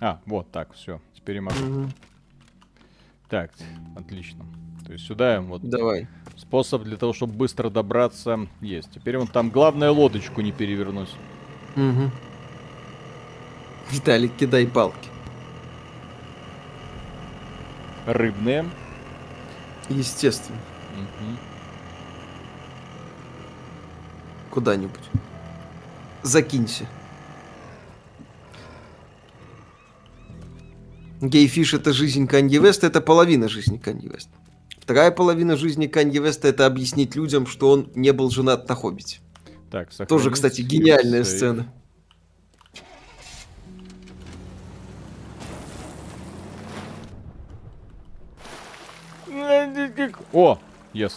[0.00, 1.00] А, вот так, все.
[1.14, 1.58] Теперь я могу.
[1.58, 1.90] Угу.
[3.28, 3.52] Так,
[3.96, 4.46] отлично.
[4.86, 6.08] То есть сюда вот Давай.
[6.42, 8.90] Способ для того, чтобы быстро добраться, есть.
[8.92, 11.10] Теперь вот там главное лодочку не перевернуть.
[11.76, 12.10] Угу.
[13.90, 15.08] Виталий, кидай палки.
[18.06, 18.68] Рыбные.
[19.88, 20.58] Естественно.
[20.96, 21.36] Угу.
[24.50, 25.08] Куда-нибудь.
[26.22, 26.86] Закинься.
[31.20, 34.41] Гейфиш это жизнь Канье Веста, это половина жизни Канье Веста.
[34.82, 39.20] Вторая половина жизни Канье Веста это объяснить людям, что он не был женат на Хоббите.
[39.70, 41.36] Так, Тоже, кстати, гениальная сейф.
[41.36, 41.72] сцена.
[50.32, 50.58] О,
[50.92, 51.12] yes.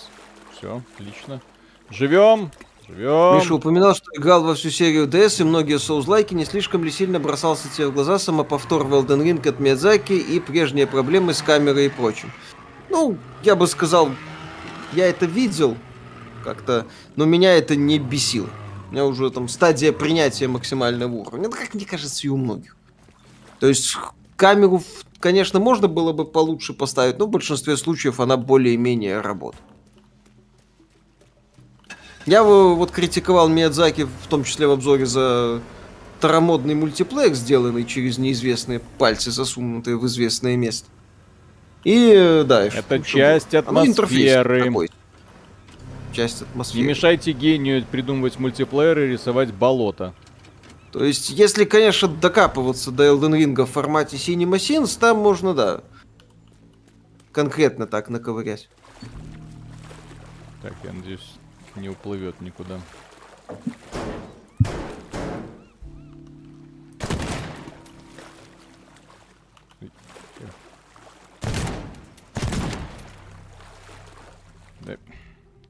[0.56, 1.42] Все, отлично.
[1.90, 2.52] Живем.
[2.88, 3.38] Живем.
[3.40, 7.20] Миша упоминал, что играл во всю серию DS, и многие соузлайки не слишком ли сильно
[7.20, 11.88] бросался тебе в глаза самоповтор в Elden Ring от Миядзаки и прежние проблемы с камерой
[11.88, 12.32] и прочим.
[12.96, 14.10] Ну, я бы сказал,
[14.94, 15.76] я это видел
[16.46, 18.48] как-то, но меня это не бесило.
[18.88, 21.50] У меня уже там стадия принятия максимального уровня.
[21.50, 22.78] Ну, как мне кажется, и у многих.
[23.60, 23.98] То есть
[24.38, 24.82] камеру,
[25.20, 29.66] конечно, можно было бы получше поставить, но в большинстве случаев она более-менее работает.
[32.26, 35.62] Я вот критиковал Миядзаки, в том числе в обзоре за
[36.20, 40.88] старомодный мультиплеер, сделанный через неизвестные пальцы, засунутые в известное место.
[41.86, 44.90] И да, это часть атмосферы.
[46.12, 46.82] Часть атмосферы.
[46.82, 50.14] Не мешайте гению придумывать мультиплеер и рисовать болото.
[50.91, 55.82] То есть, если, конечно, докапываться до Elden Ring в формате Cinema Sins, там можно, да,
[57.32, 58.68] конкретно так наковырять.
[60.64, 61.34] Так, я надеюсь,
[61.76, 62.80] не уплывет никуда.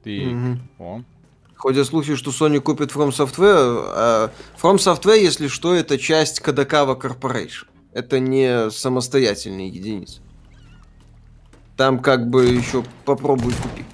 [0.02, 0.28] Ты...
[0.28, 0.58] Угу.
[0.78, 1.02] О.
[1.56, 3.84] Ходят слухи, что Sony купит From Software.
[3.88, 4.30] А
[4.60, 7.66] From Software, если что, это часть Кадакава Corporation.
[7.92, 10.20] Это не самостоятельные единицы.
[11.76, 13.86] Там как бы еще попробуй купить.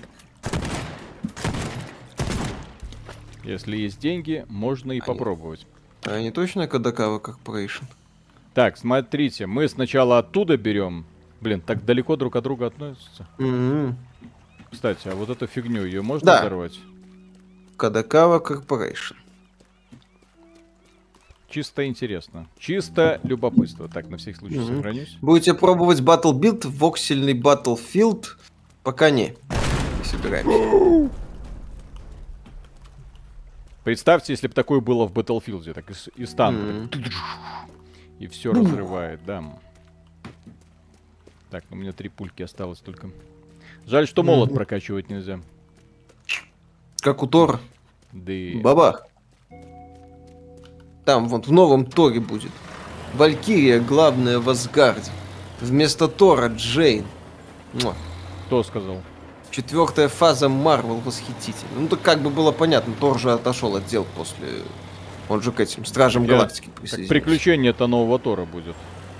[3.45, 5.67] Если есть деньги, можно и а попробовать.
[6.05, 7.85] А не точно Кадакава Corporation?
[8.55, 11.07] Так, смотрите, мы сначала оттуда берем.
[11.41, 13.27] Блин, так далеко друг от друга относятся.
[13.39, 13.95] Mm-hmm.
[14.73, 16.41] Кстати, а вот эту фигню, ее можно да.
[16.41, 16.81] взорвать?
[17.77, 19.17] Кадакава Corporation.
[21.49, 22.49] Чисто интересно.
[22.59, 23.87] Чисто любопытство.
[23.87, 24.77] Так, на всякий случай mm-hmm.
[24.77, 25.19] сохранюсь.
[25.21, 28.29] Будете пробовать Battle Build, воксельный Battlefield?
[28.83, 29.35] Пока не.
[29.99, 31.11] Не собираемся.
[33.85, 36.97] Представьте, если бы такое было в Battlefield, так из, из танка.
[36.97, 37.13] Mm-hmm.
[38.21, 39.45] И все разрывает, да.
[41.51, 43.11] Так, у меня три пульки осталось только.
[43.87, 44.55] Жаль, что молот mm-hmm.
[44.55, 45.41] прокачивать нельзя.
[47.01, 47.61] Как у Тора.
[48.13, 48.61] Да и...
[48.61, 49.07] Бабах.
[51.05, 52.53] Там вот в новом Торе будет.
[53.15, 55.11] Валькирия главная в Асгарде.
[55.61, 57.05] Вместо Тора Джейн.
[57.73, 57.95] Муа.
[58.47, 59.03] Кто сказал?
[59.51, 61.81] Четвертая фаза Марвел восхитительна.
[61.81, 64.49] Ну, так как бы было понятно, Тор же отошел от дел после...
[65.29, 66.31] Он же к этим Стражам Я...
[66.31, 67.15] Галактики присоединился.
[67.15, 68.75] Приключение-то нового Тора будет.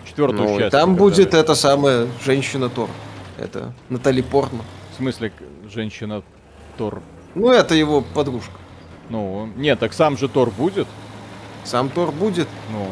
[0.07, 0.73] Четвертую ну, часть.
[0.73, 2.89] Там будет эта самая женщина Тор.
[3.39, 4.65] Это Натали Портман.
[4.93, 5.33] В смысле,
[5.73, 6.23] женщина
[6.77, 7.03] Тор?
[7.35, 8.55] Ну, это его подружка.
[9.09, 10.87] Ну, нет, так сам же Тор будет.
[11.65, 12.49] Сам Тор будет.
[12.71, 12.89] Ну.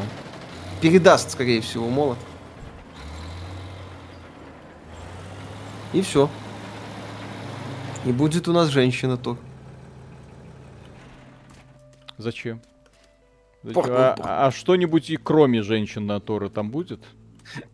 [0.81, 2.17] Передаст, скорее всего, молот.
[5.93, 6.29] И все.
[8.05, 9.37] И будет у нас женщина Тор.
[12.17, 12.61] Зачем?
[13.73, 14.27] Порт, а, порт.
[14.29, 17.03] а что-нибудь и кроме женщин на Тора там будет?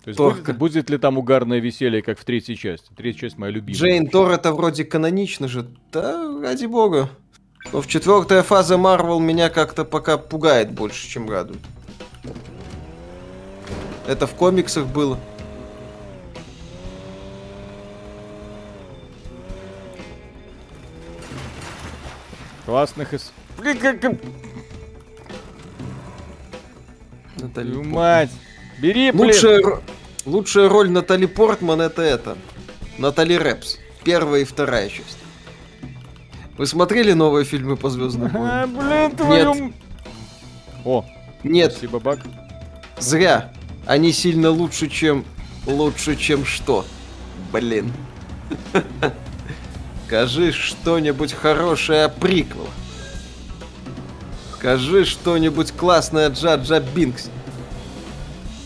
[0.03, 0.53] То есть Торка.
[0.53, 2.89] будет, будет ли там угарное веселье, как в третьей части?
[2.95, 3.79] Третья часть моя любимая.
[3.79, 4.07] Джейн.
[4.07, 5.67] Тор это вроде канонично же.
[5.91, 7.09] Да, ради бога.
[7.71, 11.59] Но в четвертая фаза Марвел меня как-то пока пугает больше, чем радует.
[14.07, 15.19] Это в комиксах было.
[22.65, 23.31] Классных из...
[23.57, 24.19] Портман.
[27.89, 28.31] мать!
[28.79, 29.25] Бери, блин!
[29.27, 29.61] Лучшая,
[30.25, 32.37] лучшая роль Натали Портман это это.
[32.97, 33.77] Натали Рэпс.
[34.03, 35.17] Первая и вторая часть.
[36.57, 38.49] Вы смотрели новые фильмы по Звездным войнам?
[38.51, 39.53] А, блин, твою...
[39.53, 39.73] м-
[40.85, 41.05] О,
[41.43, 42.19] Нет, спасибо, Бак.
[42.99, 43.51] зря.
[43.85, 45.23] Они сильно лучше, чем...
[45.65, 46.85] Лучше, чем что?
[47.51, 47.91] Блин.
[50.07, 52.69] Скажи что-нибудь хорошее о приквелах.
[54.55, 57.29] Скажи что-нибудь классное Джаджа Бинксе.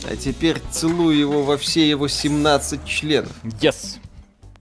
[0.10, 3.32] А теперь целую его во все его 17 членов.
[3.44, 3.98] Yes!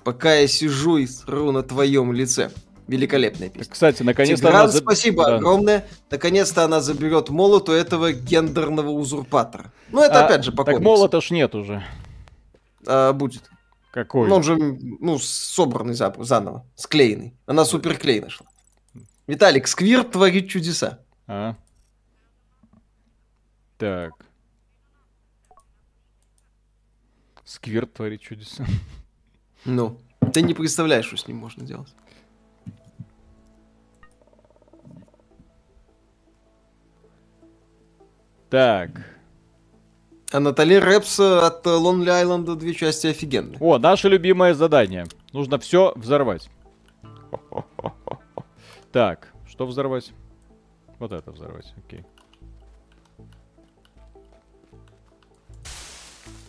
[0.04, 2.50] Пока я сижу и сру на твоем лице.
[2.88, 3.70] Великолепная песня.
[3.72, 4.46] Кстати, наконец-то...
[4.48, 5.36] Тигран, она спасибо Да.
[5.36, 5.86] огромное.
[6.10, 9.72] Наконец-то она заберет молот у этого гендерного узурпатора.
[9.92, 10.90] Ну, это А, опять же по Так комиксу.
[10.90, 11.84] молота ж нет уже.
[12.86, 13.48] А, будет.
[13.92, 14.28] Какой?
[14.28, 17.34] Ну, он же, ну, собранный зап- заново, склеенный.
[17.46, 18.46] Она супер клейна шла.
[19.26, 20.98] Виталик, Сквирт творит чудеса.
[21.28, 21.54] А?
[23.78, 24.12] Так.
[27.50, 28.64] Сквирт творит чудеса.
[29.64, 29.98] Ну,
[30.32, 31.92] ты не представляешь, что с ним можно делать.
[38.50, 38.90] Так.
[40.30, 43.58] А Натали Рэпс э, от Lonely Island две части офигенные.
[43.58, 45.06] О, наше любимое задание.
[45.32, 46.48] Нужно все взорвать.
[48.92, 50.12] Так, что взорвать?
[51.00, 52.04] Вот это взорвать, окей.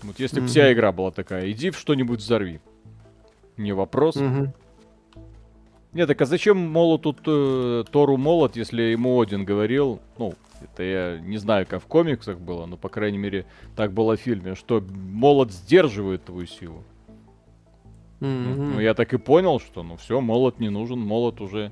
[0.03, 2.59] Вот если бы вся игра была такая, иди в что-нибудь взорви.
[3.57, 4.17] Не вопрос.
[5.93, 11.19] Нет, так а зачем молоту э, Тору молот, если ему Один говорил, ну, это я
[11.19, 13.45] не знаю, как в комиксах было, но, по крайней мере,
[13.75, 16.83] так было в фильме, что молот сдерживает твою силу.
[18.21, 18.73] Ну, Мгм.
[18.75, 21.71] ну, я так и понял, что, ну, все, молот не нужен, молот уже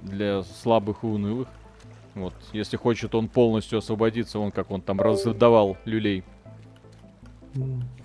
[0.00, 1.48] для слабых и унылых.
[2.14, 6.24] Вот, если хочет он полностью освободиться, он как он там раздавал люлей.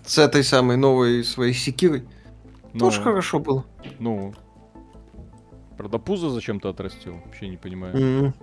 [0.05, 2.03] С этой самой новой своей секирой.
[2.73, 3.65] Ну, Тоже хорошо было.
[3.99, 4.33] ну,
[5.77, 7.95] правда, пузо зачем-то отрастил, вообще не понимаю.
[7.97, 8.33] Мгм.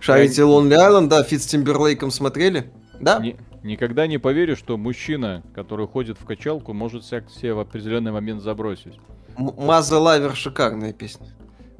[0.00, 2.72] Шарите Lonely Island, да, feat с Тимберлейком смотрели?
[3.00, 3.20] Да?
[3.20, 8.42] Ни- никогда не поверю, что мужчина, который ходит в качалку, может себе в определенный момент
[8.42, 8.98] забросить.
[9.38, 11.28] М- Mother Lover шикарная песня.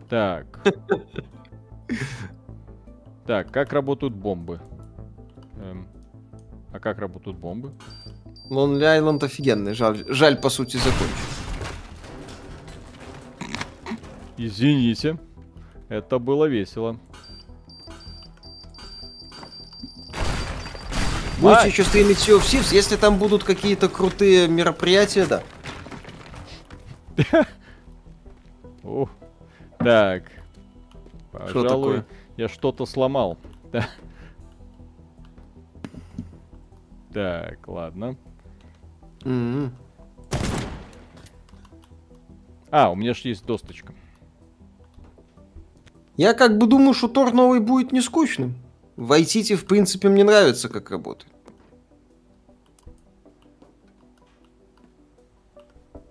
[0.09, 0.61] Так.
[3.27, 4.61] Так, как работают бомбы?
[5.57, 5.87] Эм,
[6.73, 7.73] а как работают бомбы?
[8.51, 11.17] Lonely Island офигенный, жаль, жаль по сути закончить.
[14.37, 15.19] Извините.
[15.89, 16.99] Это было весело.
[21.41, 25.43] Будете А- еще стримить Sea of Thieves, если там будут какие-то крутые мероприятия, да.
[28.83, 29.11] Ух.
[29.79, 30.25] Так.
[31.31, 32.07] Что Пожалуй, такое?
[32.37, 33.39] я что-то сломал.
[37.13, 38.17] Так, ладно.
[39.25, 39.73] М-м.
[42.71, 43.93] А, у меня же есть досточка.
[46.17, 48.55] Я как бы думаю, что Тор новый будет не скучным.
[48.97, 51.33] В IT, в принципе, мне нравится, как работает.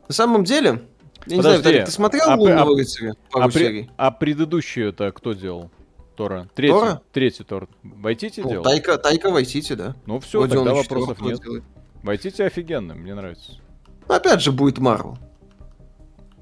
[0.07, 0.81] На самом деле,
[1.25, 3.91] я не знаю, Подожди, Виталик, ты смотрел а «Лунного а- рыцаря» пару А, при- серий?
[3.97, 5.71] а предыдущую это кто делал?
[6.15, 6.49] Тора.
[6.53, 6.73] Третий.
[6.73, 7.01] Тора?
[7.11, 7.67] Третий Тор.
[7.83, 8.63] Вайтити Ну, делал?
[8.63, 9.95] Тайка, Тайка Вайтити, да.
[10.05, 11.39] Ну все, Вроде тогда вопросов нет.
[11.41, 11.63] делает.
[12.03, 13.53] Вайтити офигенно, мне нравится.
[14.07, 15.17] Ну, опять же, будет Марвел.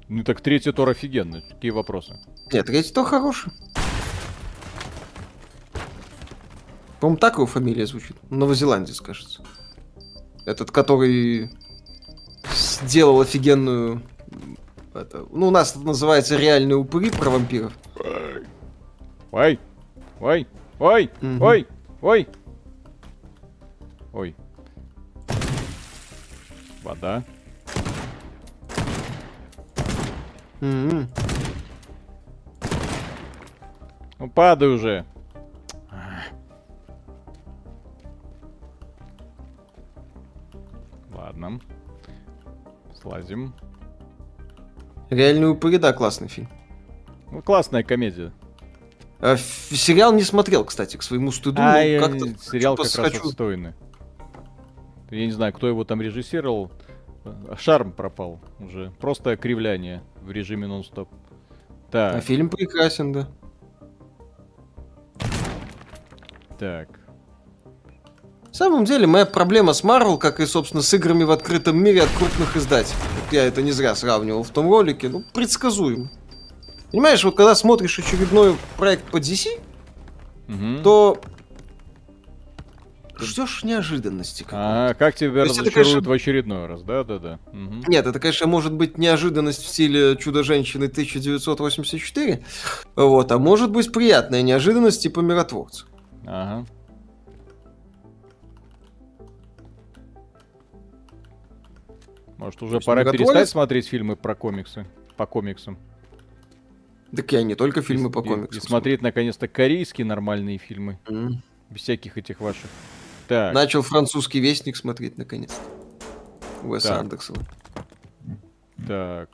[0.08, 1.42] Ну так третий Тор офигенный.
[1.42, 2.18] Какие вопросы?
[2.52, 3.52] Нет, третий то хороший.
[7.00, 8.16] По-моему, так его фамилия звучит.
[8.30, 9.42] Новозеландец, кажется.
[10.44, 11.50] Этот, который
[12.82, 14.02] сделал офигенную...
[14.92, 17.72] Это, ну, у нас это называется реальные упыри про вампиров.
[19.32, 19.60] Ой!
[20.20, 20.46] Ой!
[20.78, 21.10] Ой!
[21.20, 21.42] Мгм.
[21.42, 21.66] Ой!
[22.02, 22.28] Ой!
[24.12, 24.36] Ой.
[26.82, 27.22] Вода.
[30.60, 31.08] М-м.
[34.18, 35.06] Ну падай уже.
[41.12, 41.60] Ладно.
[43.00, 43.54] Слазим.
[45.08, 46.48] Реальные упыри, да, классный фильм.
[47.30, 48.32] Ну, классная комедия.
[49.20, 51.60] А, сериал не смотрел, кстати, к своему стыду.
[51.60, 53.74] А, ну, как-то сериал как раз отстойный.
[55.10, 56.70] Я не знаю, кто его там режиссировал.
[57.58, 58.92] Шарм пропал уже.
[58.98, 61.10] Просто кривляние в режиме нон-стоп.
[61.90, 62.16] Так.
[62.16, 63.28] А фильм прекрасен, да.
[66.58, 66.88] Так.
[68.50, 72.02] В самом деле, моя проблема с Marvel, как и, собственно, с играми в открытом мире
[72.02, 72.96] от крупных издателей.
[73.30, 75.08] Я это не зря сравнивал в том ролике.
[75.08, 76.10] Ну, предсказуем.
[76.90, 79.60] Понимаешь, вот когда смотришь очередной проект по DC,
[80.48, 80.82] угу.
[80.82, 81.20] то
[83.18, 84.44] ждешь неожиданности.
[84.50, 86.00] А как тебя разочаруют конечно...
[86.00, 87.38] в очередной раз, да-да-да.
[87.52, 87.84] Угу.
[87.86, 92.44] Нет, это, конечно, может быть неожиданность в стиле Чудо-женщины 1984,
[92.96, 95.86] вот, а может быть приятная неожиданность типа Миротворца.
[96.26, 96.66] Ага.
[102.36, 104.86] Может, уже пора перестать смотреть фильмы про комиксы,
[105.16, 105.78] по комиксам?
[107.14, 108.60] Так я не только фильмы и, по комиксам.
[108.60, 110.98] И, и смотреть, наконец-то, корейские нормальные фильмы.
[111.06, 111.34] Mm.
[111.70, 112.70] Без всяких этих ваших.
[113.28, 113.54] Так.
[113.54, 115.60] Начал французский вестник смотреть, наконец-то.
[116.66, 117.20] Уэс так.
[118.86, 119.28] Так.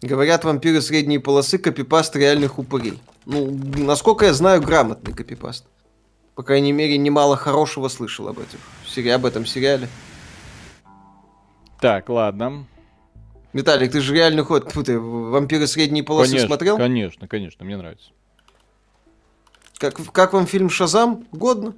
[0.00, 3.00] Говорят, вампиры средней полосы копипаст реальных упырей.
[3.24, 5.66] Ну, насколько я знаю, грамотный копипаст.
[6.34, 8.58] По крайней мере, немало хорошего слышал об этом,
[9.14, 9.88] об этом сериале.
[11.80, 12.66] Так, ладно.
[13.52, 16.76] Виталик, ты же реально ход, ты вампиры средней полосы конечно, смотрел?
[16.78, 18.10] Конечно, конечно, мне нравится.
[19.76, 21.26] Как, как вам фильм Шазам?
[21.32, 21.74] Годно?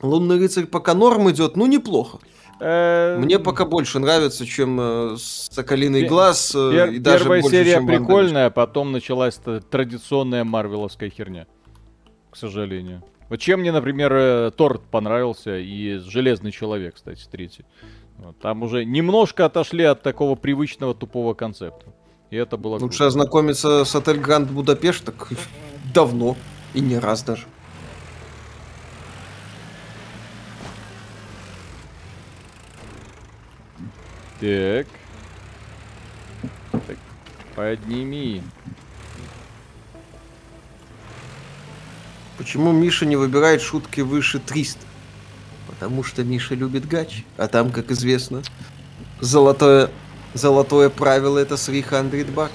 [0.00, 2.18] Лунный рыцарь пока норм идет, ну неплохо.
[2.58, 6.54] Э, Мне пока больше нравится, чем э, Соколиный глаз.
[6.54, 9.38] Э, и даже Первая больше, серия прикольная, потом началась
[9.70, 11.46] традиционная марвеловская херня.
[12.30, 13.02] К сожалению.
[13.30, 17.64] Вот чем мне, например, э, Торт понравился и Железный Человек, кстати, третий.
[18.18, 21.86] Вот, там уже немножко отошли от такого привычного тупого концепта.
[22.30, 23.06] И это было Лучше круто.
[23.06, 25.28] ознакомиться с отель Гранд Будапешт так
[25.94, 26.36] давно.
[26.74, 27.46] И не раз даже.
[34.40, 34.86] Так.
[36.72, 36.96] так.
[37.54, 38.42] Подними.
[42.40, 44.78] Почему Миша не выбирает шутки выше 300?
[45.66, 47.22] Потому что Миша любит гач.
[47.36, 48.40] А там, как известно,
[49.20, 49.90] золотое,
[50.32, 52.52] золотое правило это 300 бакс.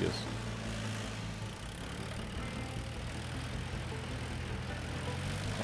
[0.00, 0.12] Yes.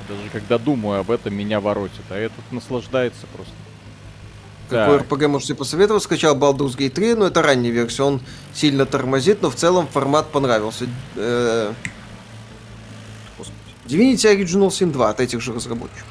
[0.09, 2.02] Даже когда думаю об этом, меня воротит.
[2.10, 3.55] А этот наслаждается просто.
[4.68, 5.06] Какой так.
[5.06, 6.02] RPG можете посоветовать?
[6.02, 8.02] Скачал Baldur's Gate 3, но это ранняя версия.
[8.02, 8.20] Он
[8.52, 10.89] сильно тормозит, но в целом формат понравился.
[11.14, 11.72] Э,
[13.86, 16.06] Divinity Original Sin 2 от этих же разработчиков.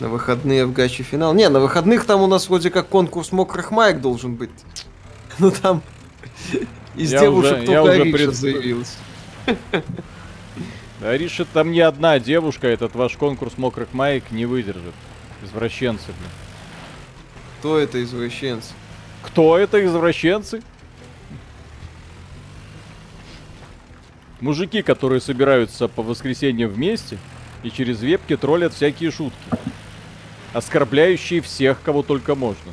[0.00, 1.32] На выходные в гаче финал.
[1.34, 4.50] Не, на выходных там у нас вроде как конкурс мокрых маек должен быть.
[5.38, 5.82] Ну там
[6.96, 8.34] из я девушек уже, только Ариша пред...
[8.34, 8.96] заявилась.
[11.02, 14.94] Ариша там не одна девушка, этот ваш конкурс мокрых маек не выдержит.
[15.44, 16.30] Извращенцы, блин.
[17.58, 18.72] Кто это извращенцы?
[19.22, 20.62] Кто это извращенцы?
[24.40, 27.18] Мужики, которые собираются по воскресеньям вместе
[27.62, 29.38] и через вебки троллят всякие шутки.
[30.52, 32.72] Оскорбляющие всех, кого только можно.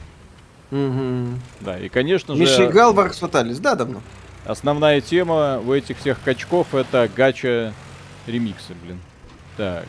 [0.72, 1.40] Угу.
[1.62, 2.42] Да, и конечно же...
[2.42, 4.02] Миша играл в Arx Fatalis, да, давно?
[4.46, 7.74] Основная тема у этих всех качков это гача
[8.28, 9.00] ремиксы, блин.
[9.56, 9.86] Так.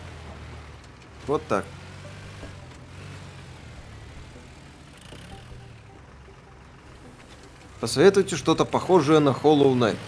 [1.26, 1.64] Вот так.
[7.80, 9.98] Посоветуйте что-то похожее на Hollow Knight.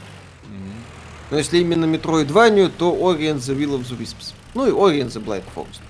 [1.31, 4.35] Но если именно Metroidvania, то Orient the Will of the Wisps.
[4.55, 5.81] Ну и Orient the Blind Forest.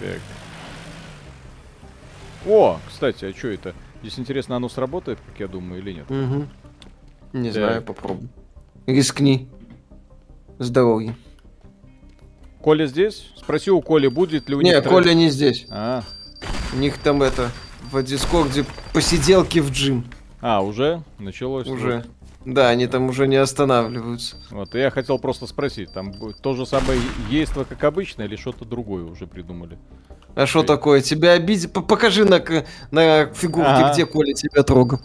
[0.00, 0.20] Так.
[2.46, 3.74] О, кстати, а что это?
[4.02, 6.10] Здесь интересно, оно сработает, как я думаю, или нет?
[6.10, 6.46] Угу.
[7.32, 7.54] Не так.
[7.54, 8.28] знаю, попробуй.
[8.86, 9.48] Рискни.
[10.58, 11.16] Здоровье.
[12.60, 13.32] Коля здесь?
[13.36, 14.74] Спроси у Коли, будет ли у них...
[14.74, 15.66] Не, Коля не здесь.
[15.70, 16.02] А.
[16.72, 17.50] У них там это,
[17.90, 20.04] в Дискорде посиделки в джим.
[20.40, 21.02] А, уже?
[21.18, 21.66] Началось?
[21.66, 21.96] Уже.
[21.96, 22.15] Вот.
[22.46, 24.36] Да, они там уже не останавливаются.
[24.50, 28.64] Вот, и я хотел просто спросить, там то же самое действо, как обычно, или что-то
[28.64, 29.76] другое уже придумали?
[30.36, 31.00] А что такое?
[31.00, 31.68] Тебя обидели?
[31.68, 32.40] Покажи на,
[32.92, 35.00] на фигурке, где Коля тебя трогал.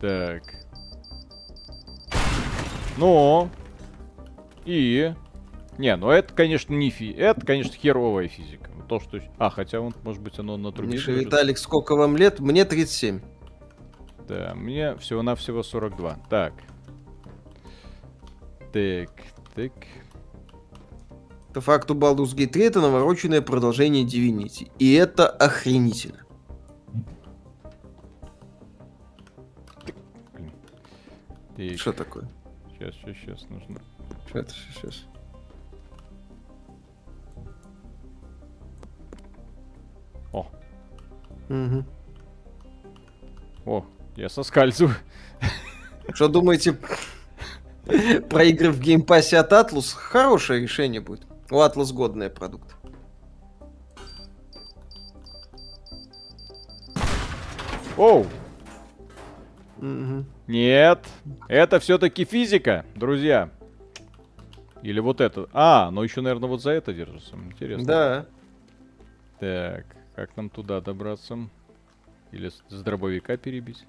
[0.00, 0.44] Так.
[2.96, 3.50] Ну,
[4.64, 5.12] И...
[5.76, 7.10] Не, ну это, конечно, не фи...
[7.10, 8.70] Это, конечно, херовая физика.
[8.88, 9.20] То, что...
[9.38, 10.92] А, хотя, он, может быть, оно на трубе...
[10.92, 12.38] Миша Виталик, сколько вам лет?
[12.38, 13.20] Мне 37.
[14.28, 16.18] Да, мне всего-навсего 42.
[16.28, 16.52] Так.
[18.72, 19.10] Так,
[19.54, 19.72] так.
[21.54, 24.70] По факту Baldur's Gate 3 это навороченное продолжение Divinity.
[24.78, 26.24] И это охренительно.
[29.84, 31.78] Так.
[31.78, 32.28] Что такое?
[32.72, 33.80] Сейчас, сейчас, сейчас нужно.
[34.26, 35.04] Сейчас, сейчас.
[40.32, 40.46] О.
[41.48, 41.84] Угу.
[43.66, 43.86] О,
[44.16, 44.96] я соскальзываю.
[46.12, 46.76] Что думаете
[48.28, 49.94] про игры в Game Pass е от Atlus?
[49.94, 51.26] Хорошее решение будет.
[51.50, 52.74] У Atlus годный продукт.
[57.96, 58.26] Оу.
[59.78, 60.24] Угу.
[60.48, 61.06] Нет,
[61.48, 63.50] это все-таки физика, друзья.
[64.82, 65.48] Или вот это.
[65.52, 67.34] А, ну еще, наверное, вот за это держится.
[67.36, 67.84] Интересно.
[67.84, 68.26] Да.
[69.40, 71.48] Так, как нам туда добраться?
[72.32, 73.84] Или с, с дробовика перебить?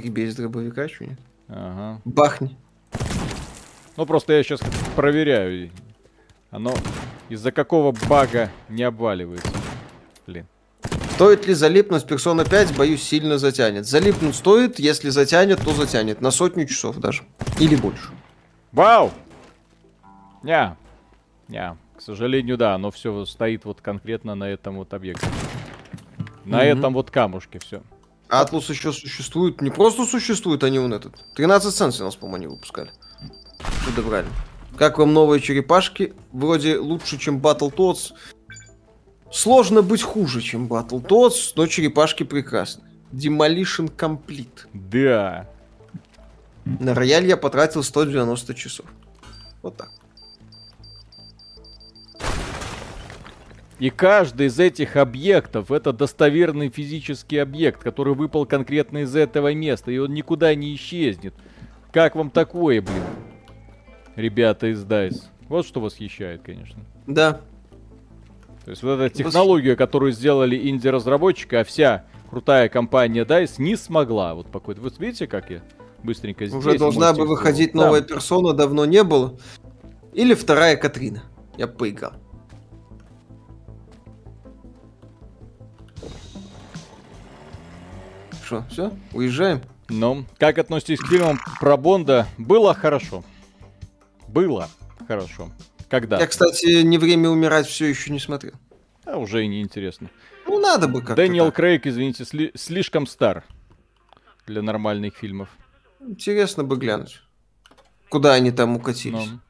[0.00, 1.18] Перебей с дробовика, что нет?
[1.48, 2.00] Ага.
[2.04, 2.56] Бахни.
[3.96, 4.60] Ну, просто я сейчас
[4.96, 5.70] проверяю.
[6.50, 6.74] Оно
[7.28, 9.52] из-за какого бага не обваливается.
[10.26, 10.46] Блин.
[11.12, 13.86] Стоит ли залипнуть Persona 5, боюсь, сильно затянет.
[13.86, 16.20] Залипнуть стоит, если затянет, то затянет.
[16.20, 17.22] На сотню часов даже.
[17.60, 18.10] Или больше.
[18.72, 19.12] Вау!
[20.42, 20.76] Не.
[21.46, 21.76] Не.
[21.96, 25.28] К сожалению, да, оно все стоит вот конкретно на этом вот объекте.
[26.44, 26.78] На mm-hmm.
[26.78, 27.80] этом вот камушке все.
[28.28, 29.60] Атлус еще существует.
[29.60, 31.14] Не просто существует, они он этот.
[31.34, 32.90] 13 центов у нас, по-моему, они выпускали.
[33.82, 34.26] Что добрали.
[34.76, 36.14] Как вам новые черепашки?
[36.32, 38.12] Вроде лучше, чем Battletoads.
[39.30, 42.84] Сложно быть хуже, чем Battletoads, но черепашки прекрасны.
[43.12, 44.66] Demolition Complete.
[44.72, 45.48] Да.
[46.64, 48.86] На рояль я потратил 190 часов.
[49.62, 49.90] Вот так.
[53.78, 59.90] И каждый из этих объектов это достоверный физический объект, который выпал конкретно из этого места,
[59.90, 61.34] и он никуда не исчезнет.
[61.92, 63.02] Как вам такое, блин?
[64.16, 65.22] ребята из DICE.
[65.48, 66.82] Вот что восхищает, конечно.
[67.06, 67.40] Да.
[68.64, 74.34] То есть вот эта технология, которую сделали инди-разработчики, а вся крутая компания DICE не смогла.
[74.34, 74.80] Вот какой-то.
[74.80, 75.60] Вы видите, как я
[76.02, 76.58] быстренько здесь...
[76.58, 79.38] Уже должна бы выходить новая персона, давно не было.
[80.12, 81.22] Или вторая Катрина.
[81.58, 82.12] Я поиграл.
[88.44, 88.92] Что, все?
[89.12, 89.62] Уезжаем?
[89.88, 92.26] Ну, как относитесь к фильмам про Бонда?
[92.38, 93.24] Было хорошо.
[94.28, 94.68] Было
[95.06, 95.50] хорошо.
[95.88, 96.18] Когда?
[96.18, 98.54] Я, кстати, «Не время умирать» все еще не смотрел.
[99.04, 100.10] А уже и не интересно.
[100.46, 101.56] Ну, надо бы как-то Дэниел так.
[101.56, 103.44] Крейг, извините, сли- слишком стар
[104.46, 105.48] для нормальных фильмов.
[106.00, 107.22] Интересно бы глянуть.
[108.08, 109.26] Куда они там укатились?
[109.30, 109.40] Ну.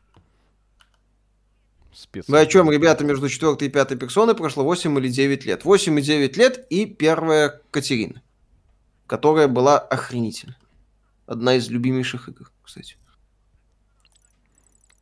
[1.93, 2.25] Спец.
[2.29, 5.65] Вы о чем, ребята, между четвертой и пятой персоной прошло 8 или 9 лет.
[5.65, 8.21] 8 и 9 лет и первая Катерина,
[9.07, 10.57] которая была охренительна.
[11.27, 12.97] Одна из любимейших игр, кстати.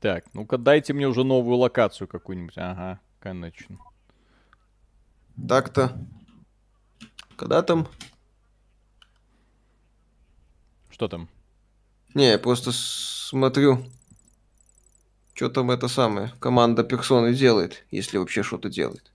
[0.00, 2.58] Так, ну-ка дайте мне уже новую локацию какую-нибудь.
[2.58, 3.78] Ага, конечно.
[5.48, 5.96] Так-то.
[7.36, 7.88] Когда там?
[10.90, 11.28] Что там?
[12.14, 13.84] Не, я просто смотрю,
[15.34, 19.11] что там это самое команда персоны делает, если вообще что-то делает.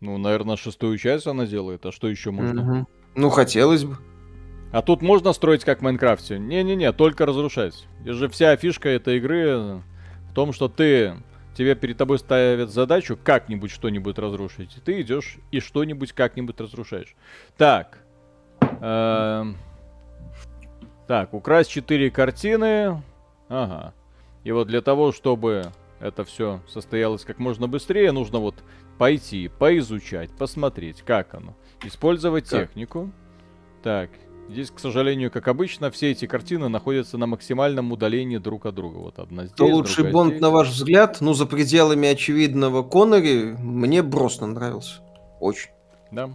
[0.00, 2.62] Ну, наверное, шестую часть она делает, а что еще можно?
[2.62, 2.86] Угу.
[3.16, 3.98] Ну, хотелось бы.
[4.72, 6.38] А тут можно строить как в Майнкрафте?
[6.38, 7.86] Не-не-не, только разрушать.
[8.04, 9.82] И же вся фишка этой игры
[10.30, 11.16] в том, что ты
[11.54, 14.76] тебе перед тобой ставят задачу как-нибудь что-нибудь разрушить.
[14.76, 17.14] И ты идешь и что-нибудь как-нибудь разрушаешь.
[17.56, 17.98] Так.
[18.80, 19.56] Эм...
[21.06, 23.02] Так, украсть 4 картины.
[23.48, 23.92] Ага.
[24.44, 28.54] И вот для того, чтобы это все состоялось как можно быстрее, нужно вот
[29.00, 31.56] пойти, поизучать, посмотреть, как оно.
[31.82, 32.68] Использовать как?
[32.68, 33.10] технику.
[33.82, 34.10] Так,
[34.50, 38.96] Здесь, к сожалению, как обычно, все эти картины находятся на максимальном удалении друг от друга.
[38.96, 40.42] Вот одна здесь, лучший Бонд, здесь.
[40.42, 41.18] на ваш взгляд?
[41.20, 45.00] Ну, за пределами очевидного Коннери, мне Броснан нравился.
[45.38, 45.70] Очень.
[46.10, 46.30] Да.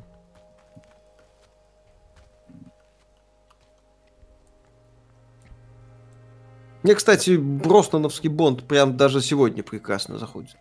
[6.83, 10.55] Мне, кстати, Броснановский Бонд прям даже сегодня прекрасно заходит.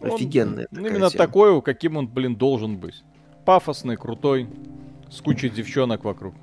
[0.00, 0.68] Он Офигенная.
[0.70, 1.10] Именно тема.
[1.10, 3.02] такой, каким он, блин, должен быть
[3.44, 4.48] пафосный, крутой,
[5.10, 6.34] с кучей девчонок вокруг.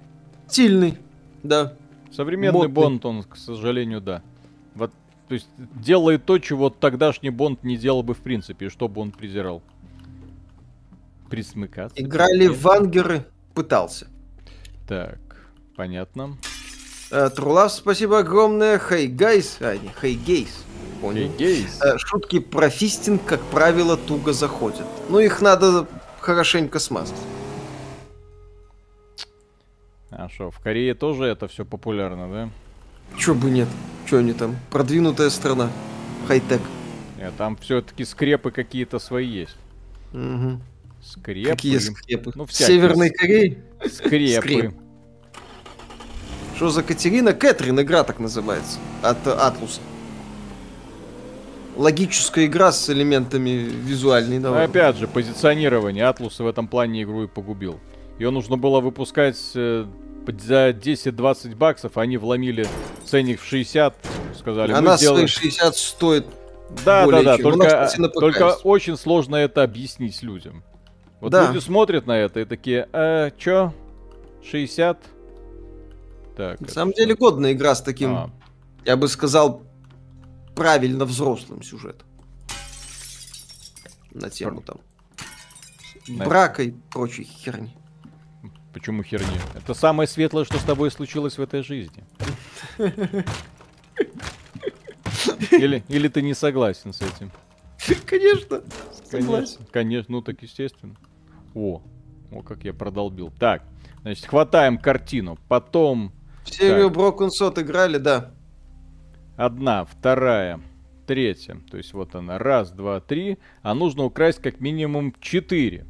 [0.47, 0.97] Стильный,
[1.43, 1.73] да.
[2.11, 2.73] Современный Модный.
[2.73, 4.21] Бонд, он, к сожалению, да.
[4.75, 4.91] Вот,
[5.27, 9.11] то есть делает то, чего тогдашний Бонд не делал бы в принципе, что бы он
[9.11, 9.61] презирал.
[11.29, 12.01] Пресмыкаться.
[12.01, 14.07] Играли в Ангеры, пытался.
[14.87, 15.19] Так.
[15.77, 16.37] Понятно.
[17.11, 18.79] Э, Трулав, спасибо огромное.
[18.79, 19.57] Hey, guys.
[19.59, 20.65] А, не, hey, gays.
[21.01, 21.31] Понял.
[21.39, 24.85] Э, Шутки про фистинг, как правило, туго заходят.
[25.09, 25.87] Ну, их надо
[26.19, 27.17] хорошенько смазать.
[30.09, 32.49] А что, в Корее тоже это все популярно, да?
[33.17, 33.67] Чё бы нет?
[34.09, 34.55] Чё они там?
[34.71, 35.69] Продвинутая страна.
[36.27, 36.61] Хай-тек.
[37.17, 39.55] Нет, там все-таки скрепы какие-то свои есть.
[40.13, 40.61] Мгм.
[41.03, 41.49] Скрепы.
[41.51, 42.31] Какие скрепы?
[42.35, 43.63] Ну, В Северной Корее?
[43.91, 44.41] Скрепы.
[44.41, 44.73] Скреп.
[46.55, 47.33] Что за Катерина?
[47.33, 48.79] Кэтрин игра так называется.
[49.03, 49.79] От Атлуса.
[51.77, 54.39] Логическая игра с элементами визуальной.
[54.39, 54.65] Но давай.
[54.65, 56.05] опять же, позиционирование.
[56.05, 57.79] Атлус в этом плане игру и погубил.
[58.17, 59.85] Ее нужно было выпускать э,
[60.27, 62.65] за 10-20 баксов, они вломили
[63.05, 63.95] ценник в 60.
[64.37, 65.27] Сказали, мы Она сделаем...
[65.27, 66.25] свои 60 стоит.
[66.83, 67.47] Да, да, более да, чем.
[67.47, 70.63] Она, только, кстати, на ПК только очень сложно это объяснить людям.
[71.21, 71.47] Вот Да.
[71.47, 73.73] люди смотрят на это и такие, э, чё?
[74.43, 74.99] 60?
[76.35, 76.59] Так.
[76.59, 77.01] На самом что?
[77.01, 78.29] деле годная игра с таким, А,
[78.85, 79.63] я бы сказал,
[80.57, 82.07] правильно взрослым сюжетом.
[84.11, 84.79] На тему там.
[86.07, 87.77] Брака и прочей херни.
[88.73, 89.39] почему херни?
[89.55, 92.03] Это самое светлое, что с тобой случилось в этой жизни.
[95.51, 97.31] Или, или ты не согласен с этим?
[98.05, 98.61] Конечно.
[99.11, 100.95] Конечно, конечно, ну так естественно.
[101.53, 101.81] О,
[102.31, 103.31] о, как я продолбил.
[103.39, 103.63] Так,
[104.01, 105.37] значит, хватаем картину.
[105.47, 106.11] Потом
[106.43, 106.89] В серию.
[106.89, 108.31] Broken Sword играли, да.
[109.37, 110.59] Одна, вторая,
[111.05, 111.61] третья.
[111.71, 113.37] То есть вот она, раз, два, три.
[113.61, 115.85] А нужно украсть как минимум четыре.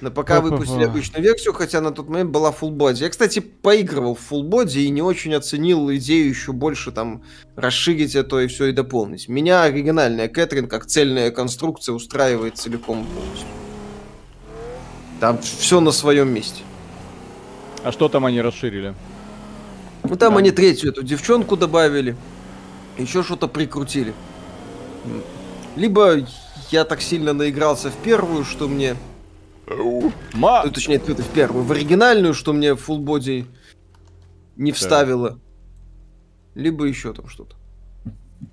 [0.00, 2.96] На пока выпустили обычную версию, хотя на тот момент была Full Body.
[2.96, 7.22] Я, кстати, поигрывал в Full Body и не очень оценил идею еще больше там
[7.56, 9.28] расширить это и все и дополнить.
[9.28, 13.48] Меня оригинальная Кэтрин как цельная конструкция устраивает целиком полностью.
[15.20, 16.62] Там все на своем месте.
[17.82, 18.94] А что там они расширили?
[20.04, 20.38] Ну там Да.
[20.38, 22.16] они третью эту девчонку добавили,
[22.98, 24.14] еще что-то прикрутили.
[25.76, 26.26] Либо
[26.70, 28.96] я так сильно наигрался в первую, что мне
[30.34, 30.62] Ма...
[30.64, 31.64] Ну, точнее, в первую.
[31.64, 33.46] В оригинальную, что мне full body
[34.56, 35.38] не вставило.
[36.54, 37.56] Либо еще там что-то.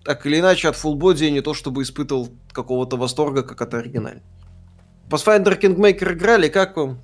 [0.03, 3.73] Так или иначе, от full body я не то чтобы испытывал какого-то восторга, как от
[3.73, 4.23] оригинальной.
[5.09, 7.01] Pathfinder Kingmaker играли, как вам?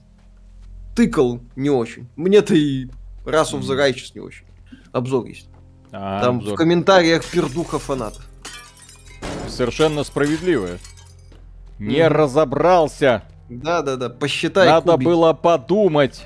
[0.96, 2.08] Тыкал не очень.
[2.16, 2.88] Мне-то и
[3.34, 4.46] Of the Righteous не очень.
[4.92, 5.48] Обзор есть.
[5.92, 6.54] А, Там обзор.
[6.54, 8.26] в комментариях пердуха фанатов.
[9.48, 10.80] Совершенно справедливое.
[11.80, 12.14] Не Мгм.
[12.16, 13.24] разобрался.
[13.50, 15.06] Да-да-да, посчитай Надо кубики.
[15.08, 16.26] было подумать.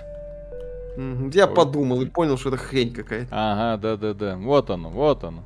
[1.34, 1.54] Я Ой.
[1.54, 3.28] подумал и понял, что это хрень какая-то.
[3.32, 4.36] Ага, да-да-да.
[4.38, 5.44] Вот оно, вот оно.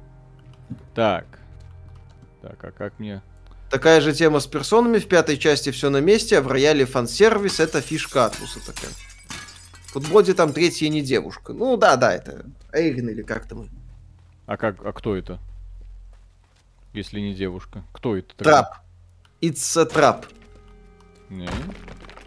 [0.94, 1.26] Так.
[2.42, 3.22] Так, а как мне...
[3.70, 5.00] Такая же тема с персонами.
[5.00, 8.92] В пятой части все на месте, а в рояле фан-сервис это фишка Атлуса такая.
[9.96, 11.54] В футбоде там третья не девушка.
[11.54, 13.70] Ну да, да, это Эйрин или как там.
[14.46, 15.40] А как, а кто это?
[16.92, 17.86] Если не девушка.
[17.94, 18.36] Кто это?
[18.36, 18.80] Трап.
[19.40, 20.26] It's a trap.
[21.30, 21.48] Не.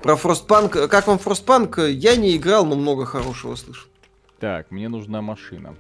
[0.01, 0.89] Про Frostpunk.
[0.89, 1.91] Как вам Frostpunk?
[1.91, 3.91] Я не играл, но много хорошего слышал.
[4.41, 5.75] Так, мне нужна машина.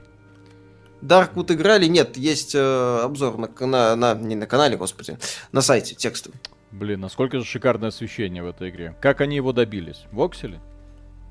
[1.01, 1.87] Darkwood играли?
[1.87, 5.17] Нет, есть э, обзор на, на, на- не на канале, господи,
[5.53, 6.39] на сайте текстовый.
[6.71, 8.95] Блин, насколько же шикарное освещение в этой игре.
[9.01, 10.05] Как они его добились?
[10.13, 10.61] В Окселе?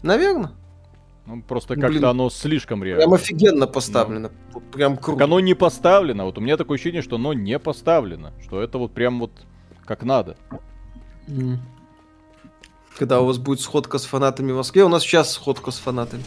[0.03, 0.52] Наверное.
[1.26, 2.06] Ну, просто Ну, как-то блин.
[2.06, 3.02] оно слишком реально.
[3.03, 4.32] Прям офигенно поставлено.
[4.53, 5.24] Вот Прям Так круто.
[5.26, 6.24] оно не поставлено.
[6.26, 8.32] Вот у меня такое ощущение, что оно не поставлено.
[8.41, 9.32] Что это вот прям вот
[9.86, 10.38] как надо.
[12.98, 16.24] Когда у вас будет сходка с фанатами в Москве, у нас сейчас сходка с фанатами.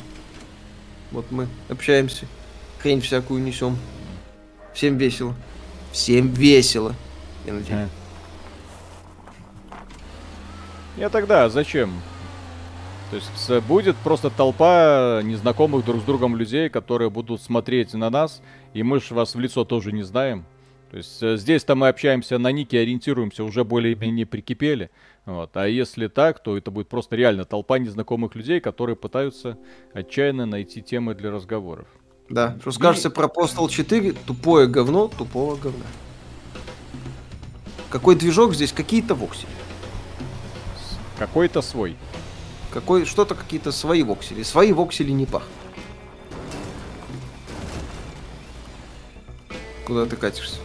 [1.10, 2.26] Вот мы общаемся,
[2.80, 3.76] хрень всякую несем.
[4.74, 5.34] Всем весело.
[5.92, 6.94] Всем весело.
[7.46, 7.88] Я надеюсь.
[10.96, 11.90] Я тогда зачем?
[13.10, 18.40] То есть будет просто толпа незнакомых друг с другом людей, которые будут смотреть на нас,
[18.72, 20.44] и мы ж вас в лицо тоже не знаем.
[20.92, 24.90] То есть э, здесь-то мы общаемся на нике, ориентируемся, уже более-менее прикипели.
[25.26, 25.56] Вот.
[25.56, 29.56] А если так, то это будет просто реально толпа незнакомых людей, которые пытаются
[29.92, 31.86] отчаянно найти темы для разговоров.
[32.28, 32.56] Да.
[32.60, 34.12] Что скажете про Postal 4?
[34.26, 35.84] Тупое говно тупого говна.
[37.88, 38.72] Какой движок здесь?
[38.72, 39.50] Какие-то воксели.
[40.78, 41.96] С- Какой-то свой.
[42.72, 44.42] Какой, что-то какие-то свои воксели.
[44.42, 45.50] Свои воксели не пахнут.
[49.86, 50.60] Куда ты катишься?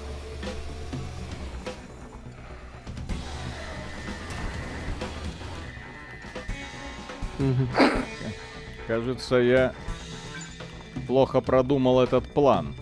[8.87, 9.73] Кажется, я
[11.07, 12.75] плохо продумал этот план.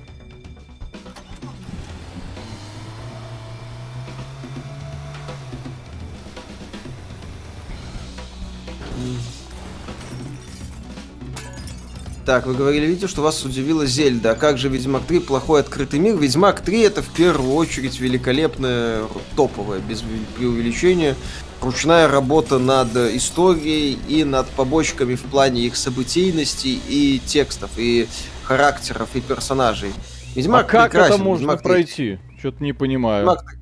[12.25, 14.31] Так, вы говорили, видите, что вас удивила Зельда.
[14.31, 16.15] А как же Ведьмак 3 плохой открытый мир?
[16.15, 19.03] Ведьмак 3 это в первую очередь великолепная,
[19.35, 20.03] топовая, без
[20.37, 21.15] преувеличения,
[21.61, 28.07] ручная работа над историей и над побочками в плане их событийности и текстов, и
[28.43, 29.91] характеров, и персонажей.
[30.33, 31.15] Ведьмак а как прекрасен.
[31.15, 32.19] это можно Ведьмак пройти?
[32.39, 33.25] Что-то не понимаю.
[33.25, 33.55] Ведьмак,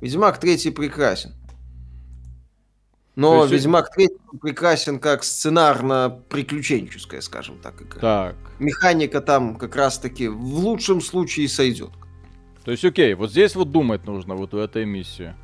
[0.00, 1.34] Ведьмак 3 прекрасен.
[3.18, 3.52] Но есть...
[3.52, 4.08] Ведьмак 3
[4.40, 8.00] прекрасен как сценарно-приключенческая, скажем так, игра.
[8.00, 8.36] Так.
[8.60, 11.90] Механика там как раз-таки в лучшем случае сойдет.
[12.64, 15.34] То есть, окей, вот здесь вот думать нужно вот в этой миссии.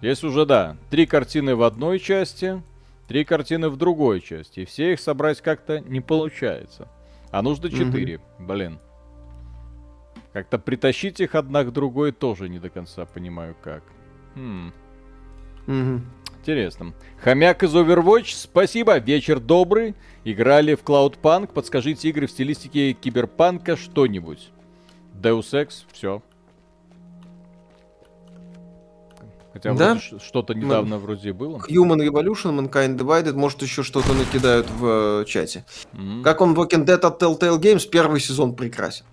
[0.00, 2.62] Здесь уже, да, три картины в одной части,
[3.06, 4.60] три картины в другой части.
[4.60, 6.88] И все их собрать как-то не получается.
[7.30, 8.46] А нужно четыре, mm-hmm.
[8.46, 8.78] блин.
[10.32, 13.82] Как-то притащить их одна к другой тоже не до конца понимаю как.
[14.36, 14.72] Хм.
[15.68, 16.00] Угу.
[16.40, 16.94] Интересно.
[17.22, 19.94] Хомяк из Overwatch, спасибо, вечер добрый.
[20.24, 24.50] Играли в Cloudpunk, подскажите игры в стилистике киберпанка что-нибудь.
[25.14, 26.22] Deus Ex, все.
[29.52, 29.98] Хотя да?
[29.98, 31.58] что-то недавно ну, вроде было.
[31.68, 35.64] Human Revolution, Mankind Divided, может еще что-то накидают в э, чате.
[35.92, 36.22] Mm-hmm.
[36.22, 39.04] Как он Walking Dead от Telltale Games, первый сезон прекрасен.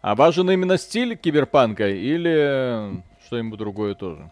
[0.00, 4.30] А важен именно стиль киберпанка или что-нибудь другое тоже.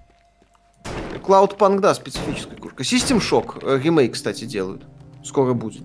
[1.27, 2.83] Cloudpunk, да, специфическая игрушка.
[2.83, 4.85] System Shock, э, ремейк, кстати, делают.
[5.25, 5.83] Скоро будет.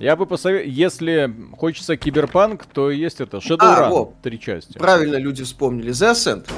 [0.00, 4.76] Я бы посоветовал, если хочется киберпанк, то есть это Shadowrun, а, во, три части.
[4.76, 5.92] Правильно люди вспомнили.
[5.92, 6.50] The Ascent.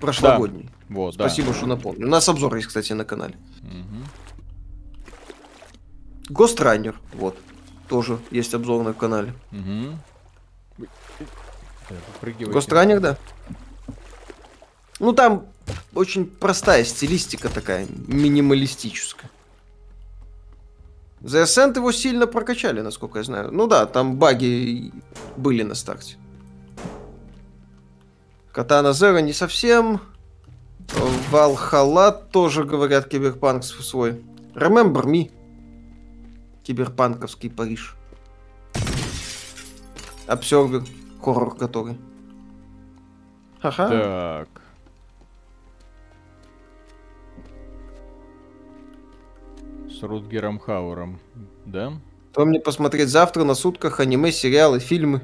[0.00, 0.64] Прошлогодний.
[0.64, 0.70] Да.
[0.88, 1.54] Вот, Спасибо, да.
[1.54, 2.06] что напомнил.
[2.06, 3.34] У нас обзор есть, кстати, на канале.
[3.62, 3.96] Угу.
[6.30, 7.36] Ghost Runner, вот.
[7.88, 9.34] Тоже есть обзор на канале.
[9.52, 10.86] Угу.
[12.40, 13.16] Гостранник, да.
[14.98, 15.46] Ну, там
[15.94, 19.30] очень простая стилистика такая, минималистическая.
[21.20, 23.50] The Ascent его сильно прокачали, насколько я знаю.
[23.52, 24.92] Ну да, там баги
[25.36, 26.16] были на старте.
[28.52, 30.00] Катана Зера не совсем.
[31.30, 34.22] Валхала тоже, говорят, киберпанк свой.
[34.54, 35.30] Remember Me.
[36.62, 37.96] Киберпанковский Париж.
[40.26, 40.84] Обсервер
[41.20, 41.98] хоррор который.
[43.62, 43.88] Ага.
[43.88, 44.48] Так.
[49.90, 51.18] С Рутгером Хауэром,
[51.64, 51.92] да?
[52.32, 55.22] То мне посмотреть завтра на сутках аниме, сериалы, фильмы.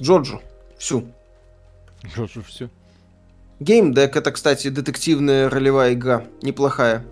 [0.00, 0.40] Джоджо.
[0.78, 1.06] Всю.
[2.04, 2.68] Джоджо всю.
[3.60, 6.24] Геймдек это, кстати, детективная ролевая игра.
[6.42, 7.04] Неплохая.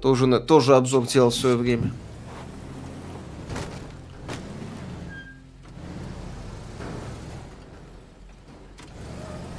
[0.00, 1.92] Тоже, тоже обзор делал в свое время.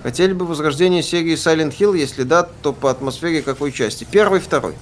[0.01, 1.97] Хотели бы возрождение серии Silent Hill?
[1.97, 4.07] Если да, то по атмосфере какой части?
[4.09, 4.75] Первый, второй.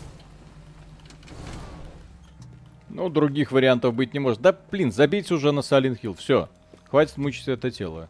[2.90, 4.42] Ну, других вариантов быть не может.
[4.42, 6.16] Да, блин, забейте уже на Silent Hill.
[6.18, 6.50] Все.
[6.90, 8.10] Хватит мучить это тело.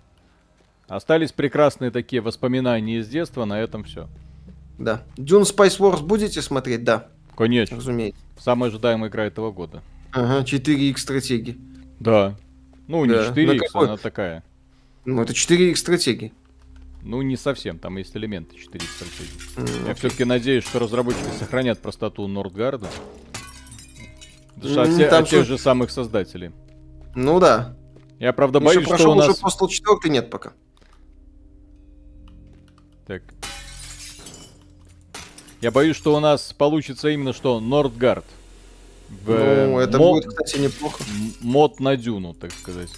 [0.88, 4.08] Остались прекрасные такие воспоминания из детства, на этом все.
[4.78, 5.04] Да.
[5.18, 6.84] Dune Spice Wars будете смотреть?
[6.84, 7.08] Да.
[7.36, 7.78] Конечно.
[7.78, 8.22] Разумеется.
[8.38, 9.82] Самая ожидаемая игра этого года.
[10.12, 11.58] Ага, 4X стратегии.
[12.00, 12.36] Да.
[12.88, 13.30] Ну, не да.
[13.30, 14.44] 4X, она такая.
[15.06, 16.34] Ну, это 4X стратегии.
[17.08, 19.56] Ну, не совсем, там есть элементы 4 стратегии.
[19.56, 22.90] Mm, Я все-таки надеюсь, что разработчики сохранят простоту Нордгарда.
[24.58, 26.52] Mm, от, те, от тех же самых создателей.
[27.16, 27.78] Ну да.
[28.20, 29.30] Я правда боюсь, Еще что у нас...
[29.30, 30.52] уже Postal 4 нет пока.
[33.06, 33.24] Так.
[35.62, 38.26] Я боюсь, что у нас получится именно что Нордгард.
[39.24, 41.02] В, ну, это мод, будет, кстати, неплохо.
[41.40, 42.90] Мод на дюну, так сказать.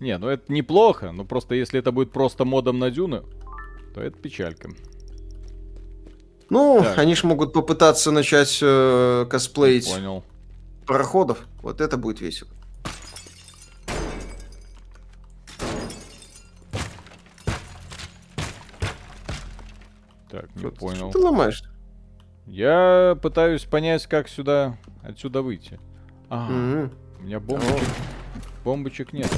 [0.00, 3.22] Не, ну это неплохо, но просто если это будет просто модом на дюны,
[3.94, 4.70] то это печалька.
[6.48, 6.98] Ну, так.
[6.98, 10.22] они же могут попытаться начать э, косплеить Понял.
[10.86, 11.46] пароходов.
[11.60, 12.50] Вот это будет весело.
[20.30, 21.10] Так, не вот, понял.
[21.10, 21.62] Что ты ломаешь?
[22.46, 25.80] Я пытаюсь понять, как сюда, отсюда выйти.
[26.28, 26.90] А, mm-hmm.
[27.18, 27.88] у меня бомбочек,
[28.62, 29.34] бомбочек нет.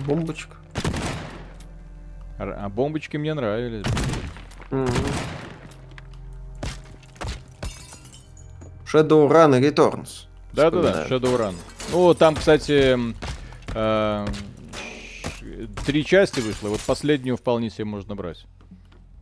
[0.00, 0.50] Бомбочек.
[2.38, 3.84] А бомбочки мне нравились.
[4.70, 5.40] Mm-hmm.
[8.92, 10.26] Shadowrun Returns.
[10.52, 11.54] Да-да-да, Shadowrun.
[11.92, 12.98] Ну, там, кстати,
[13.74, 14.26] э,
[15.86, 16.68] три части вышло.
[16.68, 18.46] Вот последнюю вполне себе можно брать.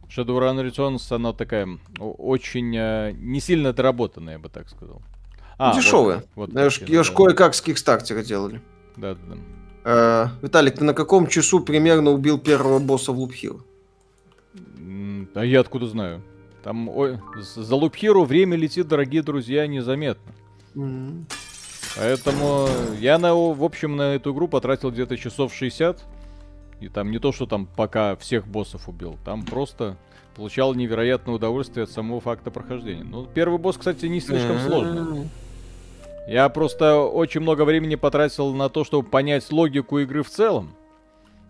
[0.08, 1.68] Shadowrun Returns, она такая
[1.98, 5.02] очень э, не сильно доработанная, я бы так сказал.
[5.58, 6.24] А, Дешевая.
[6.34, 8.62] Вот, вот, ее ж кое-как с Кикстартера делали.
[8.96, 9.36] Да-да-да.
[9.90, 13.62] Э, Виталик, ты на каком часу примерно убил первого босса в Лупхил?
[15.34, 16.20] А я откуда знаю?
[16.62, 17.18] Там ой,
[17.56, 20.32] за Лупхиру время летит, дорогие друзья, незаметно.
[20.74, 21.24] Mm-hmm.
[21.96, 22.68] Поэтому
[23.00, 26.04] я, на, в общем, на эту игру потратил где-то часов 60.
[26.80, 29.16] И там не то, что там пока всех боссов убил.
[29.24, 29.96] Там просто
[30.36, 33.04] получал невероятное удовольствие от самого факта прохождения.
[33.04, 35.30] Ну, первый босс, кстати, не слишком сложный.
[36.28, 40.76] Я просто очень много времени потратил на то, чтобы понять логику игры в целом.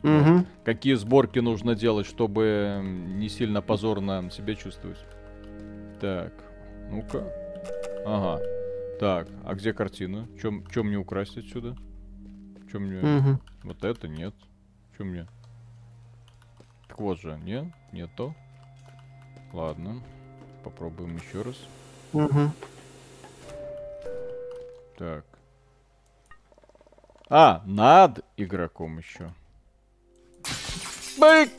[0.05, 0.46] Угу.
[0.64, 4.98] Какие сборки нужно делать, чтобы не сильно позорно себя чувствовать.
[6.00, 6.32] Так,
[6.92, 7.24] ну-ка.
[8.06, 8.40] Ага.
[9.00, 10.28] Так, а где картина?
[10.40, 11.76] Чем, чем мне украсть отсюда?
[12.70, 13.18] Чем мне...
[13.18, 13.40] Угу.
[13.64, 14.34] Вот это нет.
[14.96, 15.26] Чем мне?
[16.86, 17.64] Так вот же, нет?
[17.90, 18.32] Нет то.
[19.52, 20.05] Ладно.
[20.62, 21.56] Попробуем еще раз.
[22.12, 22.52] Угу.
[24.98, 25.24] Так.
[27.30, 29.32] А, над игроком еще.
[31.16, 31.50] Бэк!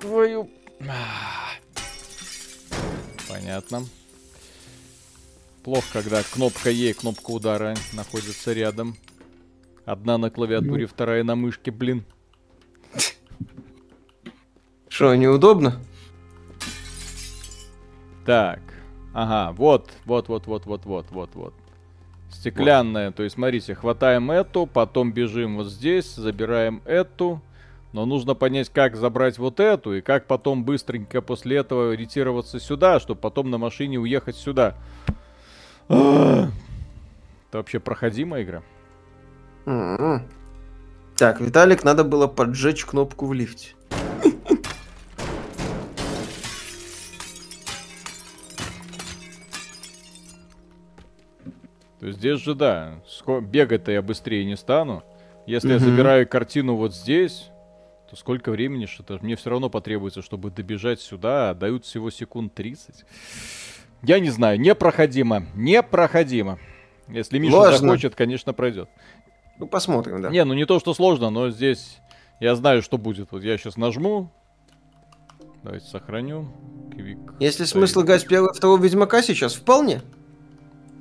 [0.00, 0.48] Твою...
[3.28, 3.84] Понятно.
[5.64, 8.96] Плохо, когда кнопка Е и кнопка удара находятся рядом.
[9.84, 10.88] Одна на клавиатуре, ну.
[10.88, 12.06] вторая на мышке, блин.
[14.88, 15.78] Что, неудобно?
[18.24, 18.60] Так.
[19.12, 21.54] Ага, вот, вот, вот, вот, вот, вот, вот, вот.
[22.30, 23.06] Стеклянная.
[23.06, 23.16] Вот.
[23.16, 27.42] То есть, смотрите, хватаем эту, потом бежим вот здесь, забираем эту.
[27.92, 33.00] Но нужно понять, как забрать вот эту, и как потом быстренько после этого ретироваться сюда,
[33.00, 34.74] чтобы потом на машине уехать сюда.
[35.88, 36.50] Это
[37.52, 38.62] вообще проходимая игра?
[41.16, 43.74] Так, Виталик, надо было поджечь кнопку в лифте.
[52.00, 53.00] То есть здесь же, да,
[53.42, 55.02] бегать-то я быстрее не стану.
[55.46, 57.50] Если я забираю картину вот здесь,
[58.08, 62.54] то сколько времени что-то мне все равно потребуется, чтобы добежать сюда, а дают всего секунд
[62.54, 63.04] 30.
[64.02, 66.58] Я не знаю, непроходимо, непроходимо.
[67.08, 67.78] Если Миша Сложно.
[67.78, 68.88] захочет, конечно, пройдет.
[69.58, 70.30] Ну, посмотрим, да.
[70.30, 71.98] Не, ну не то, что сложно, но здесь
[72.40, 73.32] я знаю, что будет.
[73.32, 74.30] Вот я сейчас нажму.
[75.64, 76.48] Давайте сохраню.
[76.92, 77.18] Квик.
[77.40, 80.02] Если смысл играть первого второго Ведьмака сейчас, вполне.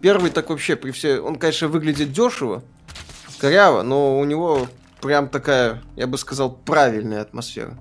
[0.02, 1.20] Первый так вообще при все...
[1.20, 2.64] Он, конечно, выглядит дешево,
[3.40, 4.68] коряво, но у него
[5.02, 7.78] прям такая, я бы сказал, правильная атмосфера.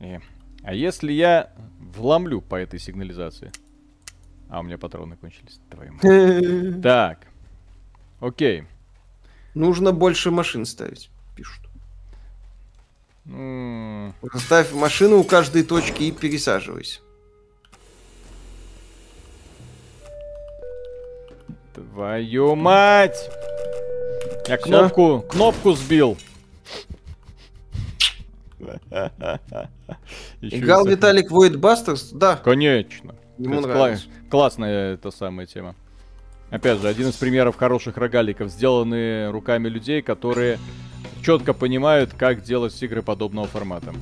[0.00, 0.18] И.
[0.62, 1.52] А если я
[1.96, 3.52] вломлю по этой сигнализации?
[4.48, 5.60] А, у меня патроны кончились.
[5.70, 7.26] Твою Так.
[8.20, 8.64] Окей.
[9.54, 11.64] Нужно больше машин ставить, пишут.
[14.36, 17.00] Ставь машину у каждой точки и пересаживайся.
[21.78, 23.30] Твою мать!
[24.48, 26.16] Я кнопку, кнопку сбил.
[30.40, 32.10] Играл Виталик Void Busters?
[32.12, 32.36] Да.
[32.36, 33.14] Конечно.
[33.38, 34.06] Ему нравится.
[34.30, 35.74] Классная эта самая тема.
[36.50, 40.58] Опять же, один из примеров хороших рогаликов, сделанные руками людей, которые
[41.22, 43.92] четко понимают, как делать игры подобного формата.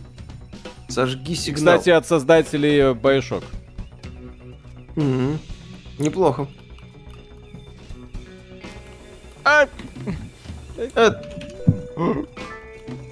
[0.89, 1.79] Зажги сигнал.
[1.79, 3.45] кстати, от создателей Bioshock.
[4.95, 5.39] Угу.
[5.99, 6.47] Неплохо.
[9.49, 9.69] А!
[10.77, 11.13] Э,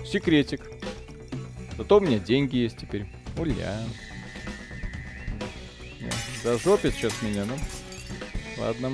[0.05, 0.63] секретик.
[1.79, 3.07] Зато у меня деньги есть теперь.
[3.39, 3.79] Уля.
[6.43, 7.55] Зажопит сейчас меня, ну.
[8.59, 8.91] Ладно.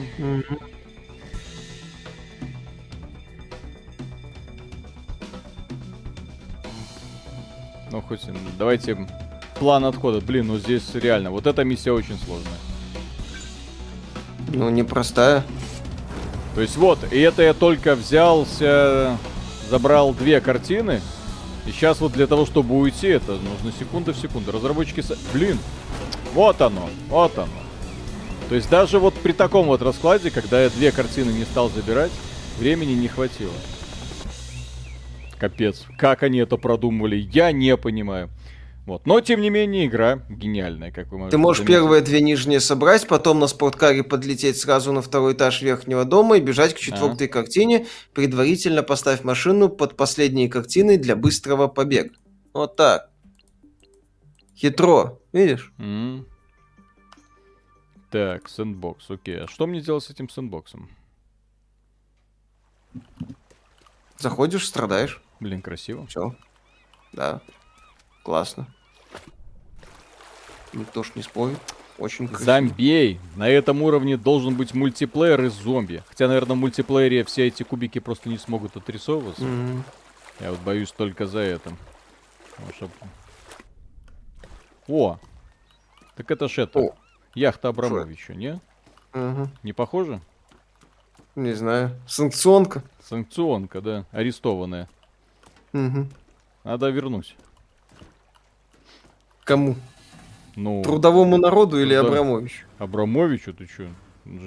[7.91, 8.21] Ну, хоть
[8.59, 9.09] давайте
[9.59, 10.21] план отхода.
[10.21, 12.53] Блин, ну здесь реально, вот эта миссия очень сложная.
[14.53, 15.43] Ну, непростая.
[16.55, 19.16] То есть вот, и это я только взялся,
[19.68, 21.01] забрал две картины.
[21.66, 24.51] И сейчас вот для того, чтобы уйти, это нужно секунда в секунду.
[24.51, 25.05] Разработчики...
[25.32, 25.59] Блин,
[26.35, 27.48] вот оно, вот оно.
[28.48, 32.10] То есть даже вот при таком вот раскладе, когда я две картины не стал забирать,
[32.59, 33.52] времени не хватило.
[35.39, 38.28] Капец, как они это продумывали, я не понимаю.
[38.91, 39.07] Вот.
[39.07, 41.77] Но, тем не менее, игра гениальная, как вы можете Ты можешь заметить.
[41.77, 46.41] первые две нижние собрать, потом на спорткаре подлететь сразу на второй этаж верхнего дома и
[46.41, 47.31] бежать к четвертой а.
[47.31, 52.11] картине, предварительно поставь машину под последние картины для быстрого побега.
[52.53, 53.12] Вот так.
[54.57, 55.73] Хитро, видишь?
[55.79, 56.25] Mm.
[58.11, 59.43] Так, сэндбокс, окей.
[59.43, 60.91] А что мне делать с этим сэндбоксом?
[64.19, 65.23] Заходишь, страдаешь.
[65.39, 66.09] Блин, красиво.
[66.09, 66.35] Все.
[67.12, 67.41] Да.
[68.25, 68.67] Классно.
[70.72, 71.59] Никто ж не спорит.
[71.98, 72.44] Очень красиво.
[72.47, 73.20] Зомбей.
[73.36, 76.02] На этом уровне должен быть мультиплеер из зомби.
[76.09, 79.42] Хотя, наверное, в мультиплеере все эти кубики просто не смогут отрисовываться.
[79.42, 79.84] Мгм.
[80.40, 81.70] Я вот боюсь только за это.
[82.59, 82.90] Ну, чтоб-
[84.88, 85.18] О!
[86.16, 86.78] Так это ж это.
[86.78, 86.94] О.
[87.34, 88.60] Яхта Абрамовича, не?
[89.12, 89.51] Ага.
[89.62, 90.20] Не похоже?
[91.36, 91.90] Не знаю.
[92.09, 92.82] Санкционка.
[93.05, 94.05] Санкционка, да.
[94.10, 94.88] Арестованная.
[95.72, 96.10] Мгм.
[96.64, 97.36] Надо вернуть.
[99.44, 99.76] Кому?
[100.56, 102.01] Ну, Трудовому народу или Да.
[102.01, 102.66] Абрамовичу?
[102.78, 103.89] Абрамовичу, ты чё?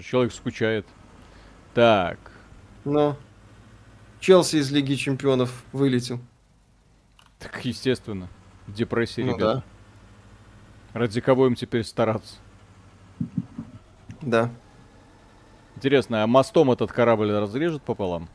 [0.04, 0.86] Человек скучает.
[1.74, 2.20] Так.
[2.86, 3.18] Но.
[4.20, 6.20] Челси из Лиги Чемпионов вылетел.
[7.40, 8.30] Так, естественно.
[8.68, 9.66] Депрессия, Ну ребят.
[10.94, 12.36] Ради кого им теперь стараться?
[14.22, 14.50] Да.
[15.76, 18.30] Интересно, а мостом этот корабль разрежет пополам?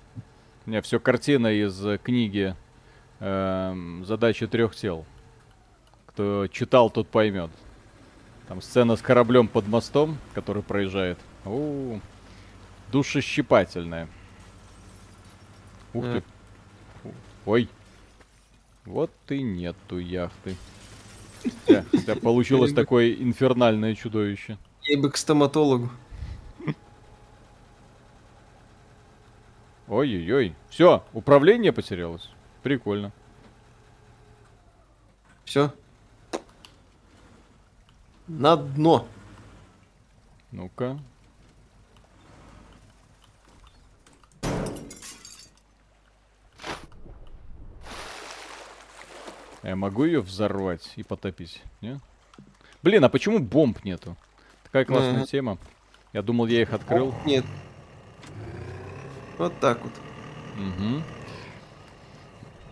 [0.67, 2.55] У меня все картина из э, книги
[3.21, 5.07] эм, «Задачи трех тел».
[6.19, 7.49] Кто читал, тот поймет.
[8.49, 11.17] Там сцена с кораблем под мостом, который проезжает.
[11.45, 12.01] У,
[12.91, 14.09] душещипательная.
[15.95, 16.25] Ух ты.
[17.47, 17.69] Ой.
[18.85, 20.57] Вот и нету яхты.
[21.45, 24.59] Хотя, хотя получилось такое инфернальное чудовище.
[24.83, 25.89] Ей бы к стоматологу.
[29.87, 30.57] Ой-ой-ой.
[30.69, 32.29] Все, управление потерялось.
[32.65, 33.13] Прикольно.
[35.45, 35.73] Все.
[38.29, 39.07] На дно.
[40.53, 40.99] Ну-ка.
[49.63, 52.01] Я могу ее взорвать и потопить, не?
[52.83, 54.17] Блин, а почему бомб нету?
[54.65, 55.27] Такая классная Мгм.
[55.27, 55.59] тема.
[56.13, 57.15] Я думал, я их открыл.
[57.27, 57.45] Нет.
[59.37, 59.93] Вот так вот.
[60.57, 61.03] Мгм.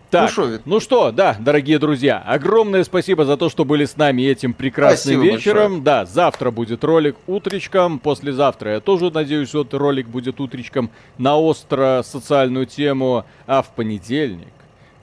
[0.09, 0.61] Так, Вит?
[0.65, 5.15] ну что, да, дорогие друзья, огромное спасибо за то, что были с нами этим прекрасным
[5.15, 5.83] Спасибо вечером.
[5.83, 12.03] Да, завтра будет ролик утречком, послезавтра я тоже надеюсь, вот ролик будет утречком на остро
[12.05, 14.53] социальную тему, а в понедельник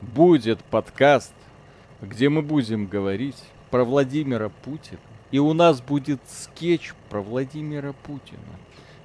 [0.01, 1.35] будет подкаст,
[2.01, 3.37] где мы будем говорить
[3.71, 5.01] про Владимира Путина.
[5.31, 8.39] И у нас будет скетч про Владимира Путина.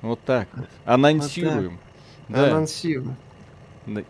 [0.01, 0.67] Вот так вот.
[0.85, 1.79] Анонсируем.
[2.27, 2.51] Да.
[2.51, 3.07] Анонсирую.
[3.07, 3.28] Да,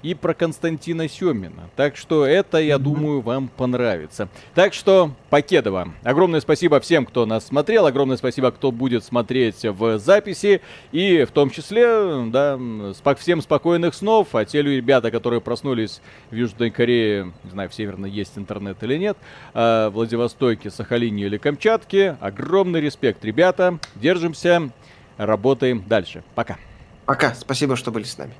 [0.03, 1.69] И про Константина Семина.
[1.75, 4.29] Так что это, я думаю, вам понравится.
[4.53, 7.85] Так что, Покедова, огромное спасибо всем, кто нас смотрел.
[7.85, 10.61] Огромное спасибо, кто будет смотреть в записи.
[10.91, 12.59] И в том числе, да,
[13.17, 14.35] всем спокойных снов.
[14.35, 16.01] А те ребята, которые проснулись
[16.31, 19.17] в Южной Корее, не знаю, в Северной есть интернет или нет,
[19.53, 23.79] а в Владивостоке, Сахалине или Камчатке, огромный респект, ребята.
[23.95, 24.69] Держимся,
[25.17, 26.23] работаем дальше.
[26.35, 26.57] Пока.
[27.05, 27.33] Пока.
[27.33, 28.33] Спасибо, что были с нами.